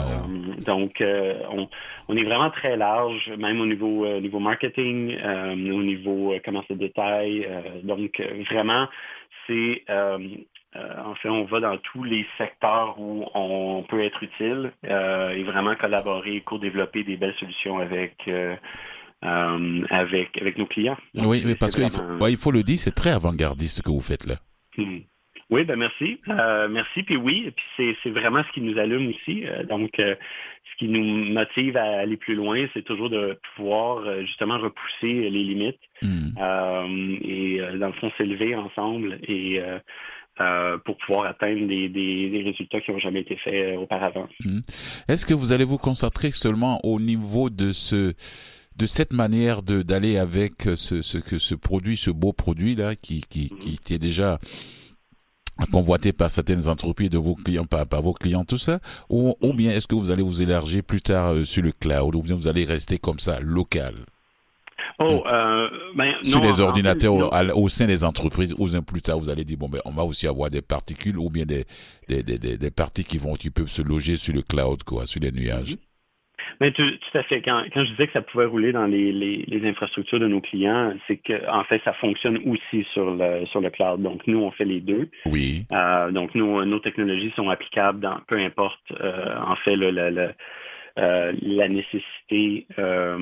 donc, 0.65 1.01
euh, 1.01 1.41
on, 1.51 1.67
on, 2.07 2.15
est 2.15 2.23
vraiment 2.23 2.49
très 2.49 2.77
large, 2.77 3.31
même 3.37 3.59
au 3.59 3.65
niveau, 3.65 4.05
euh, 4.05 4.21
niveau 4.21 4.39
marketing, 4.39 5.17
au 5.21 5.83
niveau 5.83 6.33
commerce 6.45 6.67
de 6.69 6.75
détail. 6.75 7.47
donc, 7.83 8.21
vraiment, 8.49 8.87
c'est 9.47 9.83
en 9.89 11.15
fait, 11.15 11.29
on 11.29 11.43
va 11.43 11.59
dans 11.59 11.77
tous 11.77 12.03
les 12.03 12.25
secteurs 12.37 12.95
où 12.99 13.25
on 13.35 13.83
peut 13.87 14.03
être 14.03 14.23
utile 14.23 14.71
et 14.83 15.43
vraiment 15.43 15.75
collaborer, 15.75 16.41
co-développer 16.41 17.03
des 17.03 17.17
belles 17.17 17.35
solutions 17.35 17.77
avec 17.77 18.29
avec 19.21 20.41
avec 20.41 20.57
nos 20.57 20.65
clients. 20.65 20.97
oui, 21.15 21.43
oui, 21.45 21.55
parce 21.55 21.75
qu'il 21.75 21.89
faut, 21.91 22.27
il 22.27 22.37
faut 22.37 22.51
le 22.51 22.63
dire, 22.63 22.79
c'est 22.79 22.95
très 22.95 23.11
avant-gardiste 23.11 23.77
ce 23.77 23.81
que 23.81 23.91
vous 23.91 24.01
faites 24.01 24.25
là. 24.25 24.35
Hmm. 24.77 24.99
Oui, 25.53 25.65
ben 25.65 25.75
merci. 25.75 26.19
Euh, 26.29 26.67
merci. 26.67 27.03
Puis 27.03 27.15
oui, 27.15 27.53
puis 27.55 27.95
c'est 28.03 28.09
vraiment 28.09 28.43
ce 28.43 28.51
qui 28.53 28.61
nous 28.61 28.79
allume 28.79 29.09
aussi. 29.09 29.45
Euh, 29.45 29.63
donc, 29.63 29.99
euh, 29.99 30.15
ce 30.71 30.77
qui 30.79 30.87
nous 30.87 31.31
motive 31.31 31.77
à 31.77 31.99
aller 31.99 32.17
plus 32.17 32.33
loin, 32.33 32.65
c'est 32.73 32.81
toujours 32.81 33.11
de 33.11 33.37
pouvoir 33.55 34.03
justement 34.21 34.57
repousser 34.57 35.29
les 35.29 35.43
limites 35.43 35.77
hmm. 36.01 37.17
et 37.21 37.59
dans 37.77 37.87
le 37.87 37.93
fond 37.93 38.11
s'élever 38.17 38.55
ensemble 38.55 39.19
et 39.27 39.61
pour 40.83 40.97
pouvoir 40.97 41.27
atteindre 41.27 41.67
des, 41.67 42.41
résultats 42.43 42.81
qui 42.81 42.91
n'ont 42.91 42.97
jamais 42.97 43.21
été 43.21 43.35
faits 43.35 43.77
auparavant. 43.77 44.27
Hmm. 44.43 44.61
Est-ce 45.07 45.27
que 45.27 45.35
vous 45.35 45.51
allez 45.51 45.65
vous 45.65 45.77
concentrer 45.77 46.31
seulement 46.31 46.79
au 46.83 46.99
niveau 46.99 47.51
de 47.51 47.71
ce 47.71 48.13
de 48.75 48.85
cette 48.87 49.13
manière 49.13 49.61
de 49.61 49.83
d'aller 49.83 50.17
avec 50.17 50.63
ce, 50.63 51.03
ce 51.03 51.19
que 51.19 51.37
ce 51.37 51.53
produit, 51.53 51.97
ce 51.97 52.09
beau 52.09 52.33
produit 52.33 52.73
là 52.73 52.95
qui 52.95 53.21
qui, 53.21 53.49
qui 53.49 53.75
était 53.75 53.99
déjà 53.99 54.39
convoité 55.71 56.13
par 56.13 56.29
certaines 56.29 56.67
entreprises 56.67 57.09
de 57.09 57.17
vos 57.17 57.35
clients, 57.35 57.65
par, 57.65 57.85
par 57.85 58.01
vos 58.01 58.13
clients, 58.13 58.45
tout 58.45 58.57
ça, 58.57 58.79
ou, 59.09 59.35
ou 59.41 59.53
bien 59.53 59.71
est-ce 59.71 59.87
que 59.87 59.95
vous 59.95 60.11
allez 60.11 60.23
vous 60.23 60.41
élargir 60.41 60.83
plus 60.83 61.01
tard 61.01 61.33
euh, 61.33 61.43
sur 61.43 61.63
le 61.63 61.71
cloud, 61.71 62.15
ou 62.15 62.21
bien 62.21 62.35
vous 62.35 62.47
allez 62.47 62.65
rester 62.65 62.97
comme 62.97 63.19
ça, 63.19 63.39
local? 63.39 63.93
Oh, 64.99 65.23
euh, 65.31 65.69
ben, 65.95 66.13
sur 66.23 66.41
les 66.41 66.59
ordinateurs 66.59 67.15
au, 67.57 67.69
sein 67.69 67.85
des 67.85 68.03
entreprises, 68.03 68.53
ou 68.57 68.67
bien 68.67 68.81
plus 68.81 69.01
tard, 69.01 69.17
vous 69.17 69.29
allez 69.29 69.43
dire 69.43 69.57
bon 69.57 69.69
ben 69.69 69.79
on 69.85 69.91
va 69.91 70.03
aussi 70.03 70.27
avoir 70.27 70.49
des 70.49 70.61
particules 70.61 71.17
ou 71.17 71.29
bien 71.29 71.45
des 71.45 71.65
des, 72.07 72.21
des, 72.21 72.37
des, 72.37 72.71
parties 72.71 73.03
qui 73.03 73.17
vont 73.17 73.33
qui 73.33 73.49
peuvent 73.49 73.71
se 73.71 73.81
loger 73.81 74.17
sur 74.17 74.33
le 74.33 74.41
cloud 74.41 74.83
quoi, 74.83 75.05
sur 75.07 75.21
les 75.21 75.31
nuages. 75.31 75.73
Mm-hmm. 75.75 75.92
Mais 76.61 76.71
tout, 76.71 76.83
à 77.13 77.23
fait. 77.23 77.41
Quand, 77.41 77.63
quand, 77.73 77.85
je 77.85 77.91
disais 77.91 78.07
que 78.07 78.13
ça 78.13 78.21
pouvait 78.21 78.45
rouler 78.45 78.71
dans 78.71 78.85
les, 78.85 79.11
les, 79.11 79.67
infrastructures 79.67 80.19
de 80.19 80.27
nos 80.27 80.41
clients, 80.41 80.93
c'est 81.07 81.17
que 81.17 81.49
en 81.49 81.63
fait, 81.63 81.81
ça 81.83 81.93
fonctionne 81.93 82.37
aussi 82.45 82.85
sur 82.93 83.15
le 83.15 83.45
sur 83.47 83.61
le 83.61 83.69
cloud. 83.69 84.01
Donc 84.01 84.25
nous, 84.27 84.39
on 84.39 84.51
fait 84.51 84.65
les 84.65 84.81
deux. 84.81 85.09
Oui. 85.25 85.65
Euh, 85.71 86.11
donc 86.11 86.35
nos 86.35 86.79
technologies 86.79 87.31
sont 87.35 87.49
applicables 87.49 87.99
dans 87.99 88.17
peu 88.27 88.37
importe 88.37 88.79
euh, 88.99 89.35
en 89.45 89.55
fait 89.57 89.75
le, 89.75 89.91
le, 89.91 90.29
euh, 90.99 91.33
la 91.41 91.67
nécessité 91.69 92.67
euh, 92.77 93.17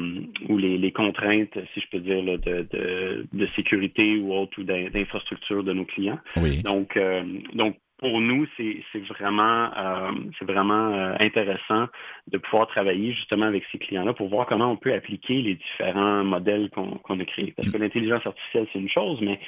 ou 0.50 0.58
les, 0.58 0.78
les, 0.78 0.92
contraintes, 0.92 1.58
si 1.74 1.80
je 1.80 1.88
peux 1.90 2.00
dire, 2.00 2.22
là, 2.22 2.36
de, 2.36 2.68
de, 2.70 3.28
de, 3.32 3.46
sécurité 3.56 4.18
ou 4.18 4.34
autre 4.34 4.60
ou 4.60 4.64
d'infrastructure 4.66 5.64
de 5.64 5.72
nos 5.72 5.86
clients. 5.86 6.20
Oui. 6.36 6.62
Donc, 6.64 6.98
euh, 6.98 7.24
donc 7.54 7.78
pour 8.02 8.20
nous, 8.20 8.48
c'est 8.58 8.84
vraiment, 9.08 9.70
euh, 9.78 10.12
c'est 10.40 10.46
vraiment 10.46 10.92
euh, 10.92 11.16
intéressant 11.20 11.88
de 12.28 12.40
pouvoir 12.40 12.68
travailler 12.68 13.14
justement 13.14 13.46
avec 13.46 13.64
ces 13.72 13.78
clients-là 13.78 14.14
pour 14.14 14.28
voir 14.28 14.48
comment 14.48 14.72
on 14.72 14.76
peut 14.76 14.92
appliquer 14.92 15.44
les 15.44 15.54
différents 15.54 16.24
modèles 16.24 16.72
qu'on 16.72 17.20
a 17.20 17.26
créés. 17.26 17.54
Parce 17.56 17.70
que 17.70 17.78
mm. 17.78 17.82
l'intelligence 17.82 18.26
artificielle, 18.26 18.66
c'est 18.74 18.80
une 18.80 18.90
chose, 18.90 19.20
mais 19.22 19.40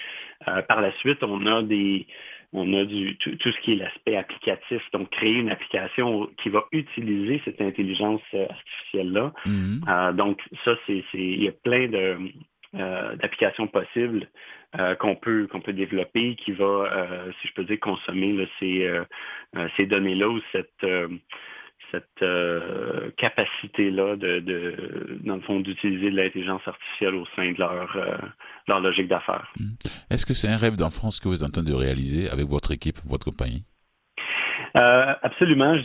euh, 0.48 0.62
par 0.62 0.82
la 0.82 0.94
suite, 1.00 1.24
on 1.24 1.46
a 1.48 1.64
des 1.64 2.06
on 2.56 2.72
a 2.76 2.86
du, 2.86 3.18
tout, 3.18 3.52
ce 3.52 3.60
qui 3.62 3.74
est 3.74 3.78
l'aspect 3.78 4.16
applicatif, 4.16 4.84
donc 4.92 5.10
créer 5.10 5.34
une 5.34 5.50
application 5.50 6.30
qui 6.38 6.50
va 6.50 6.66
utiliser 6.72 7.42
cette 7.46 7.60
intelligence 7.60 8.22
artificielle-là. 8.32 9.34
Mm. 9.48 10.16
donc 10.16 10.40
ça, 10.64 10.76
c'est 10.86 11.04
il 11.16 11.44
y 11.44 11.48
a 11.48 11.52
plein 11.52 11.88
de 11.88 12.20
d'applications 12.74 13.68
possibles 13.68 14.28
qu'on 15.00 15.16
peut 15.16 15.48
qu'on 15.52 15.62
peut 15.62 15.74
développer, 15.74 16.36
qui 16.36 16.52
va, 16.52 17.28
si 17.42 17.48
je 17.48 17.54
peux 17.54 17.64
dire, 17.64 17.80
consommer 17.80 18.48
ces, 18.60 18.90
ces 19.78 19.86
données-là 19.86 20.30
ou 20.30 20.40
cette 20.52 20.86
cette 21.92 22.26
capacité-là 23.18 24.16
de, 24.16 25.20
dans 25.24 25.36
le 25.36 25.42
fond, 25.42 25.60
d'utiliser 25.60 26.10
de 26.10 26.16
l'intelligence 26.16 26.62
artificielle 26.66 27.14
au 27.14 27.26
sein 27.36 27.52
de 27.52 27.60
leur, 27.60 27.96
leur 28.68 28.80
logique 28.80 29.08
d'affaires. 29.08 29.52
Hmm. 29.60 29.74
Est-ce 30.10 30.26
que 30.26 30.34
c'est 30.34 30.48
un 30.48 30.58
rêve 30.58 30.76
d'enfance 30.76 31.20
que 31.20 31.28
vous 31.28 31.36
êtes 31.36 31.44
en 31.44 31.52
train 31.52 31.64
de 31.64 31.74
réaliser 31.74 32.30
avec 32.30 32.48
votre 32.48 32.72
équipe, 32.72 32.98
votre 33.06 33.26
compagnie? 33.26 33.64
Euh, 34.76 35.14
absolument. 35.22 35.76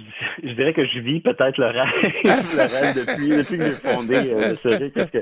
Je, 0.43 0.53
dirais 0.53 0.73
que 0.73 0.85
je 0.87 1.01
vis 1.01 1.21
peut-être 1.21 1.59
le 1.59 1.67
rêve, 1.67 1.89
le 2.25 2.63
rêve 2.63 2.95
depuis, 2.97 3.29
depuis 3.29 3.59
que 3.59 3.65
j'ai 3.65 3.73
fondé 3.73 4.15
euh, 4.17 4.55
parce 4.95 5.11
que 5.11 5.19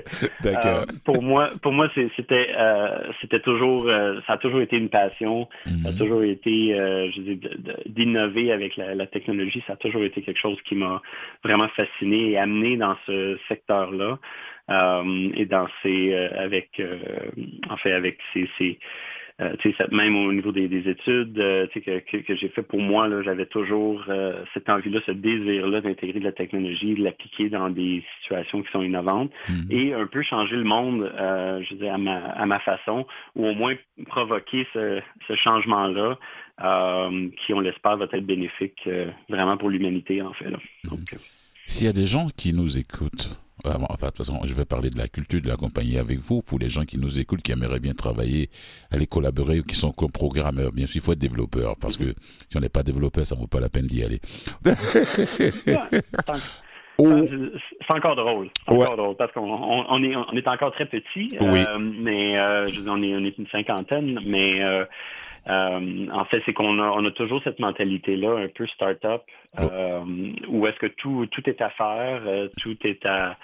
euh, 0.47 0.85
pour 1.05 1.23
moi, 1.23 1.51
pour 1.63 1.73
moi, 1.73 1.89
c'était 1.95 2.49
c'était 3.21 3.41
toujours 3.41 3.91
ça 4.27 4.35
a 4.35 4.39
toujours 4.39 4.61
été 4.61 4.77
une 4.77 4.89
passion. 4.89 5.49
Ça 5.83 5.89
a 5.89 5.93
mhm. 5.93 5.99
toujours 5.99 6.23
été, 6.23 7.11
d'innover 7.87 8.53
avec 8.53 8.77
la, 8.77 8.95
la, 8.95 9.07
technologie. 9.07 9.63
Ça 9.67 9.75
a 9.75 9.77
toujours 9.77 10.05
été 10.05 10.23
quelque 10.23 10.41
chose 10.41 10.59
qui 10.65 10.75
m'a 10.75 11.03
vraiment 11.43 11.69
fasciné 11.69 12.31
et 12.31 12.39
amené 12.39 12.77
dans 12.77 12.97
ce 13.07 13.37
secteur-là. 13.49 14.19
et 15.35 15.47
dans 15.47 15.67
ces 15.83 16.15
avec 16.39 16.81
en 17.69 17.77
fait 17.79 17.93
avec 17.93 18.19
ces, 18.33 18.49
ces 18.59 18.79
euh, 19.43 19.55
même 19.93 20.17
au 20.17 20.33
niveau 20.33 20.51
des, 20.51 20.65
études 20.65 21.39
euh, 21.39 21.67
que, 21.67 22.21
que, 22.21 22.35
j'ai 22.35 22.49
fait 22.49 22.63
pour 22.63 22.81
moi, 22.81 23.07
j'avais 23.23 23.45
toujours 23.45 24.03
euh, 24.09 24.43
cette 24.55 24.71
envie-là, 24.71 25.01
ce 25.05 25.13
désir-là 25.13 25.83
d'intégrer 25.83 26.21
de 26.21 26.25
la 26.25 26.33
technologie, 26.33 26.95
de 26.95 27.05
l'appliquer 27.05 27.51
dans 27.51 27.69
des 27.69 28.03
situations 28.23 28.63
qui 28.63 28.71
sont 28.73 28.83
innovantes 28.83 29.31
mm-hmm. 29.49 29.67
et 29.71 29.93
un 29.93 30.07
peu 30.07 30.23
changer 30.23 30.57
le 30.57 30.65
monde, 30.65 31.13
je 31.19 31.75
veux 31.75 31.81
dire, 31.81 31.93
à 31.93 31.99
ma, 31.99 32.17
à 32.17 32.47
ma 32.47 32.61
façon, 32.61 33.07
ou 33.35 33.47
au 33.47 33.55
moins 33.55 33.75
provoquer 34.07 34.67
ce, 34.73 35.01
ce 35.29 35.37
changement-là 35.37 36.19
qui, 37.45 37.53
on 37.53 37.61
l'espère, 37.61 37.99
va 37.99 38.07
être 38.11 38.27
bénéfique 38.27 38.89
vraiment 39.29 39.59
pour 39.59 39.69
l'humanité, 39.69 40.23
en 40.23 40.33
fait. 40.33 40.47
S'il 41.67 41.87
y 41.87 41.91
a 41.91 41.93
des 41.93 42.07
gens 42.07 42.29
qui 42.35 42.55
nous 42.55 42.79
écoutent, 42.79 43.39
ah, 43.67 43.79
de 43.79 44.07
toute 44.07 44.17
façon, 44.17 44.41
je 44.45 44.55
vais 44.55 44.65
parler 44.65 44.91
de 44.91 44.99
la 44.99 45.09
culture 45.09 45.41
de 45.41 45.49
la 45.49 45.57
compagnie 45.57 45.99
avec 45.99 46.19
vous 46.19 46.43
pour 46.43 46.59
les 46.59 46.69
gens 46.69 46.85
qui 46.85 46.99
nous 46.99 47.19
écoutent, 47.19 47.43
qui 47.43 47.53
aimeraient 47.53 47.81
bien 47.81 47.95
travailler, 47.95 48.49
aller 48.93 49.07
collaborer, 49.07 49.61
ou 49.61 49.63
qui 49.63 49.75
sont 49.75 49.93
comme 49.93 50.11
programmeurs. 50.11 50.73
Bien 50.73 50.87
sûr, 50.87 50.97
il 50.97 51.05
faut 51.05 51.13
être 51.13 51.19
développeur 51.19 51.77
parce 51.81 51.97
que 51.97 52.15
si 52.49 52.57
on 52.57 52.61
n'est 52.61 52.69
pas 52.69 52.83
développeur, 52.83 53.27
ça 53.27 53.35
ne 53.35 53.41
vaut 53.41 53.47
pas 53.47 53.61
la 53.61 53.69
peine 53.69 53.87
d'y 53.87 54.03
aller. 54.03 54.21
C'est 56.99 57.91
encore 57.91 58.17
drôle. 58.17 58.49
Encore 58.67 58.97
drôle 58.97 59.17
parce 59.17 59.33
qu'on 59.33 59.51
on, 59.51 60.03
est, 60.03 60.17
on 60.17 60.37
est 60.37 60.49
encore 60.49 60.73
très 60.73 60.87
petit. 60.87 61.29
Euh, 61.41 61.79
mais 61.79 62.39
euh, 62.39 62.69
je 62.69 62.81
on, 62.89 63.03
est, 63.03 63.15
on 63.15 63.25
est 63.25 63.37
une 63.37 63.47
cinquantaine, 63.49 64.19
mais 64.25 64.63
euh, 64.63 64.85
euh, 65.49 66.07
en 66.13 66.25
fait, 66.25 66.43
c'est 66.45 66.53
qu'on 66.53 66.79
a, 66.81 66.91
on 66.91 67.05
a 67.05 67.11
toujours 67.13 67.41
cette 67.45 67.61
mentalité-là, 67.61 68.37
un 68.39 68.49
peu 68.49 68.67
start-up, 68.67 69.23
euh, 69.59 70.01
où 70.49 70.67
est-ce 70.67 70.79
que 70.79 70.87
tout, 70.87 71.27
tout 71.31 71.49
est 71.49 71.61
à 71.61 71.71
faire, 71.71 72.23
euh, 72.27 72.49
tout 72.61 72.77
est 72.85 73.05
à, 73.07 73.37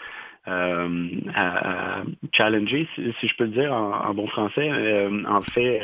à, 0.47 2.03
challenger, 2.33 2.89
si, 2.97 3.29
je 3.29 3.37
peux 3.37 3.45
le 3.45 3.51
dire 3.51 3.73
en, 3.73 4.13
bon 4.15 4.27
français. 4.27 4.71
en 5.29 5.43
fait, 5.43 5.81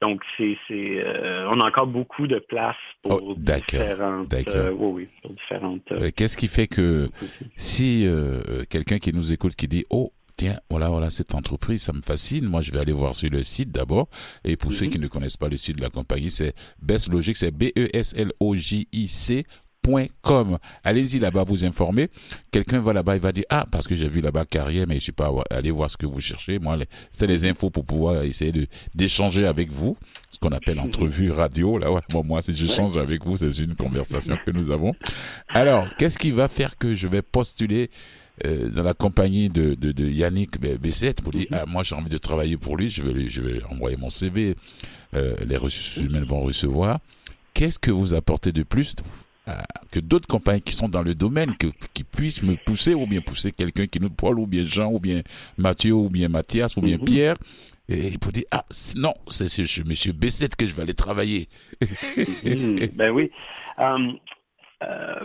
donc 0.00 0.22
c'est, 0.38 0.56
c'est 0.66 1.04
on 1.50 1.60
a 1.60 1.66
encore 1.66 1.86
beaucoup 1.86 2.26
de 2.26 2.38
place 2.38 2.76
pour 3.02 3.22
oh, 3.22 3.34
différentes. 3.36 4.32
oui, 4.32 4.72
oui, 4.78 5.08
pour 5.20 5.32
différentes. 5.32 6.14
Qu'est-ce 6.16 6.38
qui 6.38 6.48
fait 6.48 6.68
que 6.68 7.10
si 7.56 8.08
quelqu'un 8.70 8.98
qui 8.98 9.12
nous 9.12 9.34
écoute 9.34 9.54
qui 9.56 9.68
dit 9.68 9.84
oh 9.90 10.10
tiens, 10.40 10.58
voilà, 10.70 10.88
voilà, 10.88 11.10
cette 11.10 11.34
entreprise, 11.34 11.82
ça 11.82 11.92
me 11.92 12.00
fascine. 12.00 12.46
Moi, 12.46 12.62
je 12.62 12.70
vais 12.70 12.78
aller 12.78 12.92
voir 12.92 13.14
sur 13.14 13.28
le 13.28 13.42
site 13.42 13.70
d'abord. 13.72 14.08
Et 14.42 14.56
pour 14.56 14.72
ceux 14.72 14.86
mhm. 14.86 14.90
qui 14.90 14.98
ne 14.98 15.06
connaissent 15.06 15.36
pas 15.36 15.50
le 15.50 15.58
site 15.58 15.76
de 15.76 15.82
la 15.82 15.90
compagnie, 15.90 16.30
c'est 16.30 16.54
Best 16.80 17.10
Logic, 17.10 17.36
c'est 17.36 17.50
B-E-S-L-O-J-I-C. 17.50 19.44
Com. 20.22 20.58
Allez-y 20.84 21.18
là-bas 21.18 21.42
vous 21.42 21.64
informer. 21.64 22.08
Quelqu'un 22.52 22.80
va 22.80 22.92
là-bas, 22.92 23.16
il 23.16 23.20
va 23.20 23.32
dire 23.32 23.44
ah 23.48 23.66
parce 23.72 23.88
que 23.88 23.96
j'ai 23.96 24.08
vu 24.08 24.20
là-bas 24.20 24.44
carrière, 24.44 24.86
mais 24.86 24.96
je 24.96 25.00
suis 25.00 25.12
pas 25.12 25.32
allé 25.50 25.70
voir 25.70 25.90
ce 25.90 25.96
que 25.96 26.06
vous 26.06 26.20
cherchez. 26.20 26.58
Moi, 26.58 26.76
c'est 27.10 27.26
les 27.26 27.48
infos 27.48 27.70
pour 27.70 27.84
pouvoir 27.86 28.22
essayer 28.22 28.52
de 28.52 28.66
d'échanger 28.94 29.46
avec 29.46 29.70
vous, 29.70 29.96
ce 30.30 30.38
qu'on 30.38 30.54
appelle 30.54 30.76
mhm. 30.76 30.84
entrevue 30.84 31.30
radio. 31.32 31.78
Là, 31.78 31.90
ouais, 31.90 32.02
bon, 32.10 32.22
moi 32.22 32.42
si 32.42 32.54
j'échange 32.54 32.98
avec 32.98 33.24
vous, 33.24 33.38
c'est 33.38 33.58
une 33.58 33.74
conversation 33.74 34.38
que 34.44 34.52
nous 34.52 34.70
avons. 34.70 34.94
Alors, 35.48 35.88
qu'est-ce 35.96 36.18
qui 36.18 36.30
va 36.30 36.46
faire 36.46 36.76
que 36.76 36.94
je 36.94 37.08
vais 37.08 37.22
postuler 37.22 37.90
euh, 38.46 38.70
dans 38.70 38.82
la 38.82 38.94
compagnie 38.94 39.48
de, 39.48 39.74
de, 39.74 39.92
de 39.92 40.08
Yannick 40.08 40.58
Bessette 40.58 41.22
pour 41.22 41.32
dire 41.32 41.46
mhm. 41.50 41.58
ah, 41.60 41.66
moi 41.66 41.82
j'ai 41.82 41.94
envie 41.94 42.10
de 42.10 42.18
travailler 42.18 42.56
pour 42.56 42.76
lui, 42.76 42.88
je 42.88 43.02
vais, 43.02 43.28
je 43.28 43.42
vais 43.42 43.62
envoyer 43.64 43.96
mon 43.96 44.08
CV, 44.08 44.56
euh, 45.14 45.34
les 45.46 45.56
ressources 45.56 45.96
humaines 45.96 46.24
vont 46.24 46.40
recevoir. 46.40 47.00
Qu'est-ce 47.52 47.78
que 47.78 47.90
vous 47.90 48.14
apportez 48.14 48.52
de 48.52 48.62
plus 48.62 48.94
euh, 49.48 49.52
que 49.90 50.00
d'autres 50.00 50.26
compagnies 50.26 50.62
qui 50.62 50.72
sont 50.72 50.88
dans 50.88 51.02
le 51.02 51.14
domaine, 51.14 51.54
que, 51.56 51.66
qui 51.92 52.04
puissent 52.04 52.42
me 52.42 52.54
pousser 52.56 52.94
ou 52.94 53.06
bien 53.06 53.20
pousser 53.20 53.52
quelqu'un 53.52 53.86
qui 53.86 54.00
nous 54.00 54.10
Paul 54.10 54.38
ou 54.38 54.46
bien 54.46 54.64
Jean 54.64 54.90
ou 54.90 55.00
bien 55.00 55.22
Mathieu 55.58 55.92
ou 55.92 56.08
bien 56.08 56.28
Mathias 56.28 56.76
ou 56.76 56.80
bien 56.80 56.96
mhm. 56.96 57.04
Pierre 57.04 57.36
et 57.88 58.16
pour 58.18 58.32
dire 58.32 58.44
ah 58.52 58.64
non 58.96 59.14
c'est 59.28 59.48
chez 59.66 59.82
Monsieur 59.84 60.12
Bessette 60.12 60.56
que 60.56 60.64
je 60.64 60.74
vais 60.74 60.82
aller 60.82 60.94
travailler. 60.94 61.48
Mhm. 62.44 62.88
ben 62.94 63.10
oui. 63.10 63.30
Euh, 64.82 65.24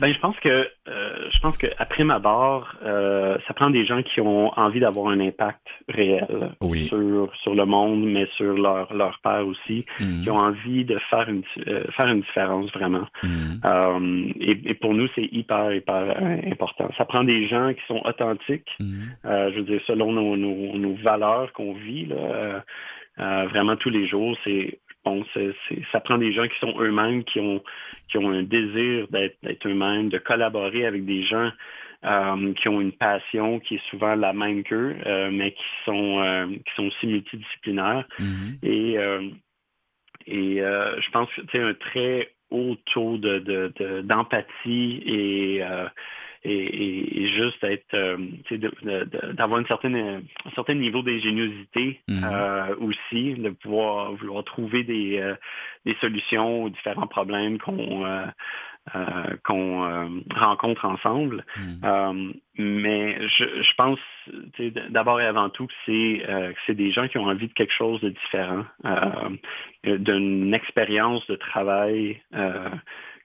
ben, 0.00 0.12
je 0.12 0.18
pense 0.18 0.36
que 0.40 0.68
euh, 0.88 1.30
je 1.30 1.38
pense 1.38 1.56
que 1.56 1.68
après 1.78 2.02
ma 2.02 2.18
barre, 2.18 2.76
euh, 2.84 3.38
ça 3.46 3.54
prend 3.54 3.70
des 3.70 3.84
gens 3.84 4.02
qui 4.02 4.20
ont 4.20 4.48
envie 4.58 4.80
d'avoir 4.80 5.08
un 5.12 5.20
impact 5.20 5.64
réel 5.88 6.26
sur, 6.88 7.30
sur 7.36 7.54
le 7.54 7.64
monde, 7.64 8.04
mais 8.04 8.26
sur 8.36 8.54
leur, 8.54 8.92
leur 8.92 9.20
père 9.20 9.46
aussi, 9.46 9.86
mhm. 10.04 10.22
qui 10.22 10.30
ont 10.30 10.38
envie 10.38 10.84
de 10.84 10.98
faire 11.10 11.28
une 11.28 11.42
euh, 11.68 11.84
faire 11.96 12.08
une 12.08 12.22
différence 12.22 12.72
vraiment. 12.72 13.06
Mhm. 13.22 14.32
Et, 14.40 14.70
et, 14.70 14.74
pour 14.74 14.94
nous, 14.94 15.08
c'est 15.14 15.28
hyper 15.30 15.72
hyper 15.72 16.16
important. 16.50 16.90
Ça 16.98 17.04
prend 17.04 17.22
des 17.22 17.46
gens 17.46 17.72
qui 17.74 17.82
sont 17.86 18.02
authentiques, 18.04 18.70
mhm. 18.80 19.12
je 19.24 19.56
veux 19.56 19.62
dire 19.62 19.80
selon 19.86 20.12
nos, 20.12 20.36
nos, 20.36 20.76
nos 20.76 20.94
valeurs 20.94 21.52
qu'on 21.52 21.74
vit 21.74 22.06
là, 22.06 22.64
vraiment 23.46 23.76
tous 23.76 23.90
les 23.90 24.06
jours. 24.08 24.36
C'est 24.42 24.80
Bon, 25.08 25.24
ça 25.90 26.00
prend 26.00 26.18
des 26.18 26.32
gens 26.32 26.46
qui 26.46 26.58
sont 26.58 26.74
eux-mêmes, 26.78 27.24
qui 27.24 27.40
ont, 27.40 27.62
qui 28.10 28.18
ont 28.18 28.28
un 28.30 28.42
désir 28.42 29.06
d'être 29.08 29.66
eux-mêmes, 29.66 30.10
de 30.10 30.18
collaborer 30.18 30.84
avec 30.84 31.06
des 31.06 31.22
gens 31.22 31.50
euh, 32.04 32.52
qui 32.54 32.68
ont 32.68 32.80
une 32.82 32.92
passion 32.92 33.58
qui 33.58 33.76
est 33.76 33.88
souvent 33.88 34.14
la 34.14 34.34
même 34.34 34.62
qu'eux, 34.64 34.96
euh, 35.06 35.30
mais 35.32 35.52
qui 35.52 35.64
sont, 35.86 36.20
euh, 36.20 36.46
qui 36.46 36.74
sont 36.76 36.88
aussi 36.88 37.06
multidisciplinaires. 37.06 38.06
Mm-hmm. 38.20 38.58
Et, 38.62 38.92
et 40.26 40.56
je 40.58 41.10
pense 41.10 41.28
que 41.32 41.40
c'est 41.50 41.62
un 41.62 41.72
très 41.72 42.34
haut 42.50 42.76
taux 42.92 43.16
d'empathie 43.16 45.02
de, 45.06 45.10
et 45.10 45.62
et, 46.44 47.26
juste 47.28 47.62
être 47.64 47.94
euh, 47.94 48.16
d'avoir 49.34 49.60
une 49.60 49.66
certaine 49.66 49.96
un 49.96 50.50
certain 50.54 50.74
niveau 50.74 51.02
d'ingéniosité 51.02 52.00
mhm. 52.08 52.24
euh, 52.24 52.74
aussi, 52.76 53.34
de 53.34 53.50
pouvoir 53.50 54.12
vouloir 54.14 54.44
trouver 54.44 54.82
des, 54.84 55.18
euh, 55.18 55.34
des 55.84 55.94
solutions 56.00 56.64
aux 56.64 56.70
différents 56.70 57.06
problèmes 57.06 57.58
qu'on 57.58 58.04
qu'on 59.44 60.22
rencontre 60.34 60.86
ensemble. 60.86 61.44
Mhm. 61.58 62.32
mais 62.58 63.28
je, 63.28 63.62
je 63.62 63.74
pense 63.74 63.98
d'abord 64.88 65.20
et 65.20 65.26
avant 65.26 65.50
tout 65.50 65.66
que 65.66 65.74
c'est 65.84 66.54
c'est 66.66 66.74
des 66.74 66.90
gens 66.90 67.06
qui 67.08 67.18
ont 67.18 67.26
envie 67.26 67.48
de 67.48 67.52
quelque 67.52 67.74
chose 67.74 68.00
de 68.00 68.08
différent, 68.08 68.64
d'une 69.84 70.54
expérience 70.54 71.26
de 71.26 71.36
travail 71.36 72.22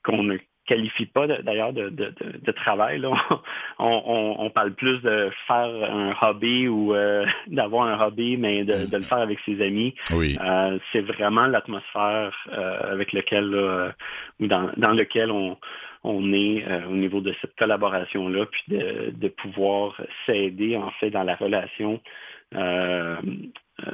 qu'on 0.04 0.24
ne 0.24 0.38
qualifie 0.66 1.06
pas 1.06 1.28
d'ailleurs 1.28 1.74
de, 1.74 1.90
de, 1.90 2.14
de, 2.42 2.52
travail. 2.52 3.00
Là. 3.00 3.12
On, 3.80 4.36
on, 4.40 4.50
parle 4.50 4.74
plus 4.74 5.02
de 5.02 5.30
faire 5.48 5.68
un 5.68 6.16
hobby 6.22 6.68
ou 6.68 6.94
euh, 6.94 7.26
d'avoir 7.48 7.88
un 7.88 8.06
hobby, 8.06 8.38
mais 8.38 8.64
de, 8.64 8.86
de, 8.86 8.98
le 8.98 9.04
faire 9.04 9.20
avec 9.20 9.40
ses 9.46 9.62
amis. 9.62 9.94
Oui. 10.14 10.38
Euh, 10.48 10.78
c'est 10.92 11.02
vraiment 11.02 11.48
l'atmosphère 11.48 12.34
euh, 12.52 12.94
avec 12.94 13.12
lequel 13.14 13.94
ou 14.40 14.48
dans, 14.48 14.70
dans 14.78 14.92
lequel 14.92 15.32
on, 15.32 15.58
on 16.04 16.34
est 16.34 16.66
au 16.88 16.94
niveau 16.94 17.20
de 17.20 17.34
cette 17.42 17.56
collaboration-là, 17.56 18.46
puis 18.46 18.64
de, 18.70 19.12
de 19.12 19.28
pouvoir 19.28 20.00
s'aider 20.26 20.78
en 20.78 20.92
fait 20.92 21.10
dans 21.10 21.24
la 21.24 21.36
relation 21.36 22.00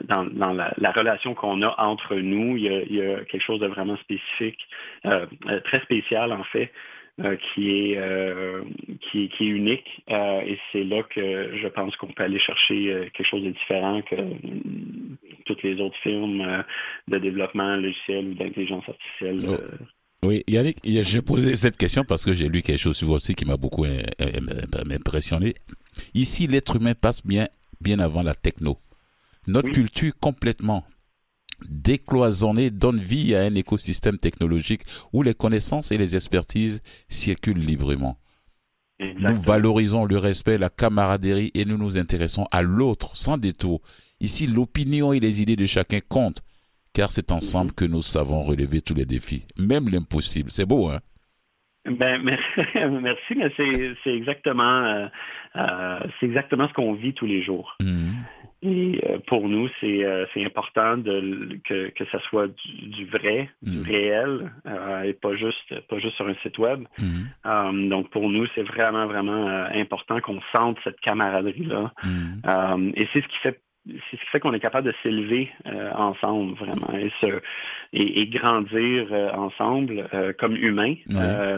dans, 0.08 0.26
dans 0.26 0.54
la, 0.54 0.74
la, 0.78 0.92
relation 0.92 1.34
qu'on 1.34 1.62
a 1.62 1.76
entre 1.80 2.16
nous, 2.16 2.58
il 2.58 2.64
y, 2.64 2.70
a, 2.70 2.82
il 2.82 2.96
y, 2.96 3.02
a, 3.02 3.24
quelque 3.26 3.44
chose 3.44 3.60
de 3.60 3.68
vraiment 3.68 3.98
spécifique, 3.98 4.60
euh, 5.06 5.26
euh 5.48 5.60
très 5.62 5.80
spécial 5.82 6.32
en 6.32 6.44
fait, 6.44 6.72
euh, 7.22 7.36
qui, 7.54 7.70
est, 7.70 7.98
euh, 7.98 8.64
qui, 9.12 9.28
qui, 9.30 9.44
est 9.44 9.50
unique. 9.50 10.04
Euh, 10.10 10.40
et 10.42 10.58
c'est 10.72 10.86
là 10.86 11.04
que 11.04 11.52
je 11.62 11.68
pense 11.68 11.96
qu'on 11.98 12.08
peut 12.08 12.24
aller 12.24 12.40
chercher 12.40 13.12
quelque 13.14 13.28
chose 13.28 13.44
de 13.44 13.50
différent 13.50 14.02
que 14.04 14.16
toutes 15.46 15.62
les 15.64 15.82
autres 15.82 15.98
firmes 16.02 16.64
de 17.10 17.18
développement 17.18 17.76
logiciel 17.76 18.30
ou 18.30 18.34
d'intelligence 18.36 18.86
artificielle. 18.88 19.40
Oh. 19.50 20.28
Oui, 20.28 20.44
Yannick, 20.48 20.78
j'ai 20.84 21.22
posé 21.22 21.56
cette 21.56 21.78
question 21.78 22.04
parce 22.08 22.24
que 22.24 22.34
j'ai 22.34 22.48
lu 22.48 22.62
quelque 22.62 22.80
chose 22.80 22.96
sur 22.96 23.08
vous 23.08 23.16
aussi 23.16 23.36
qui 23.36 23.46
m'a 23.46 23.58
beaucoup 23.58 23.86
impressionné. 24.90 25.54
Ici, 26.14 26.48
l'être 26.48 26.78
humain 26.78 26.94
passe 26.94 27.26
bien 27.26 27.48
bien 27.82 28.00
avant 28.00 28.24
la 28.24 28.34
techno. 28.34 28.78
Notre 29.50 29.72
culture 29.72 30.14
complètement 30.22 30.86
décloisonnée 31.68 32.70
donne 32.70 33.00
vie 33.00 33.34
à 33.34 33.42
un 33.42 33.56
écosystème 33.56 34.20
technologique 34.20 34.84
où 35.12 35.24
les 35.24 35.34
connaissances 35.34 35.92
et 35.92 35.98
les 35.98 36.16
expertises 36.16 36.84
circulent 37.08 37.58
librement. 37.58 38.18
Nous 39.00 39.42
valorisons 39.42 40.06
le 40.06 40.20
respect, 40.20 40.60
la 40.60 40.70
camaraderie 40.70 41.50
et 41.56 41.66
nous 41.66 41.80
nous 41.80 41.98
intéressons 41.98 42.46
à 42.52 42.62
l'autre 42.62 43.18
sans 43.18 43.38
détour. 43.40 43.82
Ici, 44.20 44.46
l'opinion 44.46 45.14
et 45.14 45.20
les 45.20 45.42
idées 45.42 45.56
de 45.56 45.66
chacun 45.66 46.00
comptent, 46.08 46.44
car 46.94 47.10
c'est 47.10 47.32
ensemble 47.32 47.72
que 47.72 47.86
nous 47.86 48.04
savons 48.04 48.44
relever 48.44 48.82
tous 48.82 48.94
les 48.94 49.06
défis, 49.06 49.48
même 49.58 49.90
l'impossible. 49.90 50.52
C'est 50.52 50.68
beau, 50.68 50.90
hein? 50.90 51.00
Ben, 51.86 52.22
merci, 53.02 53.36
mais 53.36 53.52
c'est 54.04 54.14
exactement, 54.14 54.84
euh, 54.86 55.08
euh, 55.56 56.00
c'est 56.20 56.28
exactement 56.28 56.68
ce 56.68 56.74
qu'on 56.74 56.94
vit 56.94 57.16
tous 57.16 57.26
les 57.26 57.42
jours. 57.42 57.78
Mhm. 57.82 58.14
Et 58.62 59.00
euh, 59.10 59.20
pour 59.28 59.48
nous, 59.48 59.70
c'est 59.80 60.44
important 60.44 60.98
de, 60.98 61.60
que, 61.64 61.90
que 61.90 62.06
ça 62.12 62.20
soit 62.22 62.50
du, 62.84 63.06
vrai, 63.06 63.50
du 63.62 63.78
mhm. 63.78 63.84
réel, 63.84 64.52
et 65.06 65.14
pas 65.14 65.36
juste, 65.36 65.80
pas 65.88 66.00
juste 66.00 66.16
sur 66.16 66.28
un 66.28 66.36
site 66.44 66.58
web. 66.58 66.84
Mhm. 66.98 67.90
donc 67.90 68.10
pour 68.10 68.30
nous, 68.30 68.46
c'est 68.56 68.64
vraiment, 68.64 69.08
vraiment 69.08 69.46
important 69.74 70.20
qu'on 70.20 70.42
sente 70.52 70.78
cette 70.84 71.00
camaraderie-là. 71.00 71.94
et 72.96 73.08
c'est 73.14 73.22
ce 73.22 73.28
qui 73.28 73.38
fait 73.40 73.60
c'est 73.88 74.18
ce 74.18 74.22
qui 74.22 74.30
fait 74.32 74.40
qu'on 74.40 74.54
est 74.54 74.60
capable 74.60 74.88
de 74.88 74.94
s'élever 75.02 75.50
euh, 75.66 75.92
ensemble 75.94 76.54
vraiment 76.56 76.92
et, 76.94 77.12
se, 77.22 77.42
et, 77.94 78.28
grandir 78.28 79.08
euh, 79.12 79.32
ensemble 79.32 80.08
euh, 80.14 80.34
comme 80.38 80.56
humains 80.56 80.96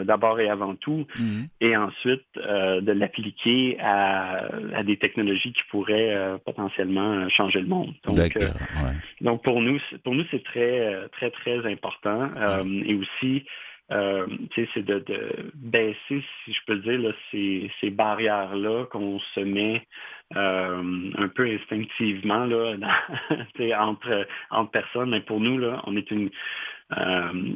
d'abord 0.04 0.40
et 0.40 0.48
avant 0.48 0.74
tout 0.76 1.06
mhm. 1.18 1.48
et 1.60 1.76
ensuite 1.76 2.24
de 2.36 2.92
l'appliquer 2.92 3.76
à, 3.80 4.46
à, 4.74 4.82
des 4.82 4.96
technologies 4.96 5.52
qui 5.52 5.62
pourraient 5.70 6.38
potentiellement 6.44 7.28
changer 7.28 7.60
le 7.60 7.68
monde. 7.68 7.94
Donc, 8.06 8.38
donc 9.20 9.42
pour 9.42 9.60
nous 9.60 9.78
pour 10.04 10.14
nous 10.14 10.24
c'est 10.30 10.44
très 10.44 11.08
très 11.12 11.30
très 11.30 11.70
important 11.70 12.30
et 12.84 12.94
aussi 12.94 13.44
euh, 13.90 14.26
c'est 14.74 14.84
de, 14.84 15.04
baisser, 15.54 16.24
si 16.44 16.52
je 16.52 16.60
peux 16.66 16.76
dire, 16.76 16.98
là, 16.98 17.12
ces, 17.30 17.70
ces 17.80 17.90
barrières-là 17.90 18.86
qu'on 18.86 19.18
se 19.34 19.40
met 19.40 19.86
euh, 20.36 21.10
un 21.16 21.28
peu 21.28 21.46
instinctivement 21.46 22.46
là, 22.46 22.76
entre, 23.80 24.26
entre 24.50 24.70
personnes. 24.70 25.10
Mais 25.10 25.20
pour 25.20 25.40
nous, 25.40 25.58
là, 25.58 25.82
on 25.86 25.96
est 25.96 26.10
une 26.10 26.30
euh, 26.96 27.54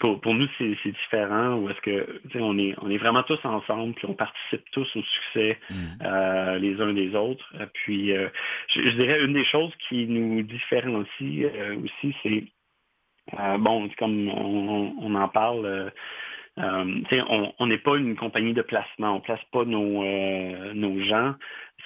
pour, 0.00 0.20
pour, 0.20 0.34
nous, 0.34 0.48
c'est 0.58 0.74
différent 0.84 1.54
où 1.54 1.70
est-ce 1.70 1.80
que 1.82 2.20
on 2.34 2.58
est, 2.58 2.74
on 2.78 2.90
est 2.90 2.96
vraiment 2.96 3.22
tous 3.22 3.38
ensemble, 3.44 3.94
puis 3.94 4.06
on 4.08 4.14
participe 4.14 4.64
tous 4.72 4.96
au 4.96 5.02
succès 5.02 5.58
mm. 5.70 6.56
les 6.56 6.80
uns 6.80 6.92
des 6.92 7.14
autres. 7.14 7.46
Puis 7.74 8.08
je, 8.08 8.28
je, 8.68 8.96
dirais 8.96 9.22
une 9.22 9.34
des 9.34 9.44
choses 9.44 9.72
qui 9.88 10.06
nous 10.06 10.42
différencie 10.42 11.46
aussi, 11.84 12.16
c'est 12.24 12.28
euh, 12.30 12.57
bon, 13.58 13.88
comme 13.98 14.28
on, 14.28 15.14
en 15.14 15.28
parle, 15.28 15.66
euh, 15.66 15.90
euh, 16.58 17.52
on 17.58 17.66
n'est 17.66 17.78
pas 17.78 17.96
une 17.96 18.16
compagnie 18.16 18.52
de 18.52 18.62
placement, 18.62 19.16
on 19.16 19.20
place 19.20 19.40
pas 19.52 19.64
nos, 19.64 20.04
nos 20.74 21.00
gens. 21.02 21.34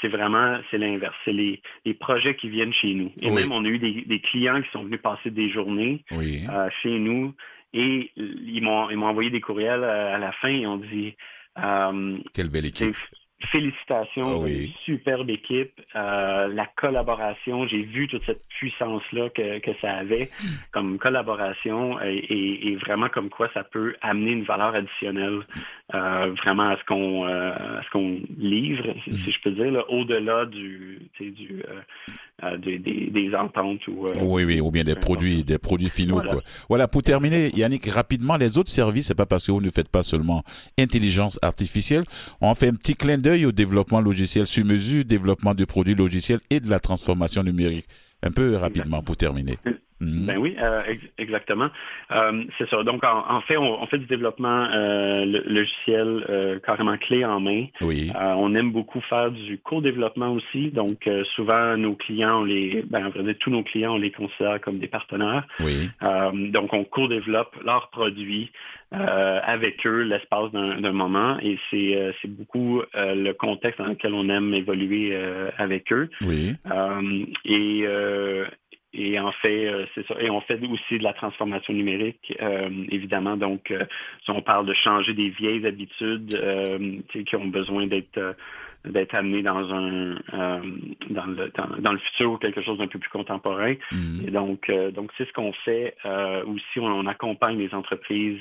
C'est 0.00 0.08
vraiment, 0.08 0.58
c'est 0.70 0.78
l'inverse. 0.78 1.14
C'est 1.24 1.32
les, 1.32 1.60
projets 2.00 2.34
qui 2.34 2.48
viennent 2.48 2.72
chez 2.72 2.94
nous. 2.94 3.12
Et 3.20 3.30
même, 3.30 3.52
on 3.52 3.64
a 3.64 3.68
eu 3.68 3.78
des, 3.78 4.20
clients 4.20 4.62
qui 4.62 4.70
sont 4.70 4.84
venus 4.84 5.00
passer 5.00 5.30
des 5.30 5.50
journées 5.50 6.04
chez 6.82 6.98
nous 6.98 7.34
et 7.74 8.10
ils 8.16 8.62
m'ont, 8.62 8.90
ils 8.90 8.96
m'ont 8.96 9.06
envoyé 9.06 9.30
des 9.30 9.40
courriels 9.40 9.84
à, 9.84 10.18
la 10.18 10.32
fin 10.32 10.48
et 10.48 10.66
ont 10.66 10.78
dit 10.78 11.14
Quelle 12.34 12.48
belle 12.48 12.66
équipe 12.66 12.96
félicitations, 13.50 14.44
ah 14.44 14.48
superbe 14.84 15.30
équipe, 15.30 15.80
euh, 15.96 16.48
la 16.48 16.66
collaboration, 16.76 17.66
j'ai 17.66 17.82
vu 17.82 18.08
toute 18.08 18.24
cette 18.24 18.42
puissance-là 18.48 19.30
que, 19.30 19.58
que, 19.58 19.70
ça 19.80 19.94
avait 19.94 20.30
comme 20.72 20.98
collaboration 20.98 22.00
et, 22.02 22.68
et, 22.68 22.76
vraiment 22.76 23.08
comme 23.08 23.30
quoi 23.30 23.48
ça 23.54 23.64
peut 23.64 23.94
amener 24.00 24.32
une 24.32 24.44
valeur 24.44 24.74
additionnelle 24.74 25.40
euh, 25.94 26.32
vraiment 26.42 26.70
à 26.70 26.76
ce 26.76 26.84
qu'on 26.84 27.26
euh, 27.26 27.80
ce 27.84 27.90
qu'on 27.90 28.20
livre, 28.38 28.94
si, 29.04 29.32
je 29.32 29.40
peux 29.40 29.50
dire, 29.50 29.84
au-delà 29.88 30.46
du, 30.46 31.00
du 31.20 31.62
des, 32.64 32.78
des, 32.78 33.34
ententes 33.34 33.86
ou 33.88 34.08
oui 34.20 34.44
oui 34.44 34.60
ou 34.60 34.70
bien 34.70 34.84
des 34.84 34.94
produits 34.94 35.44
des 35.44 35.58
produits 35.58 35.88
finaux 35.88 36.16
voilà. 36.16 36.32
Quoi. 36.32 36.42
voilà 36.68 36.88
pour 36.88 37.02
terminer 37.02 37.50
Yannick 37.56 37.86
rapidement 37.86 38.36
les 38.36 38.58
autres 38.58 38.70
services 38.70 39.06
c'est 39.06 39.14
pas 39.14 39.26
parce 39.26 39.46
que 39.46 39.52
vous 39.52 39.60
ne 39.60 39.70
faites 39.70 39.88
pas 39.88 40.02
seulement 40.02 40.42
intelligence 40.78 41.38
artificielle 41.42 42.04
on 42.40 42.54
fait 42.54 42.68
un 42.68 42.74
petit 42.74 42.94
clin 42.94 43.18
d'œil 43.18 43.46
au 43.46 43.52
développement 43.52 44.00
logiciel 44.00 44.46
sur 44.46 44.64
mesure, 44.64 45.04
développement 45.04 45.54
de 45.54 45.64
produits 45.64 45.94
logiciels 45.94 46.40
et 46.50 46.60
de 46.60 46.68
la 46.68 46.80
transformation 46.80 47.42
numérique. 47.42 47.86
Un 48.22 48.30
peu 48.30 48.56
rapidement 48.56 49.02
pour 49.02 49.16
terminer. 49.16 49.58
Mhm. 50.02 50.26
Ben 50.26 50.38
oui, 50.38 50.56
euh, 50.60 50.82
exactement. 51.16 51.70
Euh, 52.10 52.44
c'est 52.58 52.68
ça. 52.68 52.82
Donc, 52.82 53.04
en, 53.04 53.40
fait, 53.42 53.56
on, 53.56 53.86
fait 53.86 53.98
du 53.98 54.06
développement 54.06 54.66
euh, 54.72 55.24
logiciel 55.46 56.60
carrément 56.66 56.96
clé 56.98 57.24
en 57.24 57.40
main. 57.40 57.66
Oui. 57.80 58.10
on 58.14 58.54
aime 58.54 58.72
beaucoup 58.72 59.00
faire 59.02 59.30
du 59.30 59.58
co-développement 59.58 60.32
aussi. 60.32 60.70
Donc, 60.70 61.08
souvent, 61.36 61.76
nos 61.76 61.94
clients, 61.94 62.40
on 62.40 62.44
les, 62.44 62.82
ben, 62.88 63.06
en 63.06 63.10
vrai, 63.10 63.34
tous 63.34 63.50
nos 63.50 63.62
clients, 63.62 63.94
on 63.94 63.98
les 63.98 64.10
considère 64.10 64.60
comme 64.60 64.78
des 64.78 64.88
partenaires. 64.88 65.46
Oui. 65.60 65.88
donc, 66.50 66.72
on 66.72 66.84
co-développe 66.84 67.56
leurs 67.64 67.90
produits 67.90 68.50
euh, 68.94 69.40
avec 69.42 69.86
eux 69.86 70.02
l'espace 70.02 70.52
d'un 70.52 70.92
moment 70.92 71.38
et 71.40 71.58
c'est 71.70 71.96
euh, 71.96 72.12
beaucoup 72.28 72.82
euh, 72.94 73.14
le 73.14 73.32
contexte 73.32 73.78
dans 73.78 73.86
lequel 73.86 74.12
on 74.12 74.28
aime 74.28 74.52
évoluer 74.52 75.16
avec 75.56 75.90
eux. 75.92 76.10
Oui. 76.20 76.54
et 77.46 77.86
et 78.94 79.18
en 79.18 79.32
fait, 79.32 79.88
c'est 79.94 80.06
ça. 80.06 80.14
Et 80.20 80.30
on 80.30 80.40
fait 80.40 80.60
aussi 80.66 80.98
de 80.98 81.02
la 81.02 81.12
transformation 81.12 81.72
numérique, 81.72 82.36
évidemment. 82.90 83.36
Donc, 83.36 83.72
si 84.24 84.30
on 84.30 84.42
parle 84.42 84.66
de 84.66 84.74
changer 84.74 85.14
des 85.14 85.30
vieilles 85.30 85.66
habitudes 85.66 86.38
qui 87.08 87.36
ont 87.36 87.46
besoin 87.46 87.86
d'être 87.86 88.36
d'être 88.84 89.14
amené 89.14 89.42
dans 89.42 89.72
un 89.72 90.16
euh, 90.34 90.60
dans, 91.10 91.26
le, 91.26 91.52
dans, 91.80 91.92
le 91.92 91.98
futur 91.98 92.32
ou 92.32 92.36
quelque 92.36 92.62
chose 92.62 92.78
d'un 92.78 92.88
peu 92.88 92.98
plus 92.98 93.10
contemporain. 93.10 93.74
Mm-hmm. 93.92 94.26
Et 94.26 94.30
donc, 94.30 94.68
euh, 94.68 94.90
donc 94.90 95.10
c'est 95.16 95.26
ce 95.26 95.32
qu'on 95.32 95.52
fait 95.52 95.94
euh, 96.04 96.44
aussi. 96.44 96.80
On, 96.80 97.06
accompagne 97.06 97.58
les 97.58 97.74
entreprises 97.74 98.40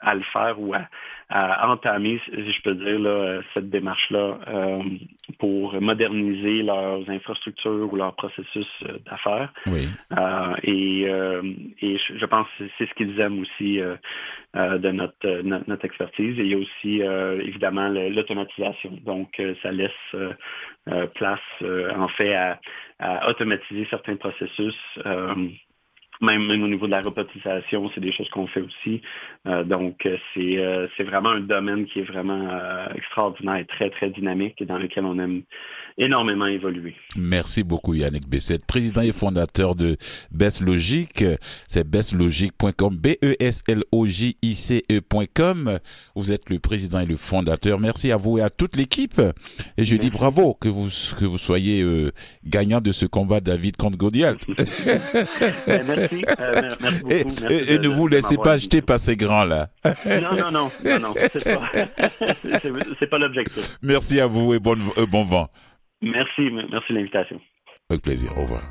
à 0.00 0.14
le 0.14 0.22
faire 0.32 0.60
ou 0.60 0.74
à, 0.74 0.88
à, 1.28 1.70
entamer, 1.70 2.20
si 2.24 2.52
je 2.52 2.62
peux 2.62 2.74
dire, 2.74 2.98
là, 2.98 3.40
cette 3.52 3.68
démarche-là 3.68 4.38
pour 5.38 5.80
moderniser 5.80 6.62
leurs 6.62 7.08
infrastructures 7.10 7.92
ou 7.92 7.96
leurs 7.96 8.14
processus 8.14 8.66
d'affaires. 9.04 9.52
Oui. 9.66 9.88
et, 10.62 11.02
et 11.02 11.98
je, 11.98 12.18
je 12.18 12.26
pense 12.26 12.46
que 12.58 12.64
c'est 12.78 12.88
ce 12.88 12.94
qu'ils 12.94 13.20
aiment 13.20 13.40
aussi 13.40 13.80
euh, 14.56 14.78
de 14.78 14.90
notre, 14.90 15.42
notre, 15.42 15.84
expertise. 15.84 16.38
Et 16.38 16.44
il 16.44 16.48
y 16.48 16.54
a 16.54 16.56
aussi 16.56 17.02
euh, 17.02 17.42
évidemment 17.42 17.88
l'automatisation. 17.88 18.65
Donc, 19.04 19.38
euh, 19.40 19.54
ça 19.62 19.72
laisse 19.72 19.90
place 21.14 21.40
en 21.62 22.08
fait 22.08 22.34
à, 22.34 22.58
automatiser 23.28 23.86
certains 23.90 24.16
processus 24.16 24.76
même, 26.20 26.50
au 26.50 26.68
niveau 26.68 26.86
de 26.86 26.92
la 26.92 27.02
robotisation, 27.02 27.90
c'est 27.94 28.00
des 28.00 28.12
choses 28.12 28.30
qu'on 28.30 28.46
fait 28.46 28.60
aussi. 28.60 29.02
Euh, 29.46 29.64
donc, 29.64 30.06
euh, 30.06 30.16
c'est 30.34 30.56
euh, 30.58 30.86
c'est 30.96 31.02
vraiment 31.04 31.30
un 31.30 31.40
domaine 31.40 31.86
qui 31.86 32.00
est 32.00 32.04
vraiment 32.04 32.48
extraordinaire 32.94 33.56
et 33.56 33.66
très, 33.66 33.90
très 33.90 34.10
dynamique 34.10 34.60
et 34.60 34.64
dans 34.64 34.78
lequel 34.78 35.04
on 35.04 35.18
aime 35.18 35.42
énormément 35.98 36.46
évoluer. 36.46 36.94
Merci 37.16 37.64
beaucoup 37.64 37.94
Yannick 37.94 38.28
Bessette, 38.28 38.66
président 38.66 39.00
et 39.02 39.12
fondateur 39.12 39.74
de 39.74 39.96
Best 40.30 40.60
Logic. 40.60 41.24
C'est 41.66 41.88
bestlogic.com, 41.88 42.96
B-E-S-L-O-J-I-C-E.com. 42.96 45.78
Vous 46.14 46.32
êtes 46.32 46.50
le 46.50 46.58
président 46.58 47.00
et 47.00 47.06
le 47.06 47.16
fondateur. 47.16 47.80
Merci 47.80 48.12
à 48.12 48.18
vous 48.18 48.36
et 48.38 48.42
à 48.42 48.50
toute 48.50 48.76
l'équipe. 48.76 49.22
Et 49.78 49.86
je 49.86 49.96
dis 49.96 50.10
bravo 50.10 50.52
que 50.54 50.68
vous, 50.68 50.88
que 51.18 51.24
vous 51.24 51.38
soyez 51.38 51.82
gagnant 52.44 52.82
de 52.82 52.92
ce 52.92 53.06
combat 53.06 53.40
David 53.40 53.76
contre 53.76 53.96
Euh, 56.40 56.70
merci. 56.80 57.00
beaucoup. 57.00 57.34
et, 57.50 57.78
ne 57.78 57.88
vous 57.88 58.08
laissez 58.08 58.36
pas 58.36 58.52
acheter 58.52 58.82
par 58.82 58.98
ces 58.98 59.16
grands-là. 59.16 59.68
non, 59.84 60.36
non, 60.36 60.50
non, 60.50 60.70
non, 60.84 60.98
non. 61.00 61.14
C'est 61.36 61.44
pas, 61.54 63.06
pas 63.10 63.18
l'objectif. 63.18 63.78
Merci 63.82 64.20
à 64.20 64.26
vous 64.26 64.54
et 64.54 64.58
bon, 64.58 64.76
euh, 64.98 65.06
bon 65.06 65.24
vent. 65.24 65.48
Merci, 66.02 66.50
merci 66.70 66.92
l'invitation. 66.92 67.40
Avec 67.88 68.02
plaisir. 68.02 68.32
Au 68.36 68.42
revoir. 68.42 68.62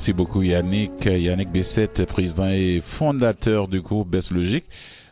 Merci 0.00 0.14
beaucoup 0.14 0.40
Yannick, 0.40 1.04
Yannick 1.04 1.50
Bessette, 1.52 2.06
président 2.06 2.48
et 2.48 2.80
fondateur 2.82 3.68
du 3.68 3.82
groupe 3.82 4.08
Best 4.08 4.30
Logique. 4.30 4.64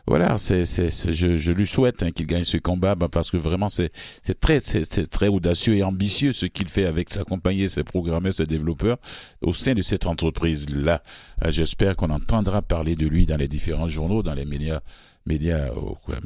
Voilà, 0.07 0.39
c'est, 0.39 0.65
c'est, 0.65 0.89
je, 1.13 1.37
je, 1.37 1.51
lui 1.51 1.67
souhaite 1.67 2.01
hein, 2.01 2.09
qu'il 2.09 2.25
gagne 2.25 2.43
ce 2.43 2.57
combat 2.57 2.95
bah, 2.95 3.07
parce 3.07 3.29
que 3.29 3.37
vraiment 3.37 3.69
c'est, 3.69 3.91
c'est 4.23 4.39
très, 4.39 4.59
c'est, 4.61 5.07
très 5.07 5.27
audacieux 5.27 5.75
et 5.75 5.83
ambitieux 5.83 6.33
ce 6.33 6.47
qu'il 6.47 6.69
fait 6.69 6.85
avec 6.85 7.13
sa 7.13 7.23
compagnie, 7.23 7.69
ses 7.69 7.83
programmeurs, 7.83 8.33
ses 8.33 8.47
développeurs 8.47 8.97
au 9.43 9.53
sein 9.53 9.75
de 9.75 9.83
cette 9.83 10.07
entreprise 10.07 10.65
là. 10.73 11.03
Euh, 11.45 11.51
j'espère 11.51 11.95
qu'on 11.95 12.09
entendra 12.09 12.63
parler 12.63 12.95
de 12.95 13.05
lui 13.05 13.27
dans 13.27 13.37
les 13.37 13.47
différents 13.47 13.87
journaux, 13.87 14.23
dans 14.23 14.33
les 14.33 14.45
médias 14.45 14.79
médias 15.25 15.69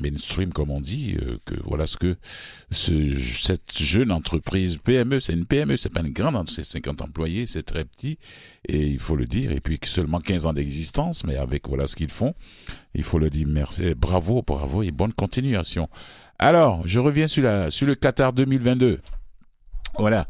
mainstream 0.01 0.53
comme 0.53 0.71
on 0.71 0.81
dit 0.81 1.15
euh, 1.21 1.37
que 1.45 1.55
voilà 1.65 1.87
ce 1.87 1.97
que 1.97 2.15
ce, 2.71 3.13
cette 3.19 3.77
jeune 3.77 4.11
entreprise 4.11 4.77
PME 4.77 5.19
c'est 5.19 5.33
une 5.33 5.45
PME 5.45 5.77
c'est 5.77 5.89
pas 5.89 6.01
une 6.01 6.13
grande 6.13 6.49
c'est 6.49 6.63
50 6.63 7.01
employés 7.01 7.45
c'est 7.45 7.63
très 7.63 7.85
petit 7.85 8.17
et 8.67 8.87
il 8.87 8.99
faut 8.99 9.15
le 9.15 9.25
dire 9.25 9.51
et 9.51 9.59
puis 9.59 9.79
seulement 9.83 10.19
15 10.19 10.45
ans 10.45 10.53
d'existence 10.53 11.23
mais 11.25 11.37
avec 11.37 11.67
voilà 11.67 11.87
ce 11.87 11.95
qu'ils 11.95 12.11
font 12.11 12.33
il 12.93 13.03
faut 13.03 13.19
le 13.19 13.29
dire 13.29 13.47
merci 13.47 13.93
bravo 13.95 14.41
bravo 14.41 14.83
et 14.83 14.91
bonne 14.91 15.13
continuation. 15.13 15.89
Alors 16.39 16.87
je 16.87 16.99
reviens 16.99 17.27
sur 17.27 17.43
la 17.43 17.71
sur 17.71 17.87
le 17.87 17.95
Qatar 17.95 18.33
2022 18.33 18.99
voilà 19.97 20.27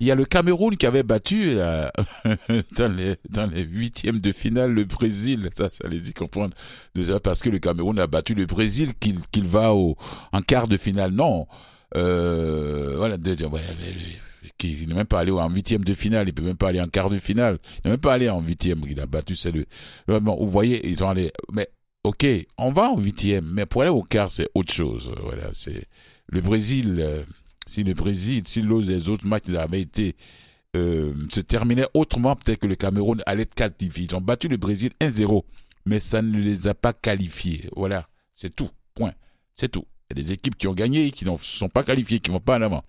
il 0.00 0.06
y 0.06 0.10
a 0.10 0.14
le 0.14 0.24
Cameroun 0.24 0.76
qui 0.76 0.86
avait 0.86 1.02
battu 1.02 1.54
dans 2.76 2.96
les 2.96 3.16
dans 3.28 3.46
les 3.50 3.62
huitièmes 3.62 4.20
de 4.20 4.32
finale 4.32 4.72
le 4.72 4.84
Brésil. 4.84 5.48
Ça, 5.52 5.68
ça 5.70 5.88
les 5.88 6.00
dit 6.00 6.14
comprendre 6.14 6.54
déjà 6.94 7.20
parce 7.20 7.42
que 7.42 7.50
le 7.50 7.58
Cameroun 7.58 7.98
a 7.98 8.06
battu 8.06 8.34
le 8.34 8.46
Brésil 8.46 8.94
qu'il 8.98 9.20
qu'il 9.30 9.44
va 9.44 9.74
au 9.74 9.96
en 10.32 10.40
quart 10.40 10.68
de 10.68 10.78
finale. 10.78 11.12
Non, 11.12 11.46
euh, 11.96 12.94
voilà, 12.96 13.16
qui 14.58 14.86
n'est 14.86 14.94
même 14.94 15.06
pas 15.06 15.20
allé 15.20 15.32
en 15.32 15.50
huitième 15.50 15.84
de 15.84 15.94
finale, 15.94 16.28
il 16.28 16.34
peut 16.34 16.42
même 16.42 16.56
pas 16.56 16.68
aller 16.68 16.80
en 16.80 16.88
quart 16.88 17.10
de 17.10 17.18
finale, 17.18 17.58
il 17.62 17.80
n'est 17.84 17.90
même 17.92 18.00
pas 18.00 18.14
allé 18.14 18.28
en 18.28 18.40
huitième, 18.40 18.82
il 18.88 19.00
a 19.00 19.06
battu 19.06 19.36
c'est 19.36 19.52
le. 19.52 19.66
Bon, 20.20 20.36
vous 20.36 20.50
voyez, 20.50 20.86
ils 20.88 21.02
ont 21.04 21.08
allé, 21.08 21.32
mais 21.52 21.68
ok, 22.04 22.26
on 22.58 22.72
va 22.72 22.90
en 22.90 22.98
huitième, 22.98 23.50
mais 23.52 23.66
pour 23.66 23.82
aller 23.82 23.90
au 23.90 24.02
quart 24.02 24.30
c'est 24.30 24.48
autre 24.54 24.72
chose. 24.72 25.12
Voilà, 25.22 25.50
c'est 25.52 25.84
le 26.28 26.40
Brésil. 26.40 26.96
Euh, 27.00 27.22
si 27.70 27.84
le 27.84 27.94
Brésil, 27.94 28.42
si 28.46 28.62
les 28.62 29.08
autres 29.08 29.26
matchs 29.26 29.48
avaient 29.50 29.80
été 29.80 30.16
euh, 30.76 31.14
se 31.30 31.40
terminaient 31.40 31.86
autrement, 31.94 32.36
peut-être 32.36 32.60
que 32.60 32.66
le 32.66 32.76
Cameroun 32.76 33.22
allait 33.26 33.42
être 33.42 33.54
qualifié. 33.54 34.04
Ils 34.04 34.14
ont 34.14 34.20
battu 34.20 34.48
le 34.48 34.56
Brésil 34.56 34.90
1-0, 35.00 35.42
mais 35.86 36.00
ça 36.00 36.22
ne 36.22 36.38
les 36.38 36.68
a 36.68 36.74
pas 36.74 36.92
qualifiés. 36.92 37.68
Voilà, 37.74 38.08
c'est 38.34 38.54
tout. 38.54 38.70
Point. 38.94 39.12
C'est 39.54 39.68
tout. 39.68 39.86
Il 40.10 40.18
y 40.18 40.20
a 40.20 40.24
des 40.24 40.32
équipes 40.32 40.56
qui 40.56 40.66
ont 40.66 40.74
gagné 40.74 41.10
qui 41.12 41.24
ne 41.24 41.36
sont 41.40 41.68
pas 41.68 41.84
qualifiées, 41.84 42.18
qui 42.18 42.30
ne 42.30 42.36
vont 42.36 42.40
pas 42.40 42.58
en 42.58 42.62
avant. 42.62 42.84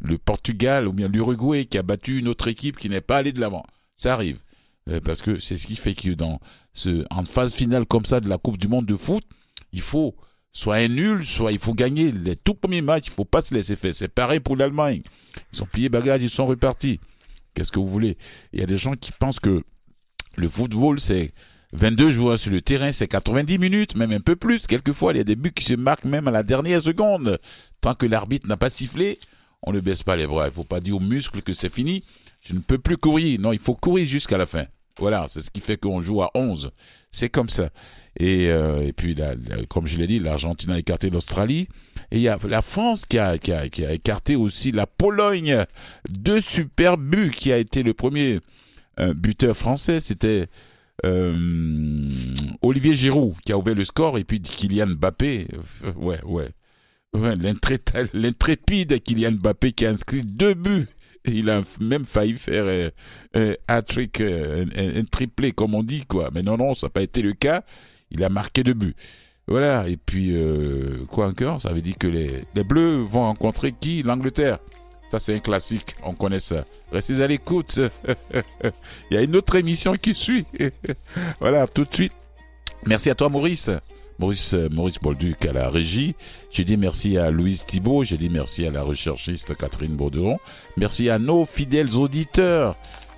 Le 0.00 0.16
Portugal 0.16 0.88
ou 0.88 0.92
bien 0.92 1.08
l'Uruguay 1.08 1.66
qui 1.66 1.76
a 1.76 1.82
battu 1.82 2.18
une 2.18 2.28
autre 2.28 2.48
équipe 2.48 2.78
qui 2.78 2.88
n'est 2.88 3.00
pas 3.00 3.18
allée 3.18 3.32
de 3.32 3.40
l'avant. 3.40 3.64
Ça 3.96 4.14
arrive. 4.14 4.40
Euh, 4.88 5.00
parce 5.00 5.22
que 5.22 5.38
c'est 5.38 5.56
ce 5.56 5.66
qui 5.66 5.76
fait 5.76 5.94
que 5.94 6.10
dans 6.10 6.40
ce, 6.72 7.04
en 7.10 7.24
phase 7.24 7.54
finale 7.54 7.86
comme 7.86 8.04
ça 8.04 8.20
de 8.20 8.28
la 8.28 8.38
Coupe 8.38 8.58
du 8.58 8.68
Monde 8.68 8.86
de 8.86 8.96
foot, 8.96 9.24
il 9.72 9.80
faut 9.80 10.16
soit 10.52 10.76
un 10.76 10.88
nul, 10.88 11.24
soit 11.26 11.52
il 11.52 11.58
faut 11.58 11.74
gagner 11.74 12.12
les 12.12 12.36
tout 12.36 12.54
premiers 12.54 12.82
matchs, 12.82 13.06
il 13.06 13.12
faut 13.12 13.24
pas 13.24 13.42
se 13.42 13.54
laisser 13.54 13.76
faire. 13.76 13.94
C'est 13.94 14.08
pareil 14.08 14.40
pour 14.40 14.56
l'Allemagne. 14.56 15.02
Ils 15.52 15.62
ont 15.62 15.66
plié 15.66 15.88
bagages, 15.88 16.22
ils 16.22 16.30
sont 16.30 16.46
repartis. 16.46 17.00
Qu'est-ce 17.54 17.72
que 17.72 17.78
vous 17.78 17.88
voulez? 17.88 18.16
Il 18.52 18.60
y 18.60 18.62
a 18.62 18.66
des 18.66 18.76
gens 18.76 18.94
qui 18.94 19.12
pensent 19.12 19.40
que 19.40 19.62
le 20.36 20.48
football, 20.48 21.00
c'est 21.00 21.32
22 21.72 22.10
joueurs 22.10 22.38
sur 22.38 22.50
le 22.50 22.60
terrain, 22.60 22.92
c'est 22.92 23.08
90 23.08 23.58
minutes, 23.58 23.96
même 23.96 24.12
un 24.12 24.20
peu 24.20 24.36
plus. 24.36 24.66
Quelquefois, 24.66 25.12
il 25.12 25.18
y 25.18 25.20
a 25.20 25.24
des 25.24 25.36
buts 25.36 25.52
qui 25.52 25.64
se 25.64 25.74
marquent 25.74 26.04
même 26.04 26.28
à 26.28 26.30
la 26.30 26.42
dernière 26.42 26.82
seconde. 26.82 27.38
Tant 27.80 27.94
que 27.94 28.06
l'arbitre 28.06 28.46
n'a 28.46 28.56
pas 28.56 28.70
sifflé, 28.70 29.18
on 29.62 29.72
ne 29.72 29.80
baisse 29.80 30.02
pas 30.02 30.16
les 30.16 30.26
bras. 30.26 30.48
Il 30.48 30.52
faut 30.52 30.64
pas 30.64 30.80
dire 30.80 30.96
aux 30.96 31.00
muscles 31.00 31.42
que 31.42 31.52
c'est 31.52 31.72
fini. 31.72 32.04
Je 32.40 32.54
ne 32.54 32.60
peux 32.60 32.78
plus 32.78 32.96
courir. 32.96 33.40
Non, 33.40 33.52
il 33.52 33.58
faut 33.58 33.74
courir 33.74 34.06
jusqu'à 34.06 34.38
la 34.38 34.46
fin. 34.46 34.64
Voilà, 34.98 35.26
c'est 35.28 35.40
ce 35.40 35.50
qui 35.50 35.60
fait 35.60 35.78
qu'on 35.78 36.02
joue 36.02 36.22
à 36.22 36.30
11. 36.34 36.70
C'est 37.10 37.30
comme 37.30 37.48
ça. 37.48 37.70
Et, 38.18 38.48
euh, 38.48 38.86
et 38.86 38.92
puis, 38.92 39.16
comme 39.68 39.86
je 39.86 39.98
l'ai 39.98 40.06
dit, 40.06 40.18
l'Argentine 40.18 40.70
a 40.70 40.78
écarté 40.78 41.10
l'Australie. 41.10 41.68
Et 42.10 42.16
il 42.16 42.20
y 42.20 42.28
a 42.28 42.38
la 42.48 42.62
France 42.62 43.06
qui 43.06 43.18
a, 43.18 43.38
qui, 43.38 43.52
a, 43.52 43.92
écarté 43.92 44.36
aussi 44.36 44.72
la 44.72 44.86
Pologne. 44.86 45.64
Deux 46.08 46.40
super 46.40 46.98
buts 46.98 47.30
qui 47.34 47.52
a 47.52 47.58
été 47.58 47.82
le 47.82 47.94
premier 47.94 48.40
euh, 49.00 49.14
buteur 49.14 49.56
français. 49.56 50.00
C'était 50.00 50.46
euh, 51.06 51.34
Olivier 52.60 52.94
Giroud 52.94 53.34
qui 53.44 53.52
a 53.52 53.58
ouvert 53.58 53.74
le 53.74 53.84
score. 53.84 54.18
Et 54.18 54.24
puis 54.24 54.40
Kylian 54.40 54.88
Mbappé. 54.88 55.48
ouais, 55.96 56.20
ouais. 56.24 56.48
L'intrépide 58.14 59.02
Kylian 59.02 59.32
Mbappé 59.32 59.72
qui 59.72 59.86
a 59.86 59.90
inscrit 59.90 60.22
deux 60.22 60.54
buts 60.54 60.86
il 61.24 61.50
a 61.50 61.62
même 61.80 62.04
failli 62.04 62.34
faire 62.34 62.90
un, 63.34 63.52
un, 63.64 65.04
triplé 65.04 65.52
comme 65.52 65.76
on 65.76 65.84
dit 65.84 66.04
quoi. 66.04 66.30
Mais 66.34 66.42
non, 66.42 66.56
non, 66.56 66.74
ça 66.74 66.86
n'a 66.86 66.90
pas 66.90 67.02
été 67.02 67.22
le 67.22 67.32
cas. 67.32 67.62
Il 68.12 68.22
a 68.22 68.28
marqué 68.28 68.62
deux 68.62 68.74
buts. 68.74 68.94
Voilà. 69.48 69.88
Et 69.88 69.96
puis 69.96 70.30
euh, 70.32 71.04
quoi 71.10 71.26
encore? 71.26 71.60
Ça 71.60 71.72
veut 71.72 71.82
dire 71.82 71.96
que 71.98 72.06
les, 72.06 72.44
Bleus 72.64 73.02
vont 73.02 73.22
rencontrer 73.22 73.72
qui? 73.72 74.02
L'Angleterre. 74.02 74.58
Ça 75.10 75.18
c'est 75.18 75.34
un 75.34 75.40
classique. 75.40 75.96
On 76.04 76.14
connaît 76.14 76.40
ça. 76.40 76.64
Restez 76.92 77.22
à 77.22 77.26
l'écoute. 77.26 77.80
Il 79.10 79.14
y 79.14 79.16
a 79.16 79.22
une 79.22 79.36
autre 79.36 79.56
émission 79.56 79.94
qui 79.94 80.14
suit. 80.14 80.46
voilà, 81.40 81.66
tout 81.66 81.84
de 81.84 81.94
suite. 81.94 82.12
Merci 82.86 83.10
à 83.10 83.14
toi 83.14 83.28
Maurice. 83.28 83.70
Maurice, 84.18 84.54
euh, 84.54 84.68
Maurice 84.70 84.98
Bolduc 85.00 85.44
à 85.46 85.52
la 85.52 85.68
régie. 85.68 86.14
J'ai 86.50 86.64
dit 86.64 86.76
merci 86.76 87.18
à 87.18 87.30
Louise 87.30 87.64
Thibault. 87.64 88.04
J'ai 88.04 88.16
dit 88.16 88.30
merci 88.30 88.66
à 88.66 88.70
la 88.70 88.82
recherchiste 88.82 89.56
Catherine 89.56 89.96
Bauderon. 89.96 90.38
Merci 90.76 91.10
à 91.10 91.18
nos 91.18 91.44
fidèles 91.44 91.96
auditeurs. 91.96 92.76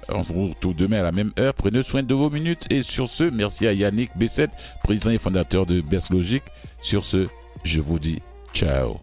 On 0.09 0.23
se 0.23 0.33
retrouve 0.33 0.75
demain 0.75 1.01
à 1.01 1.03
la 1.03 1.13
même 1.13 1.33
heure. 1.39 1.55
Prenez 1.55 1.83
soin 1.83 2.03
de 2.03 2.15
vos 2.15 2.31
minutes. 2.31 2.67
Et 2.71 2.83
sur 2.83 3.09
ce, 3.09 3.25
merci 3.25 3.67
à 3.67 3.73
Yannick 3.73 4.11
Bessette, 4.17 4.51
président 4.83 5.11
et 5.11 5.19
fondateur 5.19 5.67
de 5.67 5.81
Best 5.81 6.11
Logic. 6.11 6.43
Sur 6.81 7.05
ce, 7.05 7.27
je 7.63 7.81
vous 7.81 7.99
dis 7.99 8.21
ciao. 8.53 8.99